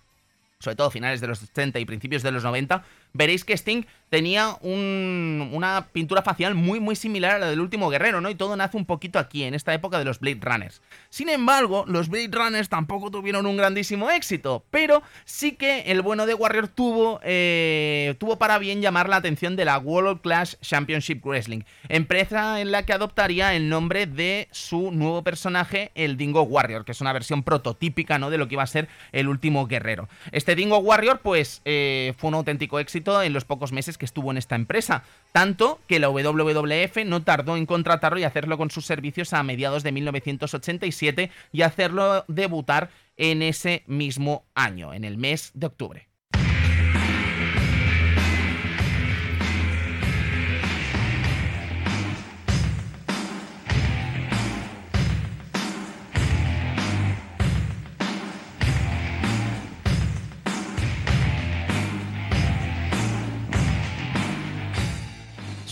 sobre 0.61 0.75
todo 0.75 0.91
finales 0.91 1.21
de 1.21 1.27
los 1.27 1.43
80 1.43 1.79
y 1.79 1.85
principios 1.85 2.23
de 2.23 2.31
los 2.31 2.43
90, 2.43 2.83
veréis 3.13 3.43
que 3.43 3.53
Sting 3.53 3.83
tenía 4.09 4.57
una 4.61 5.87
pintura 5.93 6.21
facial 6.21 6.53
muy 6.53 6.81
muy 6.81 6.97
similar 6.97 7.35
a 7.35 7.39
la 7.39 7.49
del 7.49 7.61
último 7.61 7.89
guerrero, 7.89 8.19
¿no? 8.19 8.29
Y 8.29 8.35
todo 8.35 8.55
nace 8.57 8.75
un 8.75 8.85
poquito 8.85 9.19
aquí, 9.19 9.43
en 9.43 9.53
esta 9.53 9.73
época 9.73 9.99
de 9.99 10.05
los 10.05 10.19
Blade 10.19 10.39
Runners. 10.41 10.81
Sin 11.09 11.29
embargo, 11.29 11.85
los 11.87 12.09
Blade 12.09 12.29
Runners 12.31 12.67
tampoco 12.67 13.09
tuvieron 13.09 13.45
un 13.45 13.55
grandísimo 13.55 14.09
éxito, 14.09 14.65
pero 14.69 15.01
sí 15.23 15.53
que 15.53 15.83
el 15.91 16.01
bueno 16.01 16.25
de 16.25 16.33
Warrior 16.33 16.67
tuvo, 16.67 17.19
eh, 17.23 18.15
tuvo 18.19 18.37
para 18.37 18.57
bien 18.57 18.81
llamar 18.81 19.07
la 19.07 19.15
atención 19.15 19.55
de 19.55 19.65
la 19.65 19.77
World 19.77 20.21
Class 20.21 20.57
Championship 20.61 21.25
Wrestling, 21.25 21.61
empresa 21.87 22.59
en 22.59 22.71
la 22.71 22.85
que 22.85 22.93
adoptaría 22.93 23.55
el 23.55 23.69
nombre 23.69 24.07
de 24.07 24.49
su 24.51 24.91
nuevo 24.91 25.23
personaje, 25.23 25.91
el 25.95 26.17
Dingo 26.17 26.43
Warrior, 26.43 26.83
que 26.83 26.91
es 26.91 27.01
una 27.01 27.13
versión 27.13 27.43
prototípica, 27.43 28.19
¿no? 28.19 28.29
De 28.29 28.37
lo 28.37 28.47
que 28.47 28.55
iba 28.55 28.63
a 28.63 28.67
ser 28.67 28.89
el 29.11 29.27
último 29.27 29.67
guerrero. 29.67 30.09
Este 30.31 30.50
Dingo 30.55 30.77
Warrior, 30.79 31.19
pues, 31.21 31.61
eh, 31.65 32.13
fue 32.17 32.29
un 32.29 32.35
auténtico 32.35 32.79
éxito 32.79 33.21
en 33.21 33.33
los 33.33 33.45
pocos 33.45 33.71
meses 33.71 33.97
que 33.97 34.05
estuvo 34.05 34.31
en 34.31 34.37
esta 34.37 34.55
empresa, 34.55 35.03
tanto 35.31 35.79
que 35.87 35.99
la 35.99 36.09
WWF 36.09 37.05
no 37.05 37.23
tardó 37.23 37.57
en 37.57 37.65
contratarlo 37.65 38.19
y 38.19 38.23
hacerlo 38.23 38.57
con 38.57 38.71
sus 38.71 38.85
servicios 38.85 39.33
a 39.33 39.43
mediados 39.43 39.83
de 39.83 39.91
1987 39.91 41.31
y 41.51 41.61
hacerlo 41.61 42.25
debutar 42.27 42.89
en 43.17 43.41
ese 43.41 43.83
mismo 43.87 44.45
año, 44.55 44.93
en 44.93 45.03
el 45.03 45.17
mes 45.17 45.51
de 45.53 45.67
octubre. 45.67 46.10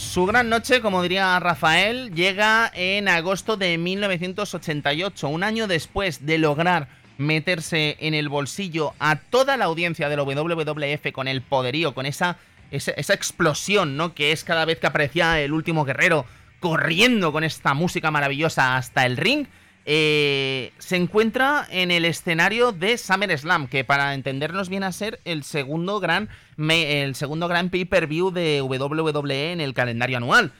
Su 0.09 0.25
gran 0.25 0.49
noche, 0.49 0.81
como 0.81 1.03
diría 1.03 1.39
Rafael, 1.39 2.11
llega 2.15 2.71
en 2.73 3.07
agosto 3.07 3.57
de 3.57 3.77
1988, 3.77 5.27
un 5.27 5.43
año 5.43 5.67
después 5.67 6.25
de 6.25 6.39
lograr 6.39 6.87
meterse 7.19 7.95
en 7.99 8.15
el 8.15 8.27
bolsillo 8.27 8.95
a 8.97 9.17
toda 9.17 9.55
la 9.55 9.65
audiencia 9.65 10.09
de 10.09 10.15
WWF 10.15 11.11
con 11.13 11.27
el 11.27 11.43
poderío, 11.43 11.93
con 11.93 12.07
esa, 12.07 12.37
esa, 12.71 12.89
esa 12.93 13.13
explosión, 13.13 13.97
¿no? 13.97 14.15
Que 14.15 14.31
es 14.31 14.43
cada 14.43 14.65
vez 14.65 14.79
que 14.79 14.87
aparecía 14.87 15.39
el 15.41 15.53
último 15.53 15.85
guerrero 15.85 16.25
corriendo 16.59 17.31
con 17.31 17.43
esta 17.43 17.75
música 17.75 18.09
maravillosa 18.09 18.77
hasta 18.77 19.05
el 19.05 19.15
ring. 19.15 19.45
Eh, 19.85 20.71
se 20.77 20.95
encuentra 20.97 21.65
en 21.71 21.89
el 21.91 22.05
escenario 22.05 22.71
de 22.71 22.97
SummerSlam, 22.97 23.67
que 23.67 23.83
para 23.83 24.13
entendernos 24.13 24.69
viene 24.69 24.85
a 24.85 24.91
ser 24.91 25.19
el 25.25 25.43
segundo 25.43 25.99
gran, 25.99 26.29
el 26.57 27.15
segundo 27.15 27.47
gran 27.47 27.69
pay-per-view 27.69 28.31
de 28.31 28.61
WWE 28.61 29.51
en 29.51 29.61
el 29.61 29.73
calendario 29.73 30.17
anual. 30.17 30.51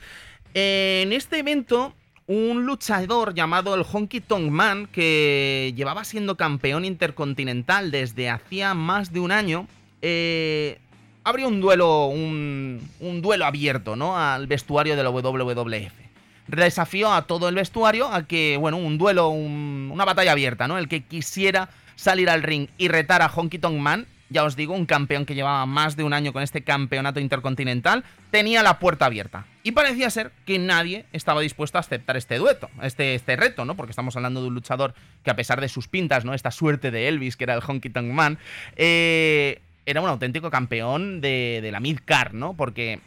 en 0.53 1.13
este 1.13 1.39
evento, 1.39 1.93
un 2.27 2.65
luchador 2.65 3.33
llamado 3.33 3.75
el 3.75 3.83
Honky 3.83 4.21
Tonk 4.21 4.49
Man, 4.49 4.87
que 4.87 5.73
llevaba 5.75 6.03
siendo 6.03 6.37
campeón 6.37 6.85
intercontinental 6.85 7.91
desde 7.91 8.29
hacía 8.29 8.73
más 8.73 9.11
de 9.11 9.19
un 9.19 9.31
año, 9.31 9.67
eh, 10.01 10.79
abrió 11.23 11.47
un 11.47 11.59
duelo, 11.59 12.05
un, 12.07 12.81
un 12.99 13.21
duelo 13.21 13.45
abierto, 13.45 13.95
¿no? 13.95 14.17
Al 14.17 14.47
vestuario 14.47 14.95
de 14.95 15.03
la 15.03 15.09
WWF 15.09 16.08
desafió 16.49 17.13
a 17.13 17.23
todo 17.23 17.49
el 17.49 17.55
vestuario 17.55 18.11
a 18.11 18.23
que, 18.23 18.57
bueno, 18.57 18.77
un 18.77 18.97
duelo, 18.97 19.29
una 19.29 20.05
batalla 20.05 20.31
abierta, 20.31 20.67
¿no? 20.67 20.77
El 20.77 20.87
que 20.87 21.03
quisiera 21.03 21.69
salir 21.95 22.29
al 22.29 22.43
ring 22.43 22.69
y 22.77 22.87
retar 22.87 23.21
a 23.21 23.27
Honky 23.27 23.59
Tonk 23.59 23.77
Man, 23.77 24.07
ya 24.29 24.43
os 24.43 24.55
digo, 24.55 24.73
un 24.75 24.85
campeón 24.85 25.25
que 25.25 25.35
llevaba 25.35 25.65
más 25.65 25.95
de 25.95 26.03
un 26.03 26.13
año 26.13 26.33
con 26.33 26.43
este 26.43 26.63
campeonato 26.63 27.19
intercontinental, 27.19 28.03
tenía 28.31 28.61
la 28.61 28.77
puerta 28.79 29.05
abierta. 29.05 29.45
Y 29.63 29.71
parecía 29.71 30.09
ser 30.09 30.31
que 30.45 30.59
nadie 30.59 31.05
estaba 31.13 31.41
dispuesto 31.41 31.77
a 31.77 31.81
aceptar 31.81 32.15
este 32.15 32.37
dueto, 32.37 32.69
este, 32.81 33.15
este 33.15 33.35
reto, 33.35 33.65
¿no? 33.65 33.75
Porque 33.75 33.91
estamos 33.91 34.15
hablando 34.15 34.41
de 34.41 34.47
un 34.47 34.53
luchador 34.53 34.93
que 35.23 35.31
a 35.31 35.35
pesar 35.35 35.59
de 35.61 35.67
sus 35.67 35.87
pintas, 35.87 36.25
¿no? 36.25 36.33
Esta 36.33 36.51
suerte 36.51 36.91
de 36.91 37.07
Elvis, 37.07 37.37
que 37.37 37.45
era 37.45 37.55
el 37.55 37.61
Honky 37.65 37.89
Tonk 37.89 38.11
Man, 38.11 38.37
eh, 38.75 39.61
era 39.85 40.01
un 40.01 40.09
auténtico 40.09 40.51
campeón 40.51 41.21
de, 41.21 41.59
de 41.61 41.71
la 41.71 41.79
mid-car, 41.79 42.33
¿no? 42.33 42.53
Porque 42.53 42.99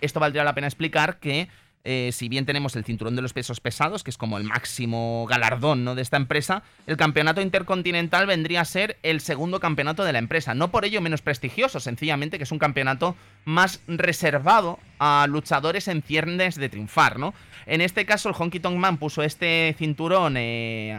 esto 0.00 0.20
valdría 0.20 0.44
la 0.44 0.54
pena 0.54 0.68
explicar 0.68 1.18
que 1.18 1.48
eh, 1.82 2.10
si 2.12 2.28
bien 2.28 2.44
tenemos 2.44 2.76
el 2.76 2.84
cinturón 2.84 3.16
de 3.16 3.22
los 3.22 3.32
pesos 3.32 3.60
pesados, 3.60 4.04
que 4.04 4.10
es 4.10 4.18
como 4.18 4.36
el 4.36 4.44
máximo 4.44 5.26
galardón 5.28 5.82
¿no? 5.82 5.94
de 5.94 6.02
esta 6.02 6.18
empresa, 6.18 6.62
el 6.86 6.98
campeonato 6.98 7.40
intercontinental 7.40 8.26
vendría 8.26 8.60
a 8.60 8.66
ser 8.66 8.98
el 9.02 9.20
segundo 9.20 9.60
campeonato 9.60 10.04
de 10.04 10.12
la 10.12 10.18
empresa. 10.18 10.52
No 10.52 10.70
por 10.70 10.84
ello 10.84 11.00
menos 11.00 11.22
prestigioso, 11.22 11.80
sencillamente 11.80 12.36
que 12.36 12.44
es 12.44 12.52
un 12.52 12.58
campeonato 12.58 13.16
más 13.46 13.80
reservado 13.86 14.78
a 14.98 15.26
luchadores 15.28 15.88
en 15.88 16.02
ciernes 16.02 16.56
de 16.56 16.68
triunfar. 16.68 17.18
¿no? 17.18 17.32
En 17.64 17.80
este 17.80 18.04
caso, 18.04 18.28
el 18.28 18.34
Honky 18.38 18.60
Tonk 18.60 18.76
Man 18.76 18.98
puso 18.98 19.22
este 19.22 19.74
cinturón 19.78 20.36
eh, 20.36 20.98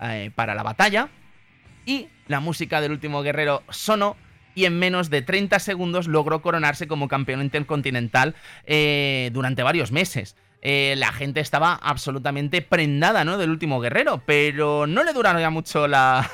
eh, 0.00 0.30
para 0.34 0.54
la 0.54 0.62
batalla 0.62 1.08
y 1.84 2.08
la 2.26 2.40
música 2.40 2.80
del 2.80 2.92
último 2.92 3.22
guerrero 3.22 3.62
sonó 3.68 4.16
y 4.60 4.66
en 4.66 4.78
menos 4.78 5.08
de 5.08 5.22
30 5.22 5.58
segundos 5.58 6.06
logró 6.06 6.42
coronarse 6.42 6.86
como 6.86 7.08
campeón 7.08 7.40
intercontinental 7.40 8.34
eh, 8.66 9.30
durante 9.32 9.62
varios 9.62 9.90
meses. 9.90 10.36
eh, 10.62 10.94
la 10.98 11.10
gente 11.12 11.40
estaba 11.40 11.74
absolutamente 11.74 12.60
prendada, 12.60 13.24
¿no? 13.24 13.38
Del 13.38 13.48
último 13.48 13.80
guerrero, 13.80 14.22
pero 14.26 14.86
no 14.86 15.04
le 15.04 15.14
duraron 15.14 15.40
ya 15.40 15.48
mucho 15.48 15.88
la, 15.88 16.28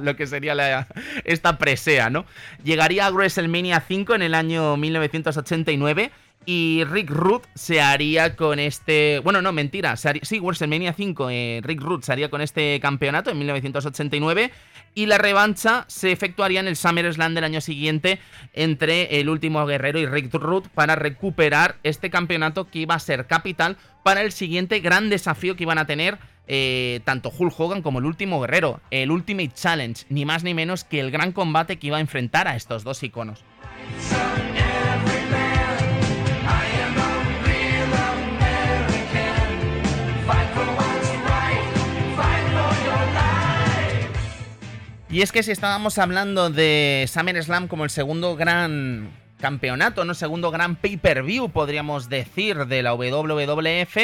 lo 0.00 0.16
que 0.16 0.26
sería 0.26 0.54
la, 0.54 0.86
esta 1.24 1.58
presea, 1.58 2.08
¿no? 2.08 2.24
Llegaría 2.64 3.06
a 3.06 3.10
WrestleMania 3.10 3.84
5 3.86 4.14
en 4.14 4.22
el 4.22 4.34
año 4.34 4.78
1989 4.78 6.10
y 6.46 6.84
Rick 6.84 7.10
Root 7.10 7.44
se 7.54 7.80
haría 7.80 8.34
con 8.34 8.58
este. 8.58 9.20
Bueno, 9.22 9.42
no, 9.42 9.52
mentira. 9.52 9.96
sí, 9.96 10.40
WrestleMania 10.40 10.92
5. 10.92 11.30
Eh, 11.30 11.60
Rick 11.62 11.80
Root 11.80 12.04
se 12.04 12.12
haría 12.12 12.30
con 12.30 12.40
este 12.40 12.78
campeonato 12.80 13.30
en 13.30 13.38
1989. 13.38 14.50
Y 14.94 15.06
la 15.06 15.18
revancha 15.18 15.84
se 15.86 16.10
efectuaría 16.10 16.60
en 16.60 16.66
el 16.66 16.74
SummerSlam 16.74 17.34
del 17.34 17.44
año 17.44 17.60
siguiente 17.60 18.18
entre 18.54 19.20
el 19.20 19.28
último 19.28 19.64
guerrero 19.66 19.98
y 19.98 20.06
Rick 20.06 20.34
Root 20.34 20.68
para 20.68 20.96
recuperar 20.96 21.76
este 21.82 22.10
campeonato 22.10 22.68
que 22.68 22.80
iba 22.80 22.94
a 22.94 22.98
ser 22.98 23.26
capital 23.26 23.76
para 24.02 24.22
el 24.22 24.32
siguiente 24.32 24.80
gran 24.80 25.10
desafío 25.10 25.54
que 25.54 25.64
iban 25.64 25.78
a 25.78 25.86
tener 25.86 26.18
eh, 26.48 27.00
tanto 27.04 27.30
Hulk 27.36 27.60
Hogan 27.60 27.82
como 27.82 27.98
el 27.98 28.06
último 28.06 28.40
guerrero, 28.40 28.80
el 28.90 29.10
Ultimate 29.10 29.52
Challenge, 29.54 30.06
ni 30.08 30.24
más 30.24 30.42
ni 30.42 30.54
menos 30.54 30.82
que 30.82 30.98
el 30.98 31.10
gran 31.10 31.32
combate 31.32 31.78
que 31.78 31.88
iba 31.88 31.98
a 31.98 32.00
enfrentar 32.00 32.48
a 32.48 32.56
estos 32.56 32.82
dos 32.84 33.02
iconos. 33.02 33.44
Y 45.10 45.22
es 45.22 45.32
que 45.32 45.42
si 45.42 45.52
estábamos 45.52 45.96
hablando 45.96 46.50
de 46.50 47.06
SummerSlam 47.08 47.66
como 47.66 47.84
el 47.84 47.90
segundo 47.90 48.36
gran 48.36 49.10
campeonato, 49.40 50.04
no 50.04 50.12
segundo 50.12 50.50
gran 50.50 50.76
pay-per-view, 50.76 51.48
podríamos 51.48 52.10
decir, 52.10 52.66
de 52.66 52.82
la 52.82 52.92
WWF, 52.92 53.96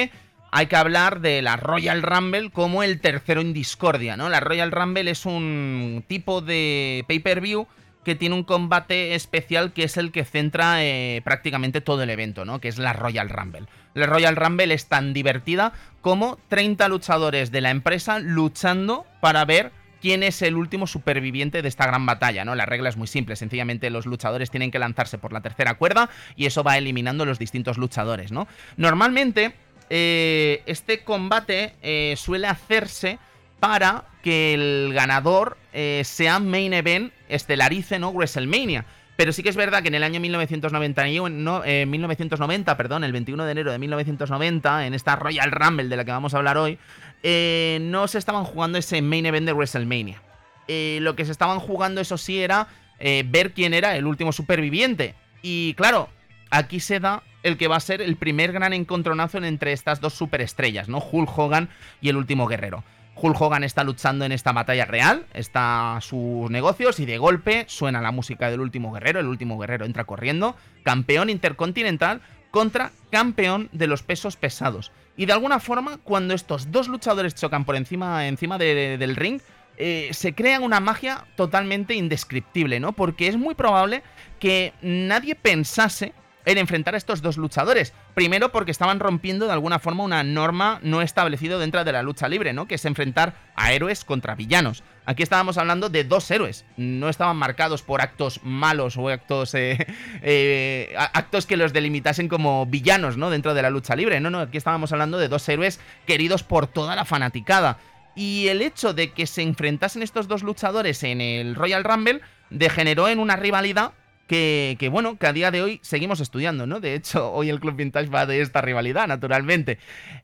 hay 0.51 0.67
que 0.67 0.77
hablar 0.77 1.21
de 1.21 1.43
la 1.43 1.57
Royal 1.57 2.03
Rumble 2.03 2.51
como 2.51 2.83
el 2.83 3.01
tercero 3.01 3.43
en 3.43 3.53
discordia, 3.53 4.17
¿no? 4.17 4.31
La 4.31 4.41
Royal 4.41 4.73
Rumble 4.73 5.11
es 5.11 5.27
un 5.27 6.05
tipo 6.07 6.41
de 6.41 7.05
pay-per-view 7.07 7.67
que 8.03 8.15
tiene 8.15 8.35
un 8.35 8.45
combate 8.45 9.15
especial 9.15 9.73
que 9.73 9.85
es 9.85 9.99
el 9.99 10.11
que 10.11 10.25
centra 10.25 10.85
eh, 10.85 11.21
prácticamente 11.23 11.83
todo 11.83 12.03
el 12.03 12.11
evento, 12.11 12.47
¿no? 12.47 12.61
Que 12.61 12.69
es 12.69 12.79
la 12.79 12.95
Royal 12.95 13.29
Rumble. 13.29 13.67
La 13.93 14.07
Royal 14.07 14.37
Rumble 14.37 14.73
es 14.73 14.87
tan 14.87 15.13
divertida 15.13 15.73
como 16.01 16.39
30 16.49 16.89
luchadores 16.89 17.51
de 17.51 17.61
la 17.61 17.71
empresa 17.71 18.21
luchando 18.21 19.05
para 19.21 19.45
ver 19.45 19.71
quién 20.05 20.23
es 20.23 20.43
el 20.43 20.57
último 20.57 20.87
superviviente 20.87 21.63
de 21.63 21.69
esta 21.69 21.87
gran 21.87 22.05
batalla, 22.05 22.45
¿no? 22.45 22.55
La 22.55 22.67
regla 22.67 22.91
es 22.91 22.99
muy 22.99 23.07
simple, 23.07 23.37
sencillamente 23.37 23.89
los 23.89 24.05
luchadores 24.05 24.51
tienen 24.51 24.71
que 24.71 24.79
lanzarse 24.79 25.17
por 25.17 25.33
la 25.33 25.41
tercera 25.41 25.77
cuerda 25.77 26.11
y 26.37 26.45
eso 26.45 26.63
va 26.63 26.77
eliminando 26.77 27.25
los 27.25 27.39
distintos 27.39 27.79
luchadores, 27.79 28.31
¿no? 28.31 28.47
Normalmente, 28.77 29.55
eh, 29.89 30.63
este 30.67 31.05
combate 31.05 31.73
eh, 31.81 32.17
suele 32.19 32.49
hacerse 32.49 33.19
para 33.61 34.05
que 34.23 34.53
el 34.53 34.93
ganador 34.93 35.57
eh, 35.73 36.03
sea 36.05 36.39
main 36.39 36.75
event, 36.75 37.11
estelarice, 37.31 37.99
¿no? 37.99 38.13
WrestleMania. 38.13 38.85
Pero 39.17 39.33
sí 39.33 39.43
que 39.43 39.49
es 39.49 39.57
verdad 39.57 39.83
que 39.83 39.89
en 39.89 39.95
el 39.95 40.03
año 40.03 40.21
1991, 40.21 41.29
no, 41.37 41.63
1990, 41.63 42.77
perdón, 42.77 43.05
el 43.05 43.13
21 43.13 43.45
de 43.45 43.53
enero 43.53 43.71
de 43.71 43.79
1990, 43.79 44.87
en 44.87 44.95
esta 44.95 45.17
Royal 45.17 45.53
Rumble 45.53 45.89
de 45.89 45.97
la 45.97 46.05
que 46.05 46.11
vamos 46.11 46.35
a 46.35 46.39
hablar 46.39 46.59
hoy, 46.59 46.79
eh, 47.23 47.79
no 47.81 48.09
se 48.09 48.19
estaban 48.19 48.45
jugando 48.45 48.77
ese 48.77 49.03
main 49.03 49.25
event 49.27 49.47
de 49.47 49.53
WrestleMania. 49.53 50.21
Eh, 50.67 50.99
lo 51.01 51.15
que 51.15 51.25
se 51.25 51.33
estaban 51.33 51.61
jugando, 51.61 52.01
eso 52.01 52.19
sí, 52.19 52.41
era 52.41 52.69
eh, 52.99 53.25
ver 53.27 53.53
quién 53.53 53.73
era 53.73 53.97
el 53.97 54.07
último 54.07 54.33
superviviente. 54.33 55.15
Y 55.43 55.75
claro, 55.75 56.09
aquí 56.51 56.81
se 56.81 56.99
da 56.99 57.23
el 57.43 57.57
que 57.57 57.69
va 57.69 57.77
a 57.77 57.81
ser 57.81 58.03
el 58.03 58.17
primer 58.17 58.53
gran 58.53 58.73
encontronazo 58.73 59.39
entre 59.39 59.73
estas 59.73 60.01
dos 60.01 60.15
superestrellas, 60.15 60.89
¿no? 60.89 60.99
Hulk 60.99 61.39
Hogan 61.39 61.69
y 62.01 62.09
el 62.09 62.17
último 62.17 62.47
guerrero. 62.47 62.83
Hulk 63.17 63.41
Hogan 63.41 63.65
está 63.65 63.85
luchando 63.85 64.25
en 64.25 64.33
esta 64.33 64.53
batalla 64.53 64.85
real, 64.85 65.27
está 65.35 65.99
sus 66.01 66.51
negocios 66.51 66.99
y 67.01 67.07
de 67.07 67.19
golpe 67.19 67.65
suena 67.69 68.01
la 68.01 68.11
música 68.11 68.51
del 68.51 68.61
último 68.61 68.93
guerrero, 68.93 69.21
el 69.21 69.27
último 69.27 69.59
guerrero 69.59 69.85
entra 69.85 70.05
corriendo, 70.05 70.57
campeón 70.83 71.31
intercontinental 71.31 72.21
contra 72.51 72.93
campeón 73.11 73.69
de 73.73 73.87
los 73.87 74.03
pesos 74.03 74.37
pesados. 74.37 74.93
Y 75.17 75.27
de 75.27 75.33
alguna 75.33 75.61
forma, 75.61 75.99
cuando 75.99 76.35
estos 76.35 76.73
dos 76.73 76.89
luchadores 76.89 77.35
chocan 77.35 77.65
por 77.65 77.77
encima, 77.77 78.27
encima 78.27 78.59
del 78.59 79.17
ring, 79.17 79.41
eh, 79.77 80.11
se 80.13 80.35
crea 80.35 80.61
una 80.61 80.81
magia 80.81 81.25
totalmente 81.37 81.95
indescriptible, 81.95 82.79
¿no? 82.79 82.93
Porque 82.93 83.29
es 83.29 83.37
muy 83.37 83.55
probable 83.55 84.03
que 84.39 84.73
nadie 84.83 85.35
pensase 85.35 86.13
en 86.45 86.59
enfrentar 86.59 86.95
a 86.95 86.99
estos 86.99 87.23
dos 87.23 87.37
luchadores. 87.37 87.93
Primero 88.15 88.53
porque 88.53 88.71
estaban 88.71 89.01
rompiendo 89.01 89.47
de 89.47 89.53
alguna 89.53 89.79
forma 89.79 90.05
una 90.05 90.23
norma 90.23 90.79
no 90.83 91.03
establecida 91.03 91.59
dentro 91.59 91.85
de 91.85 91.93
la 91.93 92.03
lucha 92.03 92.29
libre, 92.29 92.53
¿no? 92.53 92.67
Que 92.67 92.77
es 92.77 92.85
enfrentar 92.85 93.35
a 93.57 93.73
héroes 93.73 94.05
contra 94.05 94.35
villanos. 94.35 94.83
Aquí 95.07 95.23
estábamos 95.23 95.59
hablando 95.59 95.89
de 95.91 96.05
dos 96.05 96.31
héroes. 96.31 96.65
No 96.77 97.09
estaban 97.09 97.37
marcados 97.37 97.83
por 97.83 98.01
actos 98.01 98.41
malos 98.43 98.97
o 98.97 99.09
actos, 99.09 99.55
eh, 99.55 99.87
eh, 100.23 100.95
actos 100.97 101.47
que 101.47 101.57
los 101.57 101.73
delimitasen 101.73 102.29
como 102.29 102.67
villanos, 102.67 103.17
¿no? 103.17 103.31
Dentro 103.31 103.55
de 103.55 103.63
la 103.63 103.71
lucha 103.71 103.97
libre. 103.97 104.21
No, 104.21 104.31
no, 104.31 104.41
aquí 104.41 104.57
estábamos 104.57 104.93
hablando 104.93 105.19
de 105.19 105.29
dos 105.29 105.49
héroes 105.49 105.81
queridos 106.07 106.43
por 106.43 106.67
toda 106.67 106.97
la 106.97 107.05
fanaticada. 107.05 107.79
Y 108.17 108.49
el 108.49 108.63
hecho 108.63 108.95
de 108.95 109.13
que 109.13 109.27
se 109.27 109.43
enfrentasen 109.43 110.03
estos 110.03 110.29
dos 110.29 110.43
luchadores 110.43 111.03
en 111.03 111.21
el 111.21 111.55
Royal 111.55 111.85
Rumble 111.85 112.21
degeneró 112.51 113.09
en 113.09 113.19
una 113.19 113.37
rivalidad 113.37 113.93
que, 114.27 114.89
bueno, 114.91 115.17
que 115.19 115.27
a 115.27 115.33
día 115.33 115.51
de 115.51 115.63
hoy 115.63 115.81
seguimos 115.83 116.21
estudiando, 116.21 116.67
¿no? 116.67 116.81
De 116.81 116.95
hecho, 116.95 117.33
hoy 117.33 117.51
el 117.51 117.61
Club 117.61 117.77
Vintage 117.77 118.09
va 118.09 118.27
de 118.27 118.41
esta 118.41 118.61
rivalidad, 118.61 119.07
naturalmente. 119.07 119.79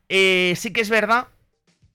Eh, 0.08 0.54
sí 0.56 0.72
que 0.72 0.80
es 0.80 0.90
verdad 0.90 1.28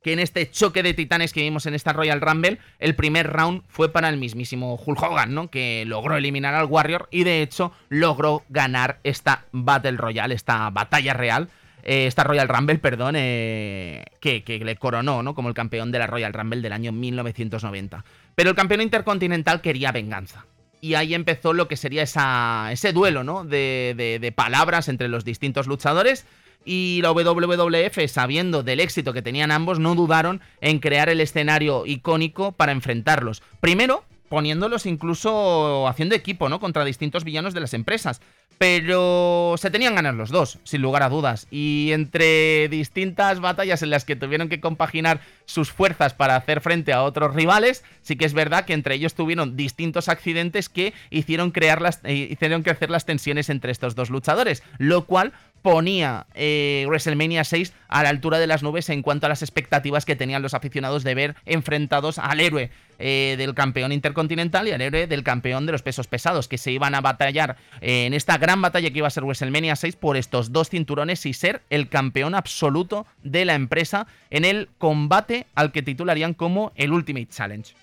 que 0.02 0.14
en 0.14 0.20
este 0.20 0.50
choque 0.52 0.84
de 0.84 0.94
titanes 0.94 1.34
que 1.34 1.42
vimos 1.42 1.66
en 1.66 1.74
esta 1.74 1.92
Royal 1.92 2.22
Rumble, 2.22 2.60
el 2.78 2.96
primer 2.96 3.32
round 3.34 3.64
fue 3.68 3.92
para 3.92 4.08
el 4.10 4.18
mismísimo 4.18 4.76
Hulk 4.76 5.02
Hogan, 5.02 5.34
¿no? 5.34 5.50
Que 5.50 5.84
logró 5.88 6.16
eliminar 6.16 6.54
al 6.54 6.66
Warrior 6.66 7.08
y 7.10 7.24
de 7.24 7.42
hecho 7.42 7.72
logró 7.90 8.44
ganar 8.50 9.00
esta 9.04 9.46
Battle 9.52 9.98
Royale, 9.98 10.36
esta 10.36 10.70
batalla 10.70 11.14
real. 11.14 11.50
Eh, 11.82 12.06
esta 12.06 12.24
Royal 12.24 12.48
Rumble, 12.48 12.78
perdón, 12.78 13.16
eh, 13.18 14.06
que, 14.20 14.44
que, 14.44 14.60
le 14.60 14.76
coronó 14.76 15.24
¿no? 15.24 15.34
como 15.34 15.50
el 15.50 15.56
campeón 15.56 15.92
de 15.92 16.00
la 16.00 16.08
Royal 16.08 16.34
Rumble 16.34 16.62
del 16.62 16.74
año 16.74 16.92
1990. 16.92 18.06
Pero 18.36 18.50
el 18.52 18.56
campeón 18.56 18.82
intercontinental 18.82 19.62
quería 19.62 19.92
venganza 19.92 20.46
y 20.86 20.94
ahí 20.94 21.16
empezó 21.16 21.52
lo 21.54 21.68
que 21.68 21.78
sería 21.78 22.04
ese 22.04 22.94
duelo, 22.94 23.24
¿no? 23.24 23.44
De, 23.44 24.20
de, 24.22 24.32
palabras 24.32 24.88
entre 24.88 25.08
los 25.08 25.26
distintos 25.26 25.66
luchadores. 25.66 26.28
Y 26.64 27.00
la 27.02 27.12
WWF, 27.12 28.08
sabiendo 28.08 28.62
del 28.62 28.80
éxito 28.80 29.12
que 29.12 29.24
tenían 29.24 29.50
ambos, 29.50 29.80
no 29.80 29.96
dudaron 29.96 30.42
en 30.62 30.78
crear 30.78 31.10
el 31.10 31.22
escenario 31.22 31.88
icónico 31.88 32.52
para 32.52 32.72
enfrentarlos. 32.72 33.42
Primero, 33.62 34.04
poniéndolos 34.30 34.86
incluso 34.86 35.88
haciendo 35.88 36.16
equipo, 36.16 36.50
¿no? 36.50 36.60
Contra 36.60 36.86
distintos 36.86 37.24
villanos 37.24 37.54
de 37.54 37.60
las 37.60 37.74
empresas. 37.74 38.22
Pero 38.58 39.56
se 39.58 39.70
tenían 39.70 39.96
ganas 39.96 40.16
los 40.16 40.30
dos, 40.30 40.60
sin 40.64 40.82
lugar 40.82 41.04
a 41.04 41.10
dudas. 41.10 41.48
Y 41.52 41.90
entre 41.92 42.70
distintas 42.70 43.42
batallas 43.42 43.84
en 43.84 43.90
las 43.90 44.06
que 44.06 44.16
tuvieron 44.16 44.48
que 44.48 44.62
compaginar 44.62 45.20
sus 45.44 45.72
fuerzas 45.72 46.14
para 46.14 46.38
hacer 46.38 46.62
frente 46.62 46.94
a 46.94 47.04
otros 47.04 47.36
rivales, 47.36 47.84
sí 48.02 48.16
que 48.16 48.24
es 48.24 48.34
verdad 48.34 48.64
que 48.64 48.74
entre 48.74 48.96
ellos 48.96 49.14
tuvieron 49.14 49.58
distintos 49.58 50.08
accidentes 50.08 50.70
que 50.70 50.94
hicieron, 51.10 51.52
crear 51.52 51.82
las, 51.82 52.00
eh, 52.06 52.30
hicieron 52.32 52.64
crecer 52.64 52.90
las 52.90 53.06
tensiones 53.06 53.50
entre 53.50 53.74
estos 53.74 53.94
dos 53.94 54.10
luchadores. 54.10 54.64
Lo 54.78 55.06
cual 55.06 55.34
ponía 55.66 56.28
eh, 56.36 56.86
WrestleMania 56.88 57.44
6 57.44 57.74
a 57.88 58.04
la 58.04 58.10
altura 58.10 58.38
de 58.38 58.46
las 58.46 58.62
nubes 58.62 58.88
en 58.92 59.02
cuanto 59.02 59.26
a 59.26 59.30
las 59.30 59.42
expectativas 59.42 60.06
que 60.06 60.16
tenían 60.16 60.44
los 60.44 60.54
aficionados 60.54 61.04
de 61.04 61.16
ver 61.16 61.36
enfrentados 61.48 62.20
al 62.20 62.40
héroe 62.40 62.70
eh, 63.00 63.34
del 63.40 63.56
campeón 63.56 63.92
intercontinental 63.92 64.68
y 64.68 64.74
al 64.74 64.82
héroe 64.82 65.08
del 65.08 65.24
campeón 65.24 65.66
de 65.66 65.72
los 65.72 65.82
pesos 65.82 66.06
pesados, 66.06 66.48
que 66.48 66.60
se 66.60 66.72
iban 66.72 66.94
a 66.94 67.02
batallar 67.02 67.58
en 67.82 68.14
esta 68.14 68.38
gran 68.38 68.62
batalla 68.62 68.92
que 68.92 69.00
iba 69.00 69.08
a 69.08 69.10
ser 69.10 69.24
WrestleMania 69.24 69.76
6 69.76 69.96
por 69.96 70.18
estos 70.18 70.52
dos 70.52 70.70
cinturones 70.70 71.26
y 71.26 71.34
ser 71.34 71.64
el 71.72 71.90
campeón 71.90 72.36
absoluto 72.36 73.08
de 73.24 73.46
la 73.46 73.56
empresa 73.56 74.06
en 74.30 74.46
el 74.46 74.70
combate 74.78 75.48
al 75.56 75.72
que 75.72 75.82
titularían 75.82 76.36
como 76.36 76.74
el 76.76 76.92
Ultimate 76.92 77.30
Challenge. 77.32 77.74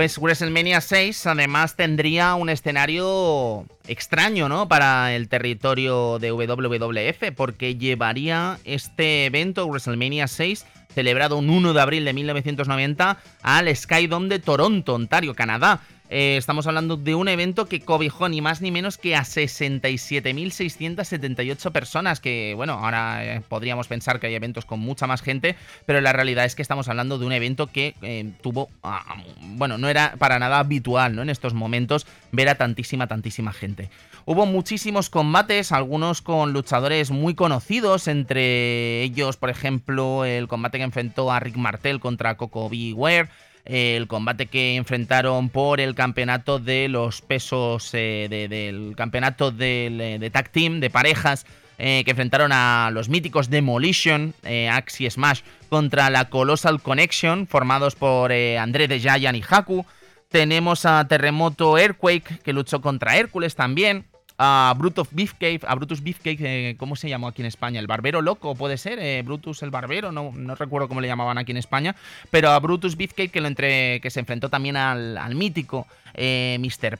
Pues 0.00 0.16
WrestleMania 0.18 0.80
6 0.80 1.26
además 1.26 1.76
tendría 1.76 2.34
un 2.34 2.48
escenario 2.48 3.66
extraño, 3.86 4.48
¿no? 4.48 4.66
Para 4.66 5.14
el 5.14 5.28
territorio 5.28 6.18
de 6.18 6.32
WWF, 6.32 7.34
porque 7.36 7.76
llevaría 7.76 8.58
este 8.64 9.26
evento, 9.26 9.66
WrestleMania 9.66 10.26
6, 10.26 10.64
celebrado 10.94 11.36
un 11.36 11.50
1 11.50 11.74
de 11.74 11.80
abril 11.82 12.06
de 12.06 12.14
1990, 12.14 13.18
al 13.42 13.76
Skydome 13.76 14.28
de 14.28 14.38
Toronto, 14.38 14.94
Ontario, 14.94 15.34
Canadá. 15.34 15.82
Eh, 16.12 16.36
estamos 16.36 16.66
hablando 16.66 16.96
de 16.96 17.14
un 17.14 17.28
evento 17.28 17.66
que 17.66 17.78
cobijó 17.80 18.28
ni 18.28 18.40
más 18.40 18.60
ni 18.60 18.72
menos 18.72 18.98
que 18.98 19.14
a 19.14 19.20
67.678 19.20 21.70
personas, 21.70 22.18
que 22.18 22.54
bueno, 22.56 22.72
ahora 22.72 23.24
eh, 23.24 23.40
podríamos 23.48 23.86
pensar 23.86 24.18
que 24.18 24.26
hay 24.26 24.34
eventos 24.34 24.64
con 24.64 24.80
mucha 24.80 25.06
más 25.06 25.22
gente, 25.22 25.54
pero 25.86 26.00
la 26.00 26.12
realidad 26.12 26.44
es 26.44 26.56
que 26.56 26.62
estamos 26.62 26.88
hablando 26.88 27.16
de 27.16 27.26
un 27.26 27.32
evento 27.32 27.68
que 27.68 27.94
eh, 28.02 28.28
tuvo, 28.42 28.68
ah, 28.82 29.22
bueno, 29.40 29.78
no 29.78 29.88
era 29.88 30.16
para 30.18 30.40
nada 30.40 30.58
habitual, 30.58 31.14
¿no? 31.14 31.22
En 31.22 31.30
estos 31.30 31.54
momentos 31.54 32.08
ver 32.32 32.48
a 32.48 32.56
tantísima, 32.56 33.06
tantísima 33.06 33.52
gente. 33.52 33.88
Hubo 34.24 34.46
muchísimos 34.46 35.10
combates, 35.10 35.70
algunos 35.70 36.22
con 36.22 36.52
luchadores 36.52 37.12
muy 37.12 37.36
conocidos, 37.36 38.08
entre 38.08 39.02
ellos, 39.02 39.36
por 39.36 39.50
ejemplo, 39.50 40.24
el 40.24 40.48
combate 40.48 40.78
que 40.78 40.84
enfrentó 40.84 41.30
a 41.30 41.38
Rick 41.38 41.56
Martel 41.56 42.00
contra 42.00 42.36
Coco 42.36 42.68
B. 42.68 42.94
Ware, 42.94 43.28
el 43.64 44.06
combate 44.06 44.46
que 44.46 44.76
enfrentaron 44.76 45.48
por 45.48 45.80
el 45.80 45.94
campeonato 45.94 46.58
de 46.58 46.88
los 46.88 47.22
pesos 47.22 47.90
eh, 47.92 48.26
del 48.48 48.94
campeonato 48.96 49.52
eh, 49.58 50.18
de, 50.20 50.30
tag 50.30 50.50
team 50.50 50.80
de 50.80 50.90
parejas 50.90 51.46
eh, 51.78 52.02
que 52.04 52.10
enfrentaron 52.10 52.52
a 52.52 52.90
los 52.92 53.08
míticos 53.08 53.48
Demolition, 53.48 54.34
Axie 54.70 55.10
Smash 55.10 55.40
contra 55.68 56.10
la 56.10 56.28
Colossal 56.28 56.82
Connection 56.82 57.46
formados 57.46 57.94
por 57.94 58.32
André 58.32 58.88
de 58.88 59.00
Giant 59.00 59.36
y 59.36 59.44
Haku. 59.48 59.86
Tenemos 60.28 60.84
a 60.84 61.06
Terremoto 61.08 61.78
Earthquake 61.78 62.42
que 62.42 62.52
luchó 62.52 62.80
contra 62.80 63.16
Hércules 63.16 63.54
también 63.54 64.09
a 64.42 64.72
Brutus 64.74 65.08
Beefcake, 65.10 65.60
a 65.66 65.74
Brutus 65.74 66.02
Beefcake, 66.02 66.40
eh, 66.40 66.74
¿cómo 66.78 66.96
se 66.96 67.10
llamó 67.10 67.28
aquí 67.28 67.42
en 67.42 67.46
España? 67.46 67.78
El 67.78 67.86
Barbero 67.86 68.22
Loco, 68.22 68.54
puede 68.54 68.78
ser, 68.78 68.98
eh, 68.98 69.20
Brutus 69.22 69.62
el 69.62 69.70
Barbero, 69.70 70.12
no, 70.12 70.32
recuerdo 70.54 70.88
cómo 70.88 71.02
le 71.02 71.08
llamaban 71.08 71.36
aquí 71.36 71.50
en 71.50 71.58
España, 71.58 71.94
pero 72.30 72.48
a 72.48 72.58
Brutus 72.58 72.96
Beefcake 72.96 73.30
que, 73.30 73.42
lo 73.42 73.48
entre, 73.48 74.00
que 74.00 74.08
se 74.08 74.18
enfrentó 74.18 74.48
también 74.48 74.78
al, 74.78 75.34
mítico 75.34 75.86
eh, 76.14 76.56
Mr. 76.58 76.96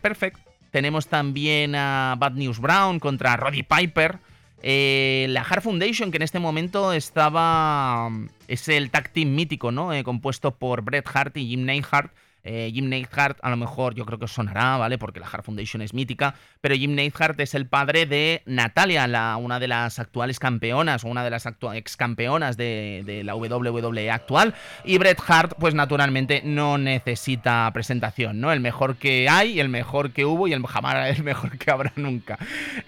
Perfect, 0.00 0.38
Tenemos 0.70 1.06
también 1.06 1.74
a 1.74 2.16
Bad 2.18 2.32
News 2.32 2.60
Brown 2.60 3.00
contra 3.00 3.38
Roddy 3.38 3.62
Piper. 3.62 4.18
la 4.62 5.40
Hard 5.40 5.62
Foundation, 5.62 6.10
que 6.10 6.18
en 6.18 6.22
este 6.22 6.40
momento 6.40 6.92
estaba. 6.92 8.10
Es 8.48 8.68
el 8.68 8.90
tag 8.90 9.08
team 9.08 9.34
mítico, 9.34 9.72
¿no? 9.72 9.92
compuesto 10.04 10.50
por 10.50 10.82
Bret 10.82 11.08
Hart 11.10 11.38
y 11.38 11.46
Jim 11.46 11.64
Neidhart 11.64 12.12
eh, 12.42 12.70
Jim 12.72 12.88
Neidhart, 12.88 13.38
a 13.42 13.50
lo 13.50 13.56
mejor 13.56 13.94
yo 13.94 14.06
creo 14.06 14.18
que 14.18 14.26
sonará, 14.26 14.76
¿vale? 14.76 14.98
Porque 14.98 15.20
la 15.20 15.26
Hart 15.26 15.44
Foundation 15.44 15.82
es 15.82 15.92
mítica, 15.92 16.34
pero 16.60 16.74
Jim 16.74 16.94
Neidhart 16.94 17.38
es 17.40 17.54
el 17.54 17.66
padre 17.66 18.06
de 18.06 18.42
Natalia, 18.46 19.04
una 19.36 19.60
de 19.60 19.68
las 19.68 19.98
actuales 19.98 20.38
campeonas, 20.38 21.04
o 21.04 21.08
una 21.08 21.24
de 21.24 21.30
las 21.30 21.46
ex 21.74 21.96
campeonas 21.96 22.56
de, 22.56 23.22
la 23.24 23.34
WWE 23.34 24.10
actual, 24.10 24.54
y 24.84 24.98
Bret 24.98 25.20
Hart, 25.26 25.54
pues 25.58 25.74
naturalmente 25.74 26.42
no 26.44 26.78
necesita 26.78 27.70
presentación, 27.74 28.40
¿no? 28.40 28.52
El 28.52 28.60
mejor 28.60 28.96
que 28.96 29.28
hay, 29.28 29.60
el 29.60 29.68
mejor 29.68 30.12
que 30.12 30.24
hubo 30.24 30.48
y 30.48 30.52
el 30.52 30.62
jamás 30.66 30.90
el 31.18 31.22
mejor 31.22 31.58
que 31.58 31.70
habrá 31.70 31.92
nunca. 31.96 32.38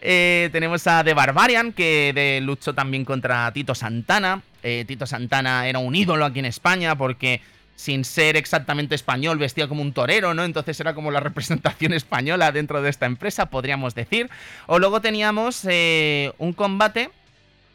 Eh, 0.00 0.48
tenemos 0.52 0.86
a 0.86 1.04
The 1.04 1.14
Barbarian, 1.14 1.72
que 1.72 2.40
luchó 2.42 2.74
también 2.74 3.04
contra 3.04 3.50
Tito 3.52 3.74
Santana. 3.74 4.42
Eh, 4.62 4.84
Tito 4.86 5.06
Santana 5.06 5.66
era 5.66 5.78
un 5.78 5.94
ídolo 5.94 6.24
aquí 6.24 6.38
en 6.38 6.46
España 6.46 6.96
porque 6.96 7.40
sin 7.82 8.04
ser 8.04 8.36
exactamente 8.36 8.94
español, 8.94 9.38
vestía 9.38 9.66
como 9.66 9.82
un 9.82 9.92
torero, 9.92 10.34
¿no? 10.34 10.44
Entonces 10.44 10.78
era 10.78 10.94
como 10.94 11.10
la 11.10 11.18
representación 11.18 11.92
española 11.92 12.52
dentro 12.52 12.80
de 12.80 12.88
esta 12.88 13.06
empresa, 13.06 13.46
podríamos 13.46 13.96
decir. 13.96 14.30
O 14.66 14.78
luego 14.78 15.00
teníamos 15.00 15.66
eh, 15.68 16.32
un 16.38 16.52
combate 16.52 17.10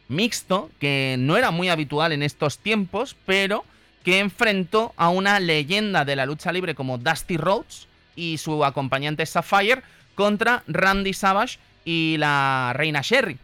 mixto, 0.08 0.70
que 0.80 1.18
no 1.20 1.36
era 1.36 1.51
muy 1.51 1.68
habitual 1.68 2.14
en 2.14 2.24
estos 2.24 2.60
tiempos, 2.60 3.18
pero 3.26 3.66
que 4.05 4.20
enfrentó 4.20 4.93
a 4.95 5.10
una 5.10 5.41
leyenda 5.41 6.05
de 6.05 6.16
la 6.16 6.26
lucha 6.26 6.53
libre 6.53 6.74
como 6.74 6.97
Dusty 6.97 7.36
Rhodes 7.36 7.88
y 8.16 8.38
su 8.38 8.64
acompañante 8.64 9.26
Sapphire 9.26 9.84
contra 10.16 10.64
Randy 10.68 11.12
Savage 11.12 11.60
y 11.84 12.16
la 12.18 12.72
reina 12.74 13.01
Sherry. 13.01 13.38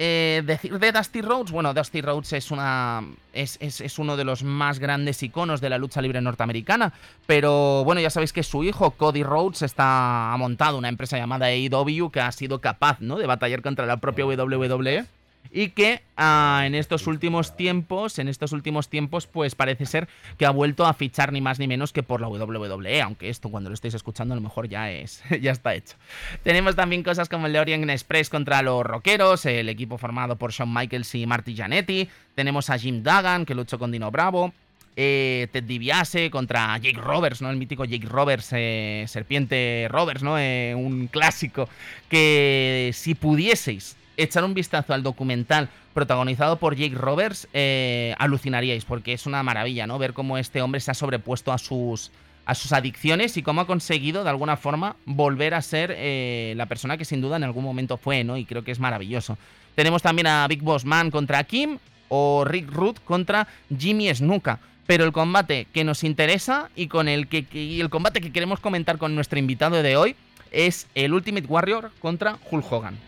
Eh, 0.00 0.42
decir 0.46 0.78
de 0.78 0.92
Dusty 0.92 1.22
Rhodes, 1.22 1.50
bueno, 1.50 1.74
Dusty 1.74 2.00
Rhodes 2.02 2.32
es, 2.32 2.52
una, 2.52 3.02
es, 3.32 3.58
es, 3.60 3.98
uno 3.98 4.16
de 4.16 4.22
los 4.22 4.44
más 4.44 4.78
grandes 4.78 5.20
iconos 5.24 5.60
de 5.60 5.70
la 5.70 5.76
lucha 5.76 6.00
libre 6.00 6.20
norteamericana, 6.20 6.92
pero 7.26 7.82
bueno, 7.84 8.00
ya 8.00 8.08
sabéis 8.08 8.32
que 8.32 8.44
su 8.44 8.62
hijo, 8.62 8.92
Cody 8.92 9.24
Rhodes, 9.24 9.62
está, 9.62 10.32
ha 10.32 10.36
montado 10.36 10.78
una 10.78 10.88
empresa 10.88 11.18
llamada 11.18 11.46
AEW 11.46 12.12
que 12.12 12.20
ha 12.20 12.30
sido 12.30 12.60
capaz 12.60 13.00
¿no? 13.00 13.18
de 13.18 13.26
batallar 13.26 13.60
contra 13.60 13.86
la 13.86 13.96
propia 13.96 14.24
WWE 14.24 15.04
y 15.50 15.70
que 15.70 16.02
ah, 16.16 16.62
en 16.66 16.74
estos 16.74 17.06
últimos 17.06 17.56
tiempos, 17.56 18.18
en 18.18 18.28
estos 18.28 18.52
últimos 18.52 18.88
tiempos, 18.88 19.26
pues 19.26 19.54
parece 19.54 19.86
ser 19.86 20.08
que 20.36 20.46
ha 20.46 20.50
vuelto 20.50 20.86
a 20.86 20.94
fichar 20.94 21.32
ni 21.32 21.40
más 21.40 21.58
ni 21.58 21.66
menos 21.66 21.92
que 21.92 22.02
por 22.02 22.20
la 22.20 22.28
WWE, 22.28 23.00
aunque 23.00 23.30
esto 23.30 23.48
cuando 23.48 23.70
lo 23.70 23.74
estéis 23.74 23.94
escuchando 23.94 24.34
a 24.34 24.36
lo 24.36 24.42
mejor 24.42 24.68
ya 24.68 24.90
es, 24.90 25.22
ya 25.40 25.52
está 25.52 25.74
hecho. 25.74 25.96
Tenemos 26.42 26.76
también 26.76 27.02
cosas 27.02 27.28
como 27.28 27.46
el 27.46 27.52
de 27.52 27.60
Orient 27.60 27.88
Express 27.90 28.28
contra 28.28 28.62
los 28.62 28.84
Rockeros, 28.84 29.46
el 29.46 29.68
equipo 29.68 29.98
formado 29.98 30.36
por 30.36 30.52
Shawn 30.52 30.72
Michaels 30.72 31.14
y 31.14 31.26
Marty 31.26 31.56
Janetti. 31.56 32.08
Tenemos 32.34 32.70
a 32.70 32.78
Jim 32.78 33.02
Duggan, 33.02 33.46
que 33.46 33.54
luchó 33.54 33.78
con 33.78 33.90
Dino 33.90 34.10
Bravo. 34.10 34.52
Eh, 35.00 35.46
Ted 35.52 35.62
DiBiase 35.62 36.28
contra 36.28 36.76
Jake 36.78 36.98
Roberts, 37.00 37.40
¿no? 37.40 37.50
El 37.50 37.56
mítico 37.56 37.84
Jake 37.84 38.08
Roberts, 38.08 38.48
eh, 38.50 39.04
Serpiente 39.06 39.86
Roberts, 39.88 40.24
¿no? 40.24 40.36
Eh, 40.40 40.74
un 40.76 41.06
clásico 41.06 41.68
que 42.08 42.90
si 42.92 43.14
pudieseis 43.14 43.96
echar 44.18 44.44
un 44.44 44.52
vistazo 44.52 44.92
al 44.92 45.02
documental 45.02 45.70
protagonizado 45.94 46.58
por 46.58 46.76
Jake 46.76 46.94
Roberts, 46.94 47.48
eh, 47.54 48.14
alucinaríais, 48.18 48.84
porque 48.84 49.14
es 49.14 49.24
una 49.24 49.42
maravilla, 49.42 49.86
¿no? 49.86 49.98
Ver 49.98 50.12
cómo 50.12 50.36
este 50.36 50.60
hombre 50.60 50.80
se 50.80 50.90
ha 50.90 50.94
sobrepuesto 50.94 51.52
a 51.52 51.58
sus, 51.58 52.10
a 52.44 52.54
sus 52.54 52.72
adicciones 52.72 53.36
y 53.36 53.42
cómo 53.42 53.62
ha 53.62 53.66
conseguido, 53.66 54.24
de 54.24 54.30
alguna 54.30 54.56
forma, 54.56 54.96
volver 55.06 55.54
a 55.54 55.62
ser 55.62 55.94
eh, 55.96 56.52
la 56.56 56.66
persona 56.66 56.98
que 56.98 57.04
sin 57.04 57.20
duda 57.20 57.36
en 57.36 57.44
algún 57.44 57.64
momento 57.64 57.96
fue, 57.96 58.24
¿no? 58.24 58.36
Y 58.36 58.44
creo 58.44 58.64
que 58.64 58.72
es 58.72 58.80
maravilloso. 58.80 59.38
Tenemos 59.74 60.02
también 60.02 60.26
a 60.26 60.46
Big 60.48 60.62
Boss 60.62 60.84
Man 60.84 61.10
contra 61.10 61.42
Kim 61.44 61.78
o 62.08 62.44
Rick 62.44 62.70
Root 62.70 62.98
contra 63.04 63.46
Jimmy 63.76 64.12
Snuka. 64.12 64.58
Pero 64.86 65.04
el 65.04 65.12
combate 65.12 65.66
que 65.72 65.84
nos 65.84 66.02
interesa 66.02 66.70
y 66.74 66.88
con 66.88 67.08
el 67.08 67.28
que, 67.28 67.46
y 67.52 67.80
el 67.80 67.90
combate 67.90 68.20
que 68.20 68.32
queremos 68.32 68.58
comentar 68.58 68.98
con 68.98 69.14
nuestro 69.14 69.38
invitado 69.38 69.82
de 69.82 69.96
hoy 69.96 70.16
es 70.50 70.86
el 70.94 71.12
Ultimate 71.12 71.46
Warrior 71.46 71.92
contra 72.00 72.38
Hulk 72.50 72.72
Hogan. 72.72 72.98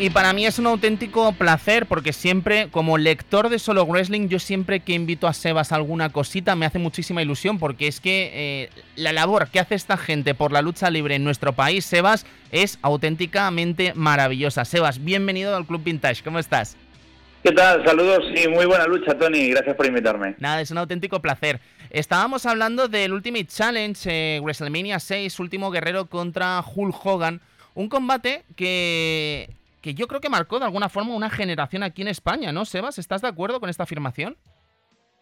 Y 0.00 0.10
para 0.10 0.32
mí 0.32 0.46
es 0.46 0.60
un 0.60 0.68
auténtico 0.68 1.32
placer 1.32 1.86
porque 1.86 2.12
siempre, 2.12 2.68
como 2.70 2.98
lector 2.98 3.48
de 3.48 3.58
Solo 3.58 3.84
Wrestling, 3.84 4.28
yo 4.28 4.38
siempre 4.38 4.78
que 4.78 4.92
invito 4.92 5.26
a 5.26 5.32
Sebas 5.32 5.72
a 5.72 5.74
alguna 5.74 6.10
cosita 6.10 6.54
me 6.54 6.66
hace 6.66 6.78
muchísima 6.78 7.20
ilusión 7.20 7.58
porque 7.58 7.88
es 7.88 7.98
que 7.98 8.30
eh, 8.32 8.70
la 8.94 9.12
labor 9.12 9.48
que 9.48 9.58
hace 9.58 9.74
esta 9.74 9.96
gente 9.96 10.36
por 10.36 10.52
la 10.52 10.62
lucha 10.62 10.88
libre 10.88 11.16
en 11.16 11.24
nuestro 11.24 11.52
país, 11.52 11.84
Sebas, 11.84 12.26
es 12.52 12.78
auténticamente 12.82 13.92
maravillosa. 13.96 14.64
Sebas, 14.64 15.02
bienvenido 15.02 15.56
al 15.56 15.66
Club 15.66 15.82
Vintage, 15.82 16.22
¿cómo 16.22 16.38
estás? 16.38 16.76
¿Qué 17.42 17.50
tal? 17.50 17.84
Saludos 17.84 18.24
y 18.36 18.46
muy 18.46 18.66
buena 18.66 18.86
lucha, 18.86 19.18
Tony. 19.18 19.50
Gracias 19.50 19.74
por 19.74 19.86
invitarme. 19.86 20.36
Nada, 20.38 20.60
es 20.60 20.70
un 20.70 20.78
auténtico 20.78 21.20
placer. 21.20 21.58
Estábamos 21.90 22.46
hablando 22.46 22.86
del 22.86 23.12
Ultimate 23.12 23.46
Challenge, 23.46 23.98
eh, 24.06 24.38
WrestleMania 24.40 25.00
6, 25.00 25.40
último 25.40 25.72
guerrero 25.72 26.06
contra 26.06 26.62
Hulk 26.62 27.04
Hogan. 27.04 27.40
Un 27.74 27.88
combate 27.88 28.44
que 28.54 29.50
que 29.88 29.94
yo 29.94 30.06
creo 30.06 30.20
que 30.20 30.28
marcó 30.28 30.58
de 30.58 30.66
alguna 30.66 30.90
forma 30.90 31.14
una 31.14 31.30
generación 31.30 31.82
aquí 31.82 32.02
en 32.02 32.08
España, 32.08 32.52
¿no, 32.52 32.66
Sebas? 32.66 32.98
¿Estás 32.98 33.22
de 33.22 33.28
acuerdo 33.28 33.58
con 33.58 33.70
esta 33.70 33.84
afirmación? 33.84 34.36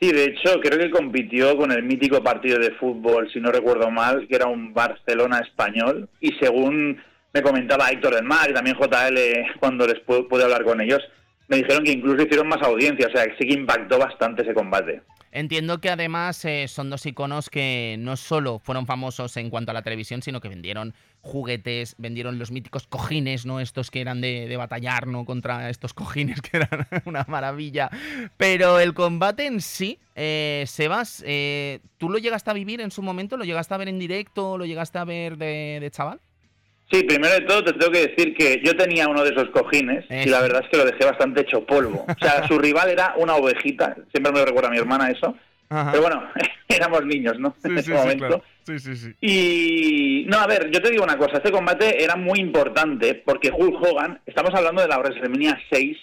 Sí, 0.00 0.10
de 0.10 0.24
hecho, 0.24 0.58
creo 0.60 0.76
que 0.76 0.90
compitió 0.90 1.56
con 1.56 1.70
el 1.70 1.84
mítico 1.84 2.20
partido 2.20 2.58
de 2.58 2.72
fútbol, 2.72 3.30
si 3.32 3.38
no 3.38 3.52
recuerdo 3.52 3.92
mal, 3.92 4.26
que 4.26 4.34
era 4.34 4.46
un 4.46 4.74
Barcelona 4.74 5.38
español. 5.38 6.08
Y 6.20 6.32
según 6.40 7.00
me 7.32 7.42
comentaba 7.42 7.90
Héctor 7.90 8.16
del 8.16 8.24
Mar 8.24 8.50
y 8.50 8.54
también 8.54 8.76
JL 8.76 9.18
cuando 9.60 9.86
les 9.86 10.00
pude, 10.00 10.42
hablar 10.42 10.64
con 10.64 10.80
ellos, 10.80 11.00
me 11.46 11.58
dijeron 11.58 11.84
que 11.84 11.92
incluso 11.92 12.24
hicieron 12.24 12.48
más 12.48 12.60
audiencia, 12.62 13.06
o 13.06 13.10
sea, 13.16 13.24
que 13.24 13.36
sí 13.38 13.46
que 13.46 13.54
impactó 13.54 14.00
bastante 14.00 14.42
ese 14.42 14.52
combate. 14.52 15.02
Entiendo 15.36 15.82
que 15.82 15.90
además 15.90 16.42
eh, 16.46 16.66
son 16.66 16.88
dos 16.88 17.04
iconos 17.04 17.50
que 17.50 17.96
no 17.98 18.16
solo 18.16 18.58
fueron 18.58 18.86
famosos 18.86 19.36
en 19.36 19.50
cuanto 19.50 19.70
a 19.70 19.74
la 19.74 19.82
televisión, 19.82 20.22
sino 20.22 20.40
que 20.40 20.48
vendieron 20.48 20.94
juguetes, 21.20 21.94
vendieron 21.98 22.38
los 22.38 22.50
míticos 22.50 22.86
cojines, 22.86 23.44
¿no? 23.44 23.60
Estos 23.60 23.90
que 23.90 24.00
eran 24.00 24.22
de, 24.22 24.56
batallar, 24.56 25.06
¿no? 25.06 25.26
Contra 25.26 25.68
estos 25.68 25.92
cojines 25.92 26.40
que 26.40 26.56
eran 26.56 26.88
una 27.04 27.26
maravilla. 27.28 27.90
Pero 28.38 28.80
el 28.80 28.94
combate 28.94 29.44
en 29.44 29.60
sí, 29.60 29.98
eh, 30.14 30.64
Sebas, 30.66 31.22
eh, 31.26 31.80
¿tú 31.98 32.08
lo 32.08 32.16
llegaste 32.16 32.48
a 32.48 32.54
vivir 32.54 32.80
en 32.80 32.90
su 32.90 33.02
momento? 33.02 33.36
¿Lo 33.36 33.44
llegaste 33.44 33.74
a 33.74 33.76
ver 33.76 33.88
en 33.88 33.98
directo? 33.98 34.56
¿Lo 34.56 34.64
llegaste 34.64 34.98
a 34.98 35.04
ver 35.04 35.36
de, 35.36 35.86
chaval? 35.92 36.18
Sí, 36.90 37.02
primero 37.02 37.34
de 37.34 37.40
todo 37.40 37.64
te 37.64 37.72
tengo 37.72 37.90
que 37.90 38.06
decir 38.06 38.34
que 38.34 38.62
yo 38.64 38.76
tenía 38.76 39.08
uno 39.08 39.24
de 39.24 39.30
esos 39.30 39.50
cojines 39.50 40.04
y 40.08 40.28
la 40.28 40.40
verdad 40.40 40.62
es 40.62 40.70
que 40.70 40.76
lo 40.76 40.84
dejé 40.84 41.04
bastante 41.04 41.40
hecho 41.40 41.64
polvo. 41.66 42.06
O 42.08 42.24
sea, 42.24 42.46
su 42.46 42.58
rival 42.58 42.90
era 42.90 43.14
una 43.16 43.34
ovejita, 43.34 43.96
siempre 44.12 44.32
me 44.32 44.38
lo 44.38 44.46
recuerda 44.46 44.68
a 44.68 44.72
mi 44.72 44.78
hermana 44.78 45.10
eso. 45.10 45.36
Pero 45.68 46.00
bueno, 46.00 46.22
éramos 46.68 47.04
niños, 47.04 47.40
¿no? 47.40 47.56
en 47.64 47.78
ese 47.78 47.92
momento. 47.92 48.42
Sí, 48.64 48.78
sí, 48.78 48.96
sí. 48.96 49.14
Y 49.20 50.26
no, 50.28 50.38
a 50.38 50.46
ver, 50.46 50.70
yo 50.70 50.80
te 50.80 50.90
digo 50.90 51.02
una 51.02 51.18
cosa, 51.18 51.38
este 51.38 51.50
combate 51.50 52.02
era 52.02 52.14
muy 52.14 52.38
importante 52.38 53.14
porque 53.14 53.50
Hulk 53.50 53.82
Hogan, 53.82 54.20
estamos 54.26 54.54
hablando 54.54 54.82
de 54.82 54.88
la 54.88 54.98
WrestleMania 54.98 55.58
6, 55.70 55.96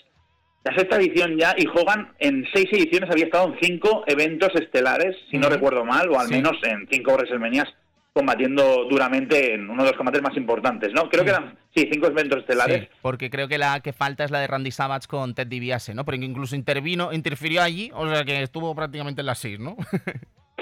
la 0.65 0.75
sexta 0.75 0.97
edición 0.97 1.37
ya, 1.37 1.55
y 1.57 1.65
Hogan 1.67 2.13
en 2.19 2.45
seis 2.53 2.67
ediciones 2.71 3.09
había 3.09 3.25
estado 3.25 3.47
en 3.47 3.59
cinco 3.61 4.03
eventos 4.07 4.49
estelares, 4.55 5.15
si 5.31 5.37
no 5.37 5.49
recuerdo 5.49 5.85
mal, 5.85 6.09
o 6.09 6.19
al 6.19 6.29
menos 6.29 6.57
en 6.63 6.87
cinco 6.89 7.13
WrestleManias 7.13 7.67
combatiendo 8.13 8.85
duramente 8.89 9.55
en 9.55 9.69
uno 9.69 9.83
de 9.83 9.89
los 9.89 9.97
combates 9.97 10.21
más 10.21 10.37
importantes, 10.37 10.93
¿no? 10.93 11.09
Creo 11.09 11.23
que 11.23 11.31
eran, 11.31 11.57
sí, 11.75 11.89
cinco 11.91 12.07
eventos 12.07 12.39
estelares. 12.39 12.87
porque 13.01 13.31
creo 13.31 13.47
que 13.47 13.57
la 13.57 13.79
que 13.79 13.91
falta 13.91 14.23
es 14.23 14.31
la 14.31 14.39
de 14.39 14.47
Randy 14.47 14.71
Savage 14.71 15.07
con 15.07 15.33
Ted 15.33 15.47
DiBiase, 15.47 15.95
¿no? 15.95 16.05
Porque 16.05 16.23
incluso 16.23 16.55
intervino, 16.55 17.11
interfirió 17.11 17.63
allí, 17.63 17.91
o 17.93 18.07
sea 18.07 18.23
que 18.23 18.43
estuvo 18.43 18.73
prácticamente 18.75 19.21
en 19.21 19.25
las 19.25 19.39
seis, 19.39 19.59
¿no? 19.59 19.75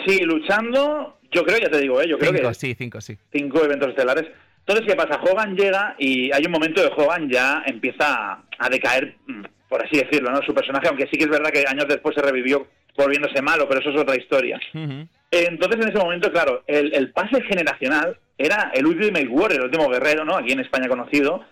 Sí, 0.05 0.19
luchando, 0.21 1.19
yo 1.31 1.43
creo, 1.43 1.59
ya 1.59 1.69
te 1.69 1.79
digo, 1.79 2.01
¿eh? 2.01 2.07
yo 2.07 2.17
creo 2.17 2.31
que... 2.31 2.53
Sí, 2.55 2.73
cinco, 2.75 3.01
sí. 3.01 3.17
Cinco 3.31 3.63
eventos 3.63 3.89
estelares. 3.89 4.25
Entonces, 4.59 4.85
¿qué 4.87 4.95
pasa? 4.95 5.21
Hogan 5.21 5.55
llega 5.55 5.95
y 5.99 6.31
hay 6.31 6.43
un 6.45 6.51
momento 6.51 6.81
de 6.81 6.87
Hogan 6.87 7.29
ya 7.29 7.61
empieza 7.67 8.41
a 8.57 8.69
decaer, 8.69 9.15
mm, 9.27 9.43
por 9.69 9.85
así 9.85 9.97
decirlo, 9.97 10.31
¿no? 10.31 10.41
Su 10.41 10.55
personaje, 10.55 10.87
aunque 10.87 11.07
sí 11.11 11.17
que 11.17 11.25
es 11.25 11.29
verdad 11.29 11.51
que 11.51 11.65
años 11.67 11.85
después 11.87 12.15
se 12.15 12.21
revivió 12.21 12.65
volviéndose 12.97 13.41
malo, 13.41 13.67
pero 13.67 13.81
eso 13.81 13.89
es 13.91 13.99
otra 13.99 14.15
historia. 14.15 14.59
Entonces, 15.31 15.79
en 15.79 15.89
ese 15.89 15.97
momento, 15.97 16.29
claro, 16.31 16.63
el, 16.67 17.11
pase 17.13 17.41
generacional 17.43 18.17
era 18.37 18.71
el 18.73 18.85
Ultimate 18.85 19.29
Warrior, 19.29 19.61
el 19.61 19.65
último 19.67 19.89
guerrero, 19.89 20.25
¿no? 20.25 20.35
Aquí 20.35 20.51
en 20.51 20.59
España 20.59 20.89
conocido, 20.89 21.45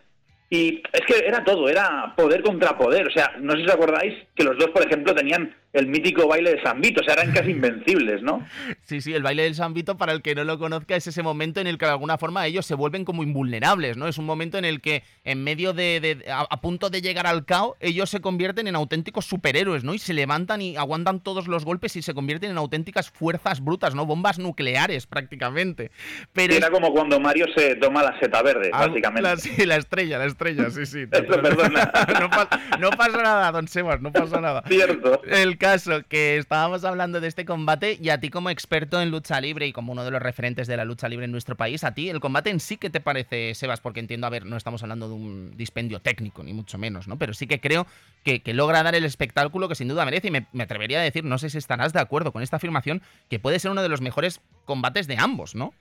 y 0.49 0.81
es 0.91 1.01
que 1.07 1.25
era 1.25 1.43
todo, 1.45 1.69
era 1.69 2.13
poder 2.17 2.41
contra 2.41 2.77
poder. 2.77 3.07
O 3.07 3.11
sea, 3.11 3.33
no 3.39 3.53
sé 3.53 3.59
si 3.59 3.65
os 3.65 3.73
acordáis 3.73 4.15
que 4.35 4.43
los 4.43 4.57
dos, 4.57 4.71
por 4.71 4.85
ejemplo, 4.85 5.15
tenían 5.15 5.55
el 5.71 5.87
mítico 5.87 6.27
baile 6.27 6.55
de 6.55 6.61
San 6.61 6.81
Vito, 6.81 7.01
o 7.01 7.03
sea, 7.03 7.13
eran 7.13 7.31
casi 7.31 7.51
invencibles, 7.51 8.23
¿no? 8.23 8.45
Sí, 8.81 9.01
sí, 9.01 9.13
el 9.13 9.21
baile 9.21 9.43
del 9.43 9.53
San 9.53 9.73
Vito, 9.73 9.97
para 9.97 10.13
el 10.13 10.21
que 10.21 10.33
no 10.33 10.43
lo 10.43 10.57
conozca, 10.57 10.95
es 10.95 11.05
ese 11.05 11.21
momento 11.21 11.61
en 11.61 11.67
el 11.67 11.77
que 11.77 11.85
de 11.85 11.91
alguna 11.91 12.17
forma 12.17 12.45
ellos 12.47 12.65
se 12.65 12.73
vuelven 12.73 13.05
como 13.05 13.21
invulnerables, 13.21 13.95
¿no? 13.95 14.07
Es 14.07 14.17
un 14.17 14.25
momento 14.25 14.57
en 14.57 14.65
el 14.65 14.81
que, 14.81 15.03
en 15.23 15.43
medio 15.43 15.73
de, 15.73 16.25
a, 16.31 16.61
punto 16.61 16.89
de 16.89 17.01
llegar 17.01 17.27
al 17.27 17.45
caos, 17.45 17.75
ellos 17.79 18.09
se 18.09 18.19
convierten 18.19 18.67
en 18.67 18.75
auténticos 18.75 19.25
superhéroes, 19.25 19.83
¿no? 19.83 19.93
Y 19.93 19.99
se 19.99 20.13
levantan 20.13 20.61
y 20.61 20.75
aguantan 20.75 21.19
todos 21.19 21.47
los 21.47 21.65
golpes 21.65 21.95
y 21.95 22.01
se 22.01 22.15
convierten 22.15 22.49
en 22.49 22.57
auténticas 22.57 23.11
fuerzas 23.11 23.63
brutas, 23.63 23.93
¿no? 23.93 24.07
Bombas 24.07 24.39
nucleares, 24.39 25.05
prácticamente. 25.05 25.91
Pero 26.33 26.55
Era 26.55 26.71
como 26.71 26.91
cuando 26.91 27.19
Mario 27.19 27.45
se 27.55 27.75
toma 27.75 28.01
la 28.01 28.19
seta 28.19 28.41
verde, 28.41 28.71
básicamente. 28.71 29.21
La, 29.21 29.37
sí, 29.37 29.65
la 29.67 29.75
estrella, 29.75 30.17
la 30.17 30.25
estrella, 30.25 30.71
sí, 30.71 30.87
sí. 30.87 31.05
perdona. 31.07 31.91
no, 32.79 32.89
pasa, 32.89 33.21
nada, 33.21 33.51
don 33.51 33.67
Sebas, 33.67 34.01
no 34.01 34.11
pasa 34.11 34.41
nada. 34.41 34.63
Cierto. 34.67 35.21
El 35.25 35.58
caso, 35.59 36.01
que 36.07 36.37
estábamos 36.37 36.83
hablando 36.85 37.21
de 37.21 37.27
este 37.27 37.45
combate 37.45 37.99
y 38.01 38.09
a 38.09 38.19
ti 38.19 38.29
como 38.29 38.49
experto 38.49 38.99
en 38.99 39.11
lucha 39.11 39.39
libre 39.39 39.67
y 39.67 39.73
como 39.73 39.91
uno 39.91 40.03
de 40.03 40.09
los 40.09 40.21
referentes 40.21 40.65
de 40.65 40.77
la 40.77 40.85
lucha 40.85 41.07
libre 41.07 41.25
en 41.25 41.31
nuestro 41.31 41.55
país, 41.55 41.83
a 41.83 41.93
ti 41.93 42.09
el 42.09 42.19
combate 42.19 42.49
en 42.49 42.59
sí, 42.59 42.77
¿qué 42.77 42.89
te 42.89 43.01
parece, 43.01 43.53
Sebas? 43.53 43.81
Porque 43.81 43.99
entiendo, 43.99 44.25
a 44.25 44.31
ver, 44.31 44.45
no 44.45 44.57
estamos 44.57 44.81
hablando 44.81 45.07
de 45.07 45.13
un 45.13 45.55
dispendio 45.55 45.99
técnico, 45.99 46.41
ni 46.41 46.53
mucho 46.53 46.79
menos, 46.79 47.07
¿no? 47.07 47.19
Pero 47.19 47.33
sí 47.33 47.45
que 47.45 47.59
creo 47.59 47.85
que, 48.23 48.41
logra 48.53 48.81
dar 48.81 48.95
el 48.95 49.05
espectáculo 49.05 49.69
que 49.69 49.75
sin 49.75 49.89
duda 49.89 50.05
merece 50.05 50.29
y 50.29 50.31
me, 50.31 50.63
atrevería 50.63 50.99
a 50.99 51.03
decir, 51.03 51.23
no 51.23 51.37
sé 51.37 51.51
si 51.51 51.59
estarás 51.59 51.93
de 51.93 51.99
acuerdo 51.99 52.31
con 52.31 52.41
esta 52.41 52.55
afirmación, 52.55 53.03
que 53.29 53.37
puede 53.37 53.59
ser 53.59 53.69
uno 53.69 53.83
de 53.83 53.89
los 53.89 54.01
mejores 54.01 54.41
combates 54.65 55.05
de 55.05 55.17
ambos, 55.19 55.53
¿no? 55.53 55.73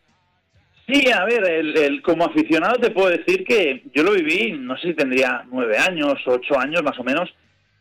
Sí, 0.86 1.10
a 1.10 1.24
ver, 1.24 1.48
el, 1.48 2.02
como 2.02 2.24
aficionado 2.24 2.76
te 2.80 2.90
puedo 2.90 3.10
decir 3.10 3.44
que 3.44 3.84
yo 3.94 4.02
lo 4.02 4.12
viví, 4.12 4.52
no 4.52 4.76
sé 4.76 4.88
si 4.88 4.94
tendría 4.94 5.44
nueve 5.50 5.78
años, 5.78 6.14
ocho 6.26 6.58
años 6.58 6.82
más 6.82 6.98
o 6.98 7.04
menos, 7.04 7.32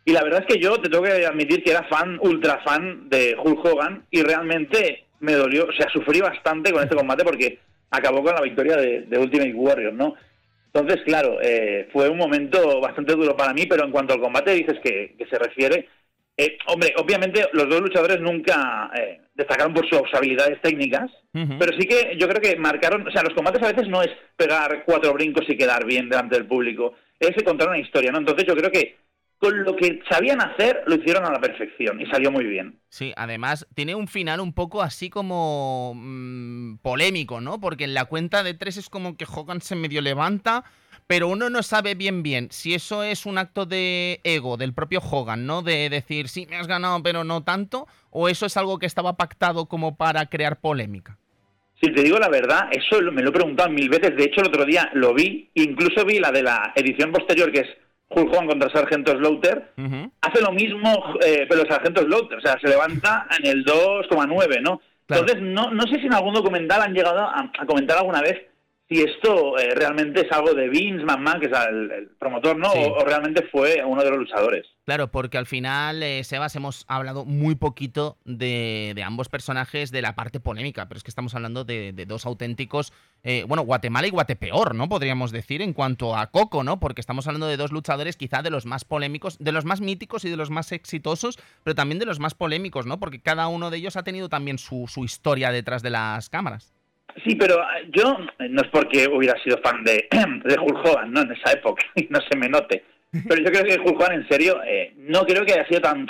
y 0.07 0.13
la 0.13 0.23
verdad 0.23 0.45
es 0.47 0.55
que 0.55 0.61
yo 0.63 0.79
te 0.79 0.87
tengo 0.87 1.03
que 1.03 1.25
admitir 1.25 1.61
que 1.61 1.71
era 1.71 1.83
fan, 1.83 2.17
ultra 2.21 2.61
fan 2.63 3.09
de 3.09 3.35
Hulk 3.37 3.65
Hogan 3.65 4.05
y 4.09 4.21
realmente 4.21 5.03
me 5.19 5.33
dolió, 5.33 5.65
o 5.65 5.73
sea, 5.73 5.89
sufrí 5.89 6.21
bastante 6.21 6.71
con 6.71 6.81
este 6.81 6.95
combate 6.95 7.25
porque 7.25 7.59
acabó 7.91 8.23
con 8.23 8.33
la 8.33 8.41
victoria 8.41 8.77
de, 8.77 9.19
Ultimate 9.19 9.53
Warrior, 9.53 9.91
¿no? 9.91 10.15
Entonces, 10.67 11.03
claro, 11.03 11.39
eh, 11.41 11.89
fue 11.91 12.07
un 12.07 12.17
momento 12.17 12.79
bastante 12.79 13.15
duro 13.15 13.35
para 13.35 13.53
mí, 13.53 13.65
pero 13.65 13.83
en 13.83 13.91
cuanto 13.91 14.13
al 14.13 14.21
combate 14.21 14.53
dices 14.53 14.79
que, 14.81 15.17
se 15.29 15.37
refiere, 15.37 15.89
eh, 16.37 16.57
hombre, 16.67 16.93
obviamente 16.95 17.45
los 17.51 17.67
dos 17.67 17.81
luchadores 17.81 18.21
nunca 18.21 18.89
eh, 18.95 19.19
destacaron 19.35 19.73
por 19.73 19.89
sus 19.89 20.13
habilidades 20.13 20.61
técnicas, 20.61 21.11
pero 21.33 21.73
sí 21.77 21.85
que 21.85 22.15
yo 22.17 22.29
creo 22.29 22.41
que 22.41 22.55
marcaron, 22.55 23.05
o 23.05 23.11
sea, 23.11 23.23
los 23.23 23.33
combates 23.33 23.61
a 23.61 23.73
veces 23.73 23.89
no 23.89 24.01
es 24.01 24.09
pegar 24.37 24.85
cuatro 24.85 25.11
brincos 25.11 25.43
y 25.49 25.57
quedar 25.57 25.85
bien 25.85 26.07
delante 26.07 26.35
del 26.35 26.47
público, 26.47 26.93
es 27.19 27.43
contar 27.43 27.67
una 27.67 27.79
historia, 27.79 28.09
¿no? 28.09 28.19
Entonces 28.19 28.45
yo 28.47 28.55
creo 28.55 28.71
que 28.71 28.95
con 29.39 29.63
lo 29.63 29.75
que 29.75 29.99
sabían 30.09 30.41
hacer, 30.41 30.83
lo 30.87 30.95
hicieron 30.95 31.25
a 31.25 31.31
la 31.31 31.39
perfección 31.39 32.01
y 32.01 32.07
salió 32.07 32.31
muy 32.31 32.45
bien. 32.45 32.79
Sí, 32.89 33.13
además 33.15 33.67
tiene 33.75 33.93
un 33.93 34.07
final 34.07 34.39
un 34.39 34.53
poco 34.53 34.81
así 34.81 35.09
como 35.09 35.93
mm, 35.95 36.77
polémico, 36.77 37.39
¿no? 37.39 37.59
Porque 37.59 37.83
en 37.83 37.93
la 37.93 38.05
cuenta 38.05 38.43
de 38.43 38.55
tres 38.55 38.77
es 38.77 38.89
como 38.89 39.15
que 39.15 39.25
Hogan 39.25 39.61
se 39.61 39.75
medio 39.75 40.01
levanta, 40.01 40.63
pero 41.05 41.27
uno 41.27 41.49
no 41.49 41.61
sabe 41.61 41.93
bien 41.93 42.23
bien 42.23 42.47
si 42.51 42.73
eso 42.73 43.03
es 43.03 43.25
un 43.25 43.37
acto 43.37 43.65
de 43.65 44.21
ego 44.23 44.57
del 44.57 44.73
propio 44.73 44.99
Hogan, 44.99 45.45
¿no? 45.45 45.61
De 45.61 45.89
decir, 45.89 46.29
sí, 46.29 46.47
me 46.49 46.57
has 46.57 46.67
ganado, 46.67 47.03
pero 47.03 47.23
no 47.23 47.43
tanto, 47.43 47.87
o 48.09 48.29
eso 48.29 48.47
es 48.47 48.57
algo 48.57 48.79
que 48.79 48.87
estaba 48.87 49.17
pactado 49.17 49.67
como 49.67 49.97
para 49.97 50.25
crear 50.25 50.59
polémica. 50.59 51.17
Si 51.79 51.93
te 51.93 52.01
digo 52.01 52.17
la 52.17 52.29
verdad, 52.29 52.69
eso 52.71 52.99
me 53.11 53.21
lo 53.21 53.29
he 53.29 53.33
preguntado 53.33 53.69
mil 53.69 53.87
veces. 53.87 54.15
De 54.15 54.23
hecho, 54.23 54.41
el 54.41 54.47
otro 54.47 54.65
día 54.65 54.89
lo 54.93 55.13
vi, 55.13 55.51
incluso 55.53 56.03
vi 56.05 56.17
la 56.17 56.31
de 56.31 56.41
la 56.41 56.73
edición 56.75 57.11
posterior, 57.11 57.51
que 57.51 57.59
es 57.59 57.67
Hogan 58.09 58.47
contra 58.47 58.69
Sargento 58.69 59.11
Slaughter, 59.17 59.71
hace 60.21 60.41
lo 60.41 60.51
mismo, 60.51 61.15
eh, 61.25 61.45
pero 61.49 61.65
Sargento 61.69 62.01
Slaughter, 62.01 62.37
o 62.37 62.41
sea, 62.41 62.57
se 62.59 62.67
levanta 62.67 63.27
en 63.37 63.45
el 63.47 63.65
2,9, 63.65 64.61
¿no? 64.61 64.81
Entonces, 65.09 65.41
no, 65.41 65.71
no 65.71 65.83
sé 65.83 65.99
si 65.99 66.07
en 66.07 66.13
algún 66.13 66.33
documental 66.33 66.81
han 66.81 66.93
llegado 66.93 67.21
a 67.21 67.51
comentar 67.65 67.97
alguna 67.97 68.21
vez 68.21 68.41
si 68.89 69.01
esto 69.01 69.57
eh, 69.57 69.75
realmente 69.75 70.25
es 70.25 70.31
algo 70.31 70.53
de 70.53 70.69
Vince 70.69 71.03
McMahon, 71.03 71.41
que 71.41 71.47
es 71.47 71.51
el, 71.69 72.09
promotor, 72.17 72.57
¿no? 72.57 72.71
O, 72.71 73.03
realmente 73.03 73.45
fue 73.51 73.83
uno 73.85 74.01
de 74.01 74.09
los 74.09 74.19
luchadores. 74.19 74.65
Claro, 74.85 75.11
porque 75.11 75.37
al 75.37 75.45
final, 75.45 76.01
eh, 76.01 76.23
Sebas, 76.23 76.55
hemos 76.55 76.85
hablado 76.87 77.25
muy 77.25 77.55
poquito 77.55 78.17
de, 78.23 78.95
ambos 79.05 79.27
personajes 79.27 79.91
de 79.91 80.01
la 80.01 80.15
parte 80.15 80.39
polémica, 80.39 80.87
pero 80.87 80.97
es 80.97 81.03
que 81.03 81.11
estamos 81.11 81.35
hablando 81.35 81.65
de, 81.65 81.91
dos 82.07 82.25
auténticos, 82.25 82.93
eh, 83.23 83.43
bueno, 83.45 83.63
Guatemala 83.63 84.07
y 84.07 84.11
Guatepeor, 84.11 84.73
¿no? 84.73 84.87
Podríamos 84.87 85.31
decir, 85.31 85.61
en 85.61 85.73
cuanto 85.73 86.15
a 86.15 86.27
Coco, 86.27 86.63
¿no? 86.63 86.79
Porque 86.79 87.01
estamos 87.01 87.27
hablando 87.27 87.47
de 87.47 87.57
dos 87.57 87.73
luchadores 87.73 88.15
quizá 88.15 88.41
de 88.41 88.51
los 88.51 88.65
más 88.65 88.85
polémicos, 88.85 89.37
de 89.39 89.51
los 89.51 89.65
más 89.65 89.81
míticos 89.81 90.23
y 90.23 90.29
de 90.29 90.37
los 90.37 90.49
más 90.49 90.71
exitosos, 90.71 91.37
pero 91.65 91.75
también 91.75 91.99
de 91.99 92.05
los 92.05 92.21
más 92.21 92.35
polémicos, 92.35 92.85
¿no? 92.85 93.01
Porque 93.01 93.19
cada 93.19 93.49
uno 93.49 93.69
de 93.69 93.77
ellos 93.77 93.97
ha 93.97 94.03
tenido 94.03 94.29
también 94.29 94.57
su 94.57 94.87
historia 95.03 95.51
detrás 95.51 95.83
de 95.83 95.89
las 95.89 96.29
cámaras. 96.29 96.76
Sí, 97.25 97.35
pero 97.35 97.55
eh, 97.55 97.89
yo, 97.91 98.17
no 98.49 98.61
es 98.61 98.67
porque 98.69 99.07
hubiera 99.07 99.41
sido 99.43 99.57
fan 99.59 99.83
de, 99.83 100.07
de 100.43 100.57
Hulk 100.59 100.85
Hogan, 100.85 101.11
¿no? 101.11 101.21
En 101.21 101.31
esa 101.31 101.53
época, 101.53 101.83
y 101.95 102.07
no 102.09 102.19
se 102.21 102.37
me 102.37 102.49
note. 102.49 102.83
Pero 103.27 103.41
yo 103.41 103.51
creo 103.51 103.63
que 103.63 103.79
Hulk 103.79 103.99
Hogan, 103.99 104.13
en 104.13 104.27
serio, 104.27 104.61
eh, 104.65 104.93
no 104.97 105.25
creo 105.25 105.45
que 105.45 105.53
haya 105.53 105.67
sido 105.67 105.81
tan... 105.81 106.07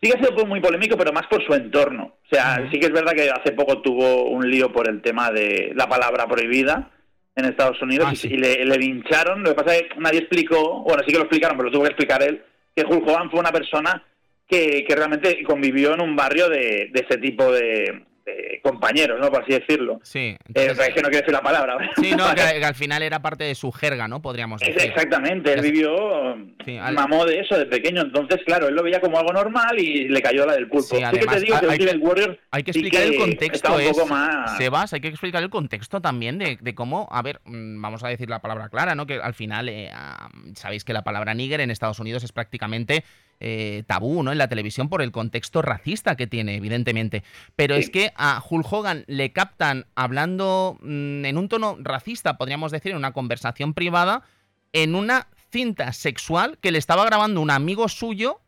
Sí 0.00 0.10
que 0.10 0.16
ha 0.16 0.24
sido 0.24 0.46
muy 0.46 0.60
polémico, 0.60 0.96
pero 0.96 1.12
más 1.12 1.26
por 1.26 1.44
su 1.44 1.52
entorno. 1.54 2.14
O 2.24 2.28
sea, 2.30 2.68
sí 2.70 2.78
que 2.78 2.86
es 2.86 2.92
verdad 2.92 3.12
que 3.12 3.30
hace 3.30 3.52
poco 3.52 3.82
tuvo 3.82 4.30
un 4.30 4.48
lío 4.48 4.72
por 4.72 4.88
el 4.88 5.02
tema 5.02 5.32
de 5.32 5.72
la 5.74 5.88
palabra 5.88 6.26
prohibida 6.28 6.90
en 7.34 7.44
Estados 7.44 7.82
Unidos 7.82 8.06
ah, 8.08 8.26
y, 8.26 8.36
le, 8.36 8.64
le 8.64 8.76
lincharon. 8.76 9.42
Lo 9.42 9.50
que 9.50 9.62
pasa 9.62 9.76
es 9.76 9.82
que 9.82 9.98
nadie 9.98 10.20
explicó, 10.20 10.82
bueno, 10.82 11.02
sí 11.04 11.12
que 11.12 11.18
lo 11.18 11.24
explicaron, 11.24 11.56
pero 11.56 11.68
lo 11.68 11.72
tuvo 11.72 11.82
que 11.82 11.90
explicar 11.90 12.22
él, 12.22 12.42
que 12.76 12.84
Hulk 12.84 13.08
Hogan 13.08 13.30
fue 13.30 13.40
una 13.40 13.50
persona 13.50 14.04
que, 14.46 14.84
que 14.86 14.94
realmente 14.94 15.42
convivió 15.42 15.94
en 15.94 16.00
un 16.00 16.14
barrio 16.14 16.48
de, 16.48 16.90
de 16.92 17.06
ese 17.08 17.18
tipo 17.18 17.50
de, 17.50 18.04
compañeros, 18.62 19.18
¿no? 19.20 19.30
Por 19.30 19.42
así 19.42 19.52
decirlo. 19.52 20.00
Sí. 20.02 20.36
Eh, 20.54 20.72
es 20.72 20.78
que 20.78 21.02
no 21.02 21.08
quiero 21.08 21.18
decir 21.18 21.32
la 21.32 21.42
palabra. 21.42 21.78
Sí, 21.96 22.14
no, 22.16 22.24
que, 22.34 22.64
al 22.64 22.74
final 22.74 23.02
era 23.02 23.20
parte 23.20 23.44
de 23.44 23.54
su 23.54 23.72
jerga, 23.72 24.08
¿no? 24.08 24.20
Podríamos 24.22 24.60
decir. 24.60 24.80
Exactamente, 24.80 25.52
él 25.52 25.62
vivió, 25.62 26.36
mamó 26.92 27.24
de 27.24 27.40
eso 27.40 27.58
de 27.58 27.66
pequeño, 27.66 28.02
entonces, 28.02 28.40
claro, 28.44 28.68
él 28.68 28.74
lo 28.74 28.82
veía 28.82 29.00
como 29.00 29.18
algo 29.18 29.32
normal 29.32 29.78
y 29.78 30.08
le 30.08 30.22
cayó 30.22 30.46
la 30.46 30.54
del 30.54 30.68
pulpo. 30.68 30.96
Sí, 30.96 31.02
además, 31.02 31.34
que 31.34 31.40
te 31.40 31.46
digo 31.46 31.60
que 31.60 31.70
hay, 31.70 31.88
el 31.88 31.98
Warrior 32.00 32.38
hay 32.50 32.62
que 32.62 32.70
explicar 32.70 33.02
el 33.02 33.16
contexto. 33.16 33.78
Es, 33.78 33.96
Sebas, 34.56 34.92
hay 34.92 35.00
que 35.00 35.08
explicar 35.08 35.42
el 35.42 35.50
contexto 35.50 36.00
también 36.00 36.38
de, 36.38 36.58
de, 36.60 36.74
cómo, 36.74 37.08
a 37.10 37.22
ver, 37.22 37.40
mm, 37.44 37.80
vamos 37.80 38.04
a 38.04 38.08
decir 38.08 38.28
la 38.28 38.40
palabra 38.40 38.68
clara, 38.68 38.94
¿no? 38.94 39.06
Que 39.06 39.14
al 39.14 39.34
final, 39.34 39.68
eh, 39.68 39.90
sabéis 40.54 40.84
que 40.84 40.92
la 40.92 41.02
palabra 41.02 41.34
nigger 41.34 41.60
en 41.60 41.70
Estados 41.70 41.98
Unidos 41.98 42.24
es 42.24 42.32
prácticamente 42.32 43.04
eh, 43.40 43.84
tabú 43.86 44.22
¿no? 44.22 44.32
en 44.32 44.38
la 44.38 44.48
televisión 44.48 44.88
por 44.88 45.02
el 45.02 45.12
contexto 45.12 45.62
racista 45.62 46.16
que 46.16 46.26
tiene, 46.26 46.56
evidentemente. 46.56 47.22
Pero 47.56 47.76
es 47.76 47.90
que 47.90 48.12
a 48.16 48.42
Hulk 48.48 48.72
Hogan 48.72 49.04
le 49.06 49.32
captan 49.32 49.86
hablando 49.94 50.78
mm, 50.80 51.24
en 51.24 51.38
un 51.38 51.48
tono 51.48 51.76
racista, 51.80 52.36
podríamos 52.36 52.72
decir, 52.72 52.92
en 52.92 52.98
una 52.98 53.12
conversación 53.12 53.74
privada, 53.74 54.22
en 54.72 54.94
una 54.94 55.28
cinta 55.50 55.92
sexual 55.92 56.58
que 56.60 56.72
le 56.72 56.78
estaba 56.78 57.04
grabando 57.04 57.40
un 57.40 57.50
amigo 57.50 57.88
suyo 57.88 58.40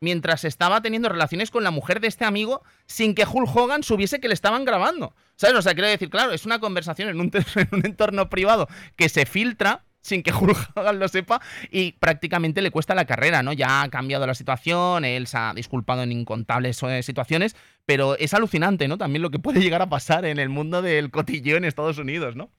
mientras 0.00 0.44
estaba 0.44 0.82
teniendo 0.82 1.08
relaciones 1.08 1.50
con 1.50 1.64
la 1.64 1.70
mujer 1.70 2.00
de 2.00 2.08
este 2.08 2.24
amigo 2.24 2.62
sin 2.86 3.14
que 3.14 3.24
Hulk 3.24 3.56
Hogan 3.56 3.82
supiese 3.82 4.20
que 4.20 4.28
le 4.28 4.34
estaban 4.34 4.64
grabando. 4.64 5.14
¿Sabes? 5.36 5.56
O 5.56 5.62
sea, 5.62 5.74
quiero 5.74 5.88
decir, 5.88 6.10
claro, 6.10 6.32
es 6.32 6.46
una 6.46 6.60
conversación 6.60 7.08
en 7.08 7.20
un, 7.20 7.30
en 7.54 7.68
un 7.72 7.86
entorno 7.86 8.28
privado 8.28 8.68
que 8.96 9.08
se 9.08 9.26
filtra 9.26 9.84
sin 10.06 10.22
que 10.22 10.32
Hulk 10.40 10.70
Hogan 10.74 10.98
lo 10.98 11.08
sepa 11.08 11.40
y 11.70 11.92
prácticamente 11.92 12.62
le 12.62 12.70
cuesta 12.70 12.94
la 12.94 13.04
carrera, 13.04 13.42
¿no? 13.42 13.52
Ya 13.52 13.82
ha 13.82 13.88
cambiado 13.88 14.26
la 14.26 14.34
situación, 14.34 15.04
él 15.04 15.26
se 15.26 15.36
ha 15.36 15.52
disculpado 15.54 16.02
en 16.02 16.12
incontables 16.12 16.82
eh, 16.82 17.02
situaciones, 17.02 17.56
pero 17.84 18.16
es 18.16 18.34
alucinante, 18.34 18.88
¿no? 18.88 18.98
También 18.98 19.22
lo 19.22 19.30
que 19.30 19.38
puede 19.38 19.60
llegar 19.60 19.82
a 19.82 19.88
pasar 19.88 20.24
en 20.24 20.38
el 20.38 20.48
mundo 20.48 20.82
del 20.82 21.10
cotilleo 21.10 21.56
en 21.56 21.64
Estados 21.64 21.98
Unidos, 21.98 22.36
¿no? 22.36 22.50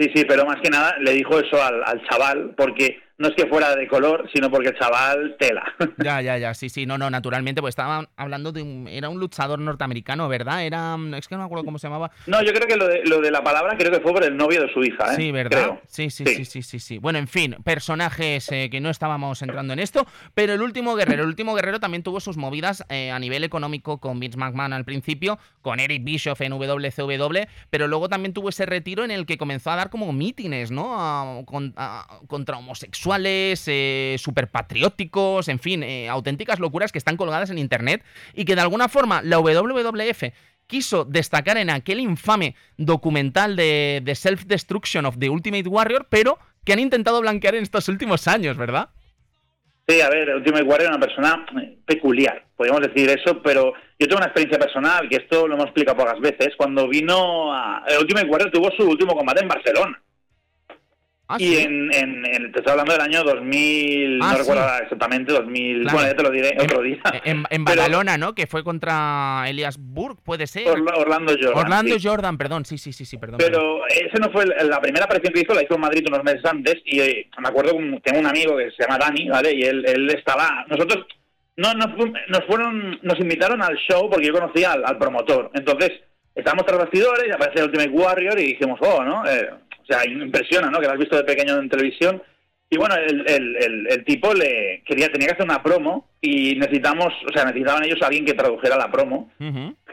Sí, 0.00 0.10
sí, 0.14 0.24
pero 0.28 0.44
más 0.46 0.56
que 0.62 0.70
nada 0.70 0.96
le 1.00 1.12
dijo 1.12 1.40
eso 1.40 1.60
al 1.60 2.06
chaval 2.08 2.54
porque 2.56 3.00
no 3.18 3.28
es 3.28 3.34
que 3.34 3.46
fuera 3.48 3.74
de 3.74 3.88
color, 3.88 4.30
sino 4.32 4.48
porque 4.48 4.68
el 4.68 4.78
chaval 4.78 5.36
tela. 5.38 5.74
Ya, 5.98 6.22
ya, 6.22 6.38
ya, 6.38 6.54
sí, 6.54 6.68
sí, 6.68 6.86
no, 6.86 6.96
no, 6.96 7.10
naturalmente, 7.10 7.60
pues 7.60 7.72
estaba 7.72 8.08
hablando 8.16 8.52
de 8.52 8.62
un, 8.62 8.86
era 8.88 9.08
un 9.08 9.18
luchador 9.18 9.58
norteamericano, 9.58 10.28
¿verdad? 10.28 10.64
Era, 10.64 10.96
es 11.16 11.26
que 11.26 11.34
no 11.34 11.40
me 11.40 11.46
acuerdo 11.46 11.64
cómo 11.64 11.78
se 11.78 11.88
llamaba. 11.88 12.12
No, 12.26 12.40
yo 12.42 12.52
creo 12.52 12.68
que 12.68 12.76
lo 12.76 12.86
de, 12.86 13.02
lo 13.04 13.20
de 13.20 13.32
la 13.32 13.42
palabra 13.42 13.76
creo 13.76 13.90
que 13.90 14.00
fue 14.00 14.12
por 14.12 14.22
el 14.22 14.36
novio 14.36 14.62
de 14.62 14.72
su 14.72 14.82
hija, 14.84 15.12
¿eh? 15.12 15.16
Sí, 15.16 15.32
¿verdad? 15.32 15.80
Sí, 15.88 16.10
sí, 16.10 16.24
sí, 16.24 16.44
sí, 16.44 16.62
sí, 16.62 16.78
sí, 16.78 16.98
Bueno, 16.98 17.18
en 17.18 17.26
fin, 17.26 17.56
personajes 17.64 18.50
eh, 18.52 18.68
que 18.70 18.80
no 18.80 18.90
estábamos 18.90 19.42
entrando 19.42 19.72
en 19.72 19.80
esto, 19.80 20.06
pero 20.34 20.52
el 20.52 20.62
último 20.62 20.94
guerrero, 20.94 21.24
el 21.24 21.28
último 21.28 21.54
guerrero 21.54 21.80
también 21.80 22.04
tuvo 22.04 22.20
sus 22.20 22.36
movidas 22.36 22.84
eh, 22.88 23.10
a 23.10 23.18
nivel 23.18 23.42
económico 23.42 23.98
con 23.98 24.20
Vince 24.20 24.38
McMahon 24.38 24.72
al 24.72 24.84
principio, 24.84 25.38
con 25.60 25.80
Eric 25.80 26.04
Bischoff 26.04 26.40
en 26.42 26.52
WCW, 26.52 27.48
pero 27.70 27.88
luego 27.88 28.08
también 28.08 28.32
tuvo 28.32 28.50
ese 28.50 28.66
retiro 28.66 29.04
en 29.04 29.10
el 29.10 29.26
que 29.26 29.36
comenzó 29.36 29.72
a 29.72 29.76
dar 29.76 29.90
como 29.90 30.12
mítines, 30.12 30.70
¿no? 30.70 31.44
contra 32.28 32.58
homosexuales, 32.58 33.07
eh, 33.16 34.16
super 34.18 34.48
patrióticos, 34.48 35.48
en 35.48 35.58
fin, 35.58 35.82
eh, 35.82 36.08
auténticas 36.08 36.58
locuras 36.58 36.92
que 36.92 36.98
están 36.98 37.16
colgadas 37.16 37.50
en 37.50 37.58
internet 37.58 38.04
y 38.34 38.44
que 38.44 38.54
de 38.54 38.60
alguna 38.60 38.88
forma 38.88 39.22
la 39.22 39.38
WWF 39.38 40.24
quiso 40.66 41.04
destacar 41.04 41.56
en 41.56 41.70
aquel 41.70 42.00
infame 42.00 42.54
documental 42.76 43.56
de, 43.56 44.02
The 44.04 44.14
Self-Destruction 44.14 45.06
of 45.06 45.18
the 45.18 45.30
Ultimate 45.30 45.68
Warrior, 45.68 46.06
pero 46.08 46.38
que 46.64 46.72
han 46.74 46.78
intentado 46.78 47.20
blanquear 47.20 47.54
en 47.54 47.62
estos 47.62 47.88
últimos 47.88 48.28
años, 48.28 48.56
¿verdad? 48.56 48.90
Sí, 49.88 50.02
a 50.02 50.10
ver, 50.10 50.28
Ultimate 50.34 50.64
Warrior 50.64 50.90
es 50.90 50.96
una 50.96 51.06
persona 51.06 51.46
eh, 51.62 51.78
peculiar, 51.86 52.44
podríamos 52.54 52.86
decir 52.86 53.08
eso, 53.08 53.40
pero 53.42 53.72
yo 53.98 54.06
tengo 54.06 54.18
una 54.18 54.26
experiencia 54.26 54.58
personal, 54.58 55.08
que 55.08 55.16
esto 55.16 55.48
lo 55.48 55.54
hemos 55.54 55.66
explicado 55.66 55.96
pocas 55.96 56.20
veces, 56.20 56.50
cuando 56.58 56.86
vino 56.86 57.52
a... 57.54 57.82
Ultimate 57.98 58.26
Warrior 58.26 58.50
tuvo 58.50 58.70
su 58.72 58.86
último 58.86 59.16
combate 59.16 59.42
en 59.42 59.48
Barcelona. 59.48 60.02
Ah, 61.30 61.36
y 61.38 61.58
en, 61.58 61.94
en, 61.94 62.22
te 62.52 62.60
estoy 62.60 62.70
hablando 62.70 62.92
del 62.92 63.02
año 63.02 63.22
2000, 63.22 64.20
ah, 64.22 64.32
no 64.32 64.38
recuerdo 64.38 64.62
exactamente, 64.82 65.30
2000, 65.30 65.84
bueno, 65.84 66.00
ya 66.00 66.14
te 66.14 66.22
lo 66.22 66.30
diré 66.30 66.56
otro 66.58 66.80
día. 66.80 67.02
En, 67.22 67.64
Badalona, 67.64 68.16
¿no? 68.16 68.34
Que 68.34 68.46
fue 68.46 68.64
contra 68.64 69.44
Elias 69.46 69.76
Burke, 69.78 70.22
puede 70.24 70.46
ser. 70.46 70.68
Orlando 70.68 71.34
Jordan. 71.38 71.58
Orlando 71.58 71.96
Jordan, 72.02 72.38
perdón, 72.38 72.64
sí, 72.64 72.78
sí, 72.78 72.94
sí, 72.94 73.04
sí, 73.04 73.18
perdón. 73.18 73.36
Pero 73.38 73.86
ese 73.88 74.18
no 74.18 74.30
fue 74.30 74.46
la 74.46 74.80
primera 74.80 75.04
aparición 75.04 75.34
que 75.34 75.40
hizo, 75.40 75.52
la 75.52 75.62
hizo 75.62 75.74
en 75.74 75.80
Madrid 75.82 76.06
unos 76.08 76.24
meses 76.24 76.44
antes 76.46 76.76
y 76.86 76.98
eh, 77.00 77.30
me 77.38 77.48
acuerdo 77.48 77.72
que 77.72 78.00
tengo 78.04 78.20
un 78.20 78.26
amigo 78.26 78.56
que 78.56 78.70
se 78.70 78.84
llama 78.84 78.96
Dani, 78.96 79.28
¿vale? 79.28 79.54
Y 79.54 79.64
él, 79.64 79.84
él 79.86 80.08
estaba, 80.08 80.64
nosotros 80.68 81.06
no, 81.56 81.74
nos, 81.74 81.88
nos 82.28 82.44
fueron, 82.46 83.00
nos 83.02 83.20
invitaron 83.20 83.60
al 83.60 83.76
show 83.76 84.08
porque 84.08 84.28
yo 84.28 84.32
conocía 84.32 84.72
al, 84.72 84.96
promotor, 84.96 85.50
entonces 85.52 85.90
estábamos 86.34 86.64
tras 86.64 86.78
bastidores 86.78 87.26
y 87.28 87.32
aparece 87.32 87.58
el 87.58 87.66
Ultimate 87.66 87.90
Warrior 87.90 88.38
y 88.38 88.46
dijimos, 88.54 88.78
oh, 88.80 89.04
¿no? 89.04 89.26
Eh, 89.26 89.50
sea, 89.92 90.06
impresiona, 90.06 90.70
¿no? 90.70 90.80
Que 90.80 90.86
lo 90.86 90.92
has 90.92 90.98
visto 90.98 91.16
de 91.16 91.24
pequeño 91.24 91.58
en 91.58 91.68
televisión. 91.68 92.22
Y 92.70 92.76
bueno, 92.76 92.94
el, 92.96 93.24
el, 93.26 93.86
el, 93.88 94.04
tipo 94.04 94.34
le 94.34 94.82
quería 94.84 95.10
tenía 95.10 95.28
que 95.28 95.34
hacer 95.34 95.46
una 95.46 95.62
promo 95.62 96.06
y 96.20 96.54
necesitamos, 96.56 97.14
o 97.26 97.32
sea, 97.32 97.46
necesitaban 97.46 97.84
ellos 97.84 98.02
a 98.02 98.06
alguien 98.06 98.26
que 98.26 98.34
tradujera 98.34 98.76
la 98.76 98.90
promo. 98.90 99.30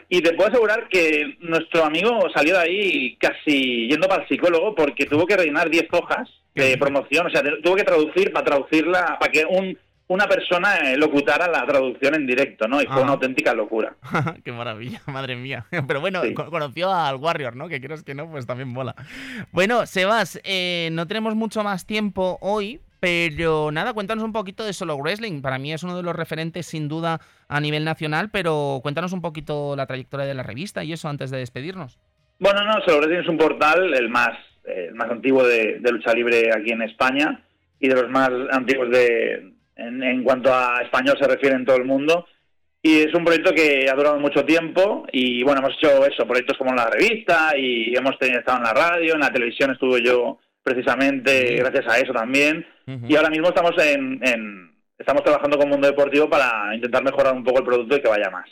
Y 0.08 0.20
te 0.20 0.34
puedo 0.34 0.50
asegurar 0.50 0.88
que 0.88 1.36
nuestro 1.40 1.84
amigo 1.84 2.20
salió 2.34 2.54
de 2.54 2.60
ahí 2.60 3.16
casi 3.16 3.88
yendo 3.88 4.06
para 4.06 4.22
el 4.22 4.28
psicólogo 4.28 4.74
porque 4.74 5.06
tuvo 5.06 5.26
que 5.26 5.38
rellenar 5.38 5.70
10 5.70 5.88
hojas 5.92 6.28
de 6.54 6.76
promoción, 6.76 7.26
o 7.26 7.30
sea, 7.30 7.42
tuvo 7.62 7.76
que 7.76 7.84
traducir 7.84 8.32
para 8.32 8.44
traducirla, 8.44 9.16
para 9.18 9.32
que 9.32 9.44
un 9.46 9.78
una 10.08 10.26
persona 10.26 10.76
eh, 10.76 10.96
locutara 10.96 11.48
la 11.48 11.66
traducción 11.66 12.14
en 12.14 12.26
directo, 12.26 12.68
¿no? 12.68 12.80
Y 12.80 12.86
fue 12.86 13.02
una 13.02 13.12
auténtica 13.12 13.54
locura. 13.54 13.96
Qué 14.44 14.52
maravilla, 14.52 15.00
madre 15.06 15.34
mía. 15.34 15.66
Pero 15.88 16.00
bueno, 16.00 16.22
conoció 16.34 16.92
al 16.92 17.16
Warrior, 17.16 17.56
¿no? 17.56 17.68
Que 17.68 17.80
quieres 17.80 18.04
que 18.04 18.14
no, 18.14 18.30
pues 18.30 18.46
también 18.46 18.68
mola. 18.68 18.94
Bueno, 19.52 19.84
Sebas, 19.86 20.40
eh, 20.44 20.90
no 20.92 21.06
tenemos 21.06 21.34
mucho 21.34 21.64
más 21.64 21.86
tiempo 21.86 22.38
hoy, 22.40 22.80
pero 23.00 23.70
nada, 23.72 23.92
cuéntanos 23.92 24.24
un 24.24 24.32
poquito 24.32 24.64
de 24.64 24.72
Solo 24.72 24.96
Wrestling. 24.96 25.42
Para 25.42 25.58
mí 25.58 25.72
es 25.72 25.82
uno 25.82 25.96
de 25.96 26.02
los 26.02 26.16
referentes 26.16 26.66
sin 26.66 26.88
duda 26.88 27.20
a 27.48 27.60
nivel 27.60 27.84
nacional, 27.84 28.30
pero 28.30 28.80
cuéntanos 28.82 29.12
un 29.12 29.20
poquito 29.20 29.76
la 29.76 29.86
trayectoria 29.86 30.26
de 30.26 30.34
la 30.34 30.42
revista 30.42 30.82
y 30.82 30.92
eso 30.92 31.08
antes 31.08 31.30
de 31.30 31.38
despedirnos. 31.38 31.98
Bueno, 32.38 32.64
no, 32.64 32.80
Solo 32.84 32.98
Wrestling 32.98 33.22
es 33.22 33.28
un 33.28 33.38
portal, 33.38 33.92
el 33.94 34.08
más, 34.08 34.38
el 34.64 34.94
más 34.94 35.10
antiguo 35.10 35.44
de 35.44 35.80
lucha 35.90 36.14
libre 36.14 36.50
aquí 36.54 36.70
en 36.70 36.82
España 36.82 37.42
y 37.80 37.88
de 37.88 37.94
los 37.94 38.10
más 38.10 38.30
antiguos 38.50 38.90
de, 38.90 39.55
en, 39.76 40.24
cuanto 40.24 40.52
a 40.52 40.80
español 40.82 41.16
se 41.20 41.28
refiere 41.28 41.56
en 41.56 41.64
todo 41.64 41.76
el 41.76 41.84
mundo. 41.84 42.26
Y 42.82 43.00
es 43.00 43.14
un 43.14 43.24
proyecto 43.24 43.52
que 43.52 43.88
ha 43.90 43.94
durado 43.94 44.18
mucho 44.20 44.44
tiempo 44.44 45.06
y 45.10 45.42
bueno, 45.42 45.60
hemos 45.60 45.74
hecho 45.76 46.06
eso, 46.06 46.26
proyectos 46.26 46.56
como 46.56 46.70
en 46.70 46.76
la 46.76 46.88
revista 46.88 47.56
y 47.56 47.96
hemos 47.96 48.16
tenido, 48.18 48.38
estado 48.38 48.58
en 48.58 48.64
la 48.64 48.74
radio, 48.74 49.14
en 49.14 49.20
la 49.20 49.32
televisión 49.32 49.72
estuve 49.72 50.04
yo 50.04 50.38
precisamente 50.62 51.56
gracias 51.56 51.86
a 51.88 51.98
eso 51.98 52.12
también. 52.12 52.64
Y 53.08 53.16
ahora 53.16 53.30
mismo 53.30 53.48
estamos 53.48 53.72
en, 53.78 54.72
estamos 54.96 55.24
trabajando 55.24 55.58
con 55.58 55.68
Mundo 55.68 55.88
Deportivo 55.88 56.30
para 56.30 56.72
intentar 56.74 57.02
mejorar 57.02 57.34
un 57.34 57.42
poco 57.42 57.58
el 57.58 57.64
producto 57.64 57.96
y 57.96 58.02
que 58.02 58.08
vaya 58.08 58.30
más. 58.30 58.48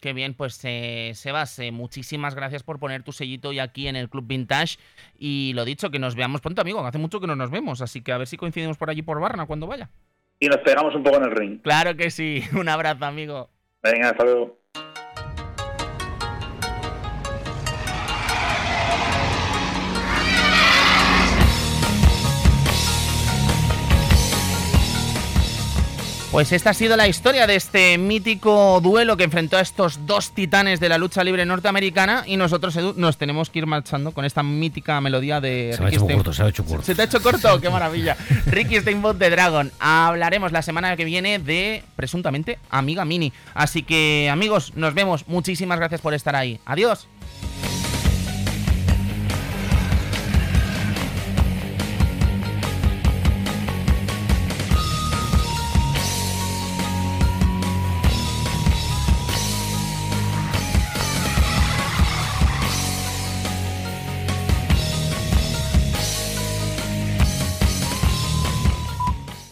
Qué 0.00 0.12
bien, 0.12 0.34
pues 0.34 0.60
eh, 0.64 1.12
Sebas, 1.14 1.58
eh, 1.60 1.70
muchísimas 1.70 2.34
gracias 2.34 2.62
por 2.64 2.80
poner 2.80 3.02
tu 3.02 3.12
sellito 3.12 3.50
hoy 3.50 3.60
aquí 3.60 3.86
en 3.86 3.94
el 3.94 4.08
Club 4.08 4.26
Vintage. 4.26 4.78
Y 5.16 5.52
lo 5.54 5.64
dicho, 5.64 5.90
que 5.90 5.98
nos 5.98 6.16
veamos 6.16 6.40
pronto, 6.40 6.62
amigo. 6.62 6.84
Hace 6.84 6.98
mucho 6.98 7.20
que 7.20 7.26
no 7.26 7.36
nos 7.36 7.50
vemos, 7.50 7.82
así 7.82 8.00
que 8.00 8.12
a 8.12 8.18
ver 8.18 8.26
si 8.26 8.36
coincidimos 8.36 8.76
por 8.76 8.90
allí 8.90 9.02
por 9.02 9.20
Barna 9.20 9.46
cuando 9.46 9.66
vaya 9.66 9.90
y 10.40 10.48
nos 10.48 10.58
pegamos 10.58 10.94
un 10.94 11.02
poco 11.02 11.16
en 11.18 11.24
el 11.24 11.30
ring. 11.32 11.60
Claro 11.62 11.96
que 11.96 12.10
sí. 12.10 12.42
Un 12.58 12.68
abrazo, 12.68 13.04
amigo. 13.04 13.50
Venga, 13.82 14.10
hasta 14.10 14.24
luego. 14.24 14.58
Pues 26.30 26.52
esta 26.52 26.70
ha 26.70 26.74
sido 26.74 26.94
la 26.94 27.08
historia 27.08 27.46
de 27.46 27.56
este 27.56 27.96
mítico 27.96 28.80
duelo 28.82 29.16
que 29.16 29.24
enfrentó 29.24 29.56
a 29.56 29.62
estos 29.62 30.06
dos 30.06 30.32
titanes 30.32 30.78
de 30.78 30.90
la 30.90 30.98
lucha 30.98 31.24
libre 31.24 31.46
norteamericana 31.46 32.24
y 32.26 32.36
nosotros, 32.36 32.76
Edu, 32.76 32.92
nos 32.98 33.16
tenemos 33.16 33.48
que 33.48 33.60
ir 33.60 33.66
marchando 33.66 34.12
con 34.12 34.26
esta 34.26 34.42
mítica 34.42 35.00
melodía 35.00 35.40
de 35.40 35.72
se 35.74 35.82
Ricky 35.82 35.96
ha 35.96 35.98
hecho 35.98 36.06
corto, 36.06 36.32
se 36.34 36.42
ha 36.42 36.48
hecho 36.48 36.64
corto. 36.66 36.84
¿Se 36.84 36.94
te 36.94 37.00
ha 37.00 37.04
hecho 37.06 37.22
corto? 37.22 37.58
¡Qué 37.62 37.70
maravilla! 37.70 38.14
Ricky 38.46 38.78
Steinbot 38.78 39.16
de 39.16 39.30
Dragon. 39.30 39.72
Hablaremos 39.80 40.52
la 40.52 40.60
semana 40.60 40.94
que 40.96 41.06
viene 41.06 41.38
de, 41.38 41.82
presuntamente, 41.96 42.58
Amiga 42.68 43.06
Mini. 43.06 43.32
Así 43.54 43.82
que, 43.82 44.28
amigos, 44.30 44.74
nos 44.76 44.92
vemos. 44.92 45.26
Muchísimas 45.28 45.78
gracias 45.78 46.02
por 46.02 46.12
estar 46.12 46.36
ahí. 46.36 46.60
Adiós. 46.66 47.08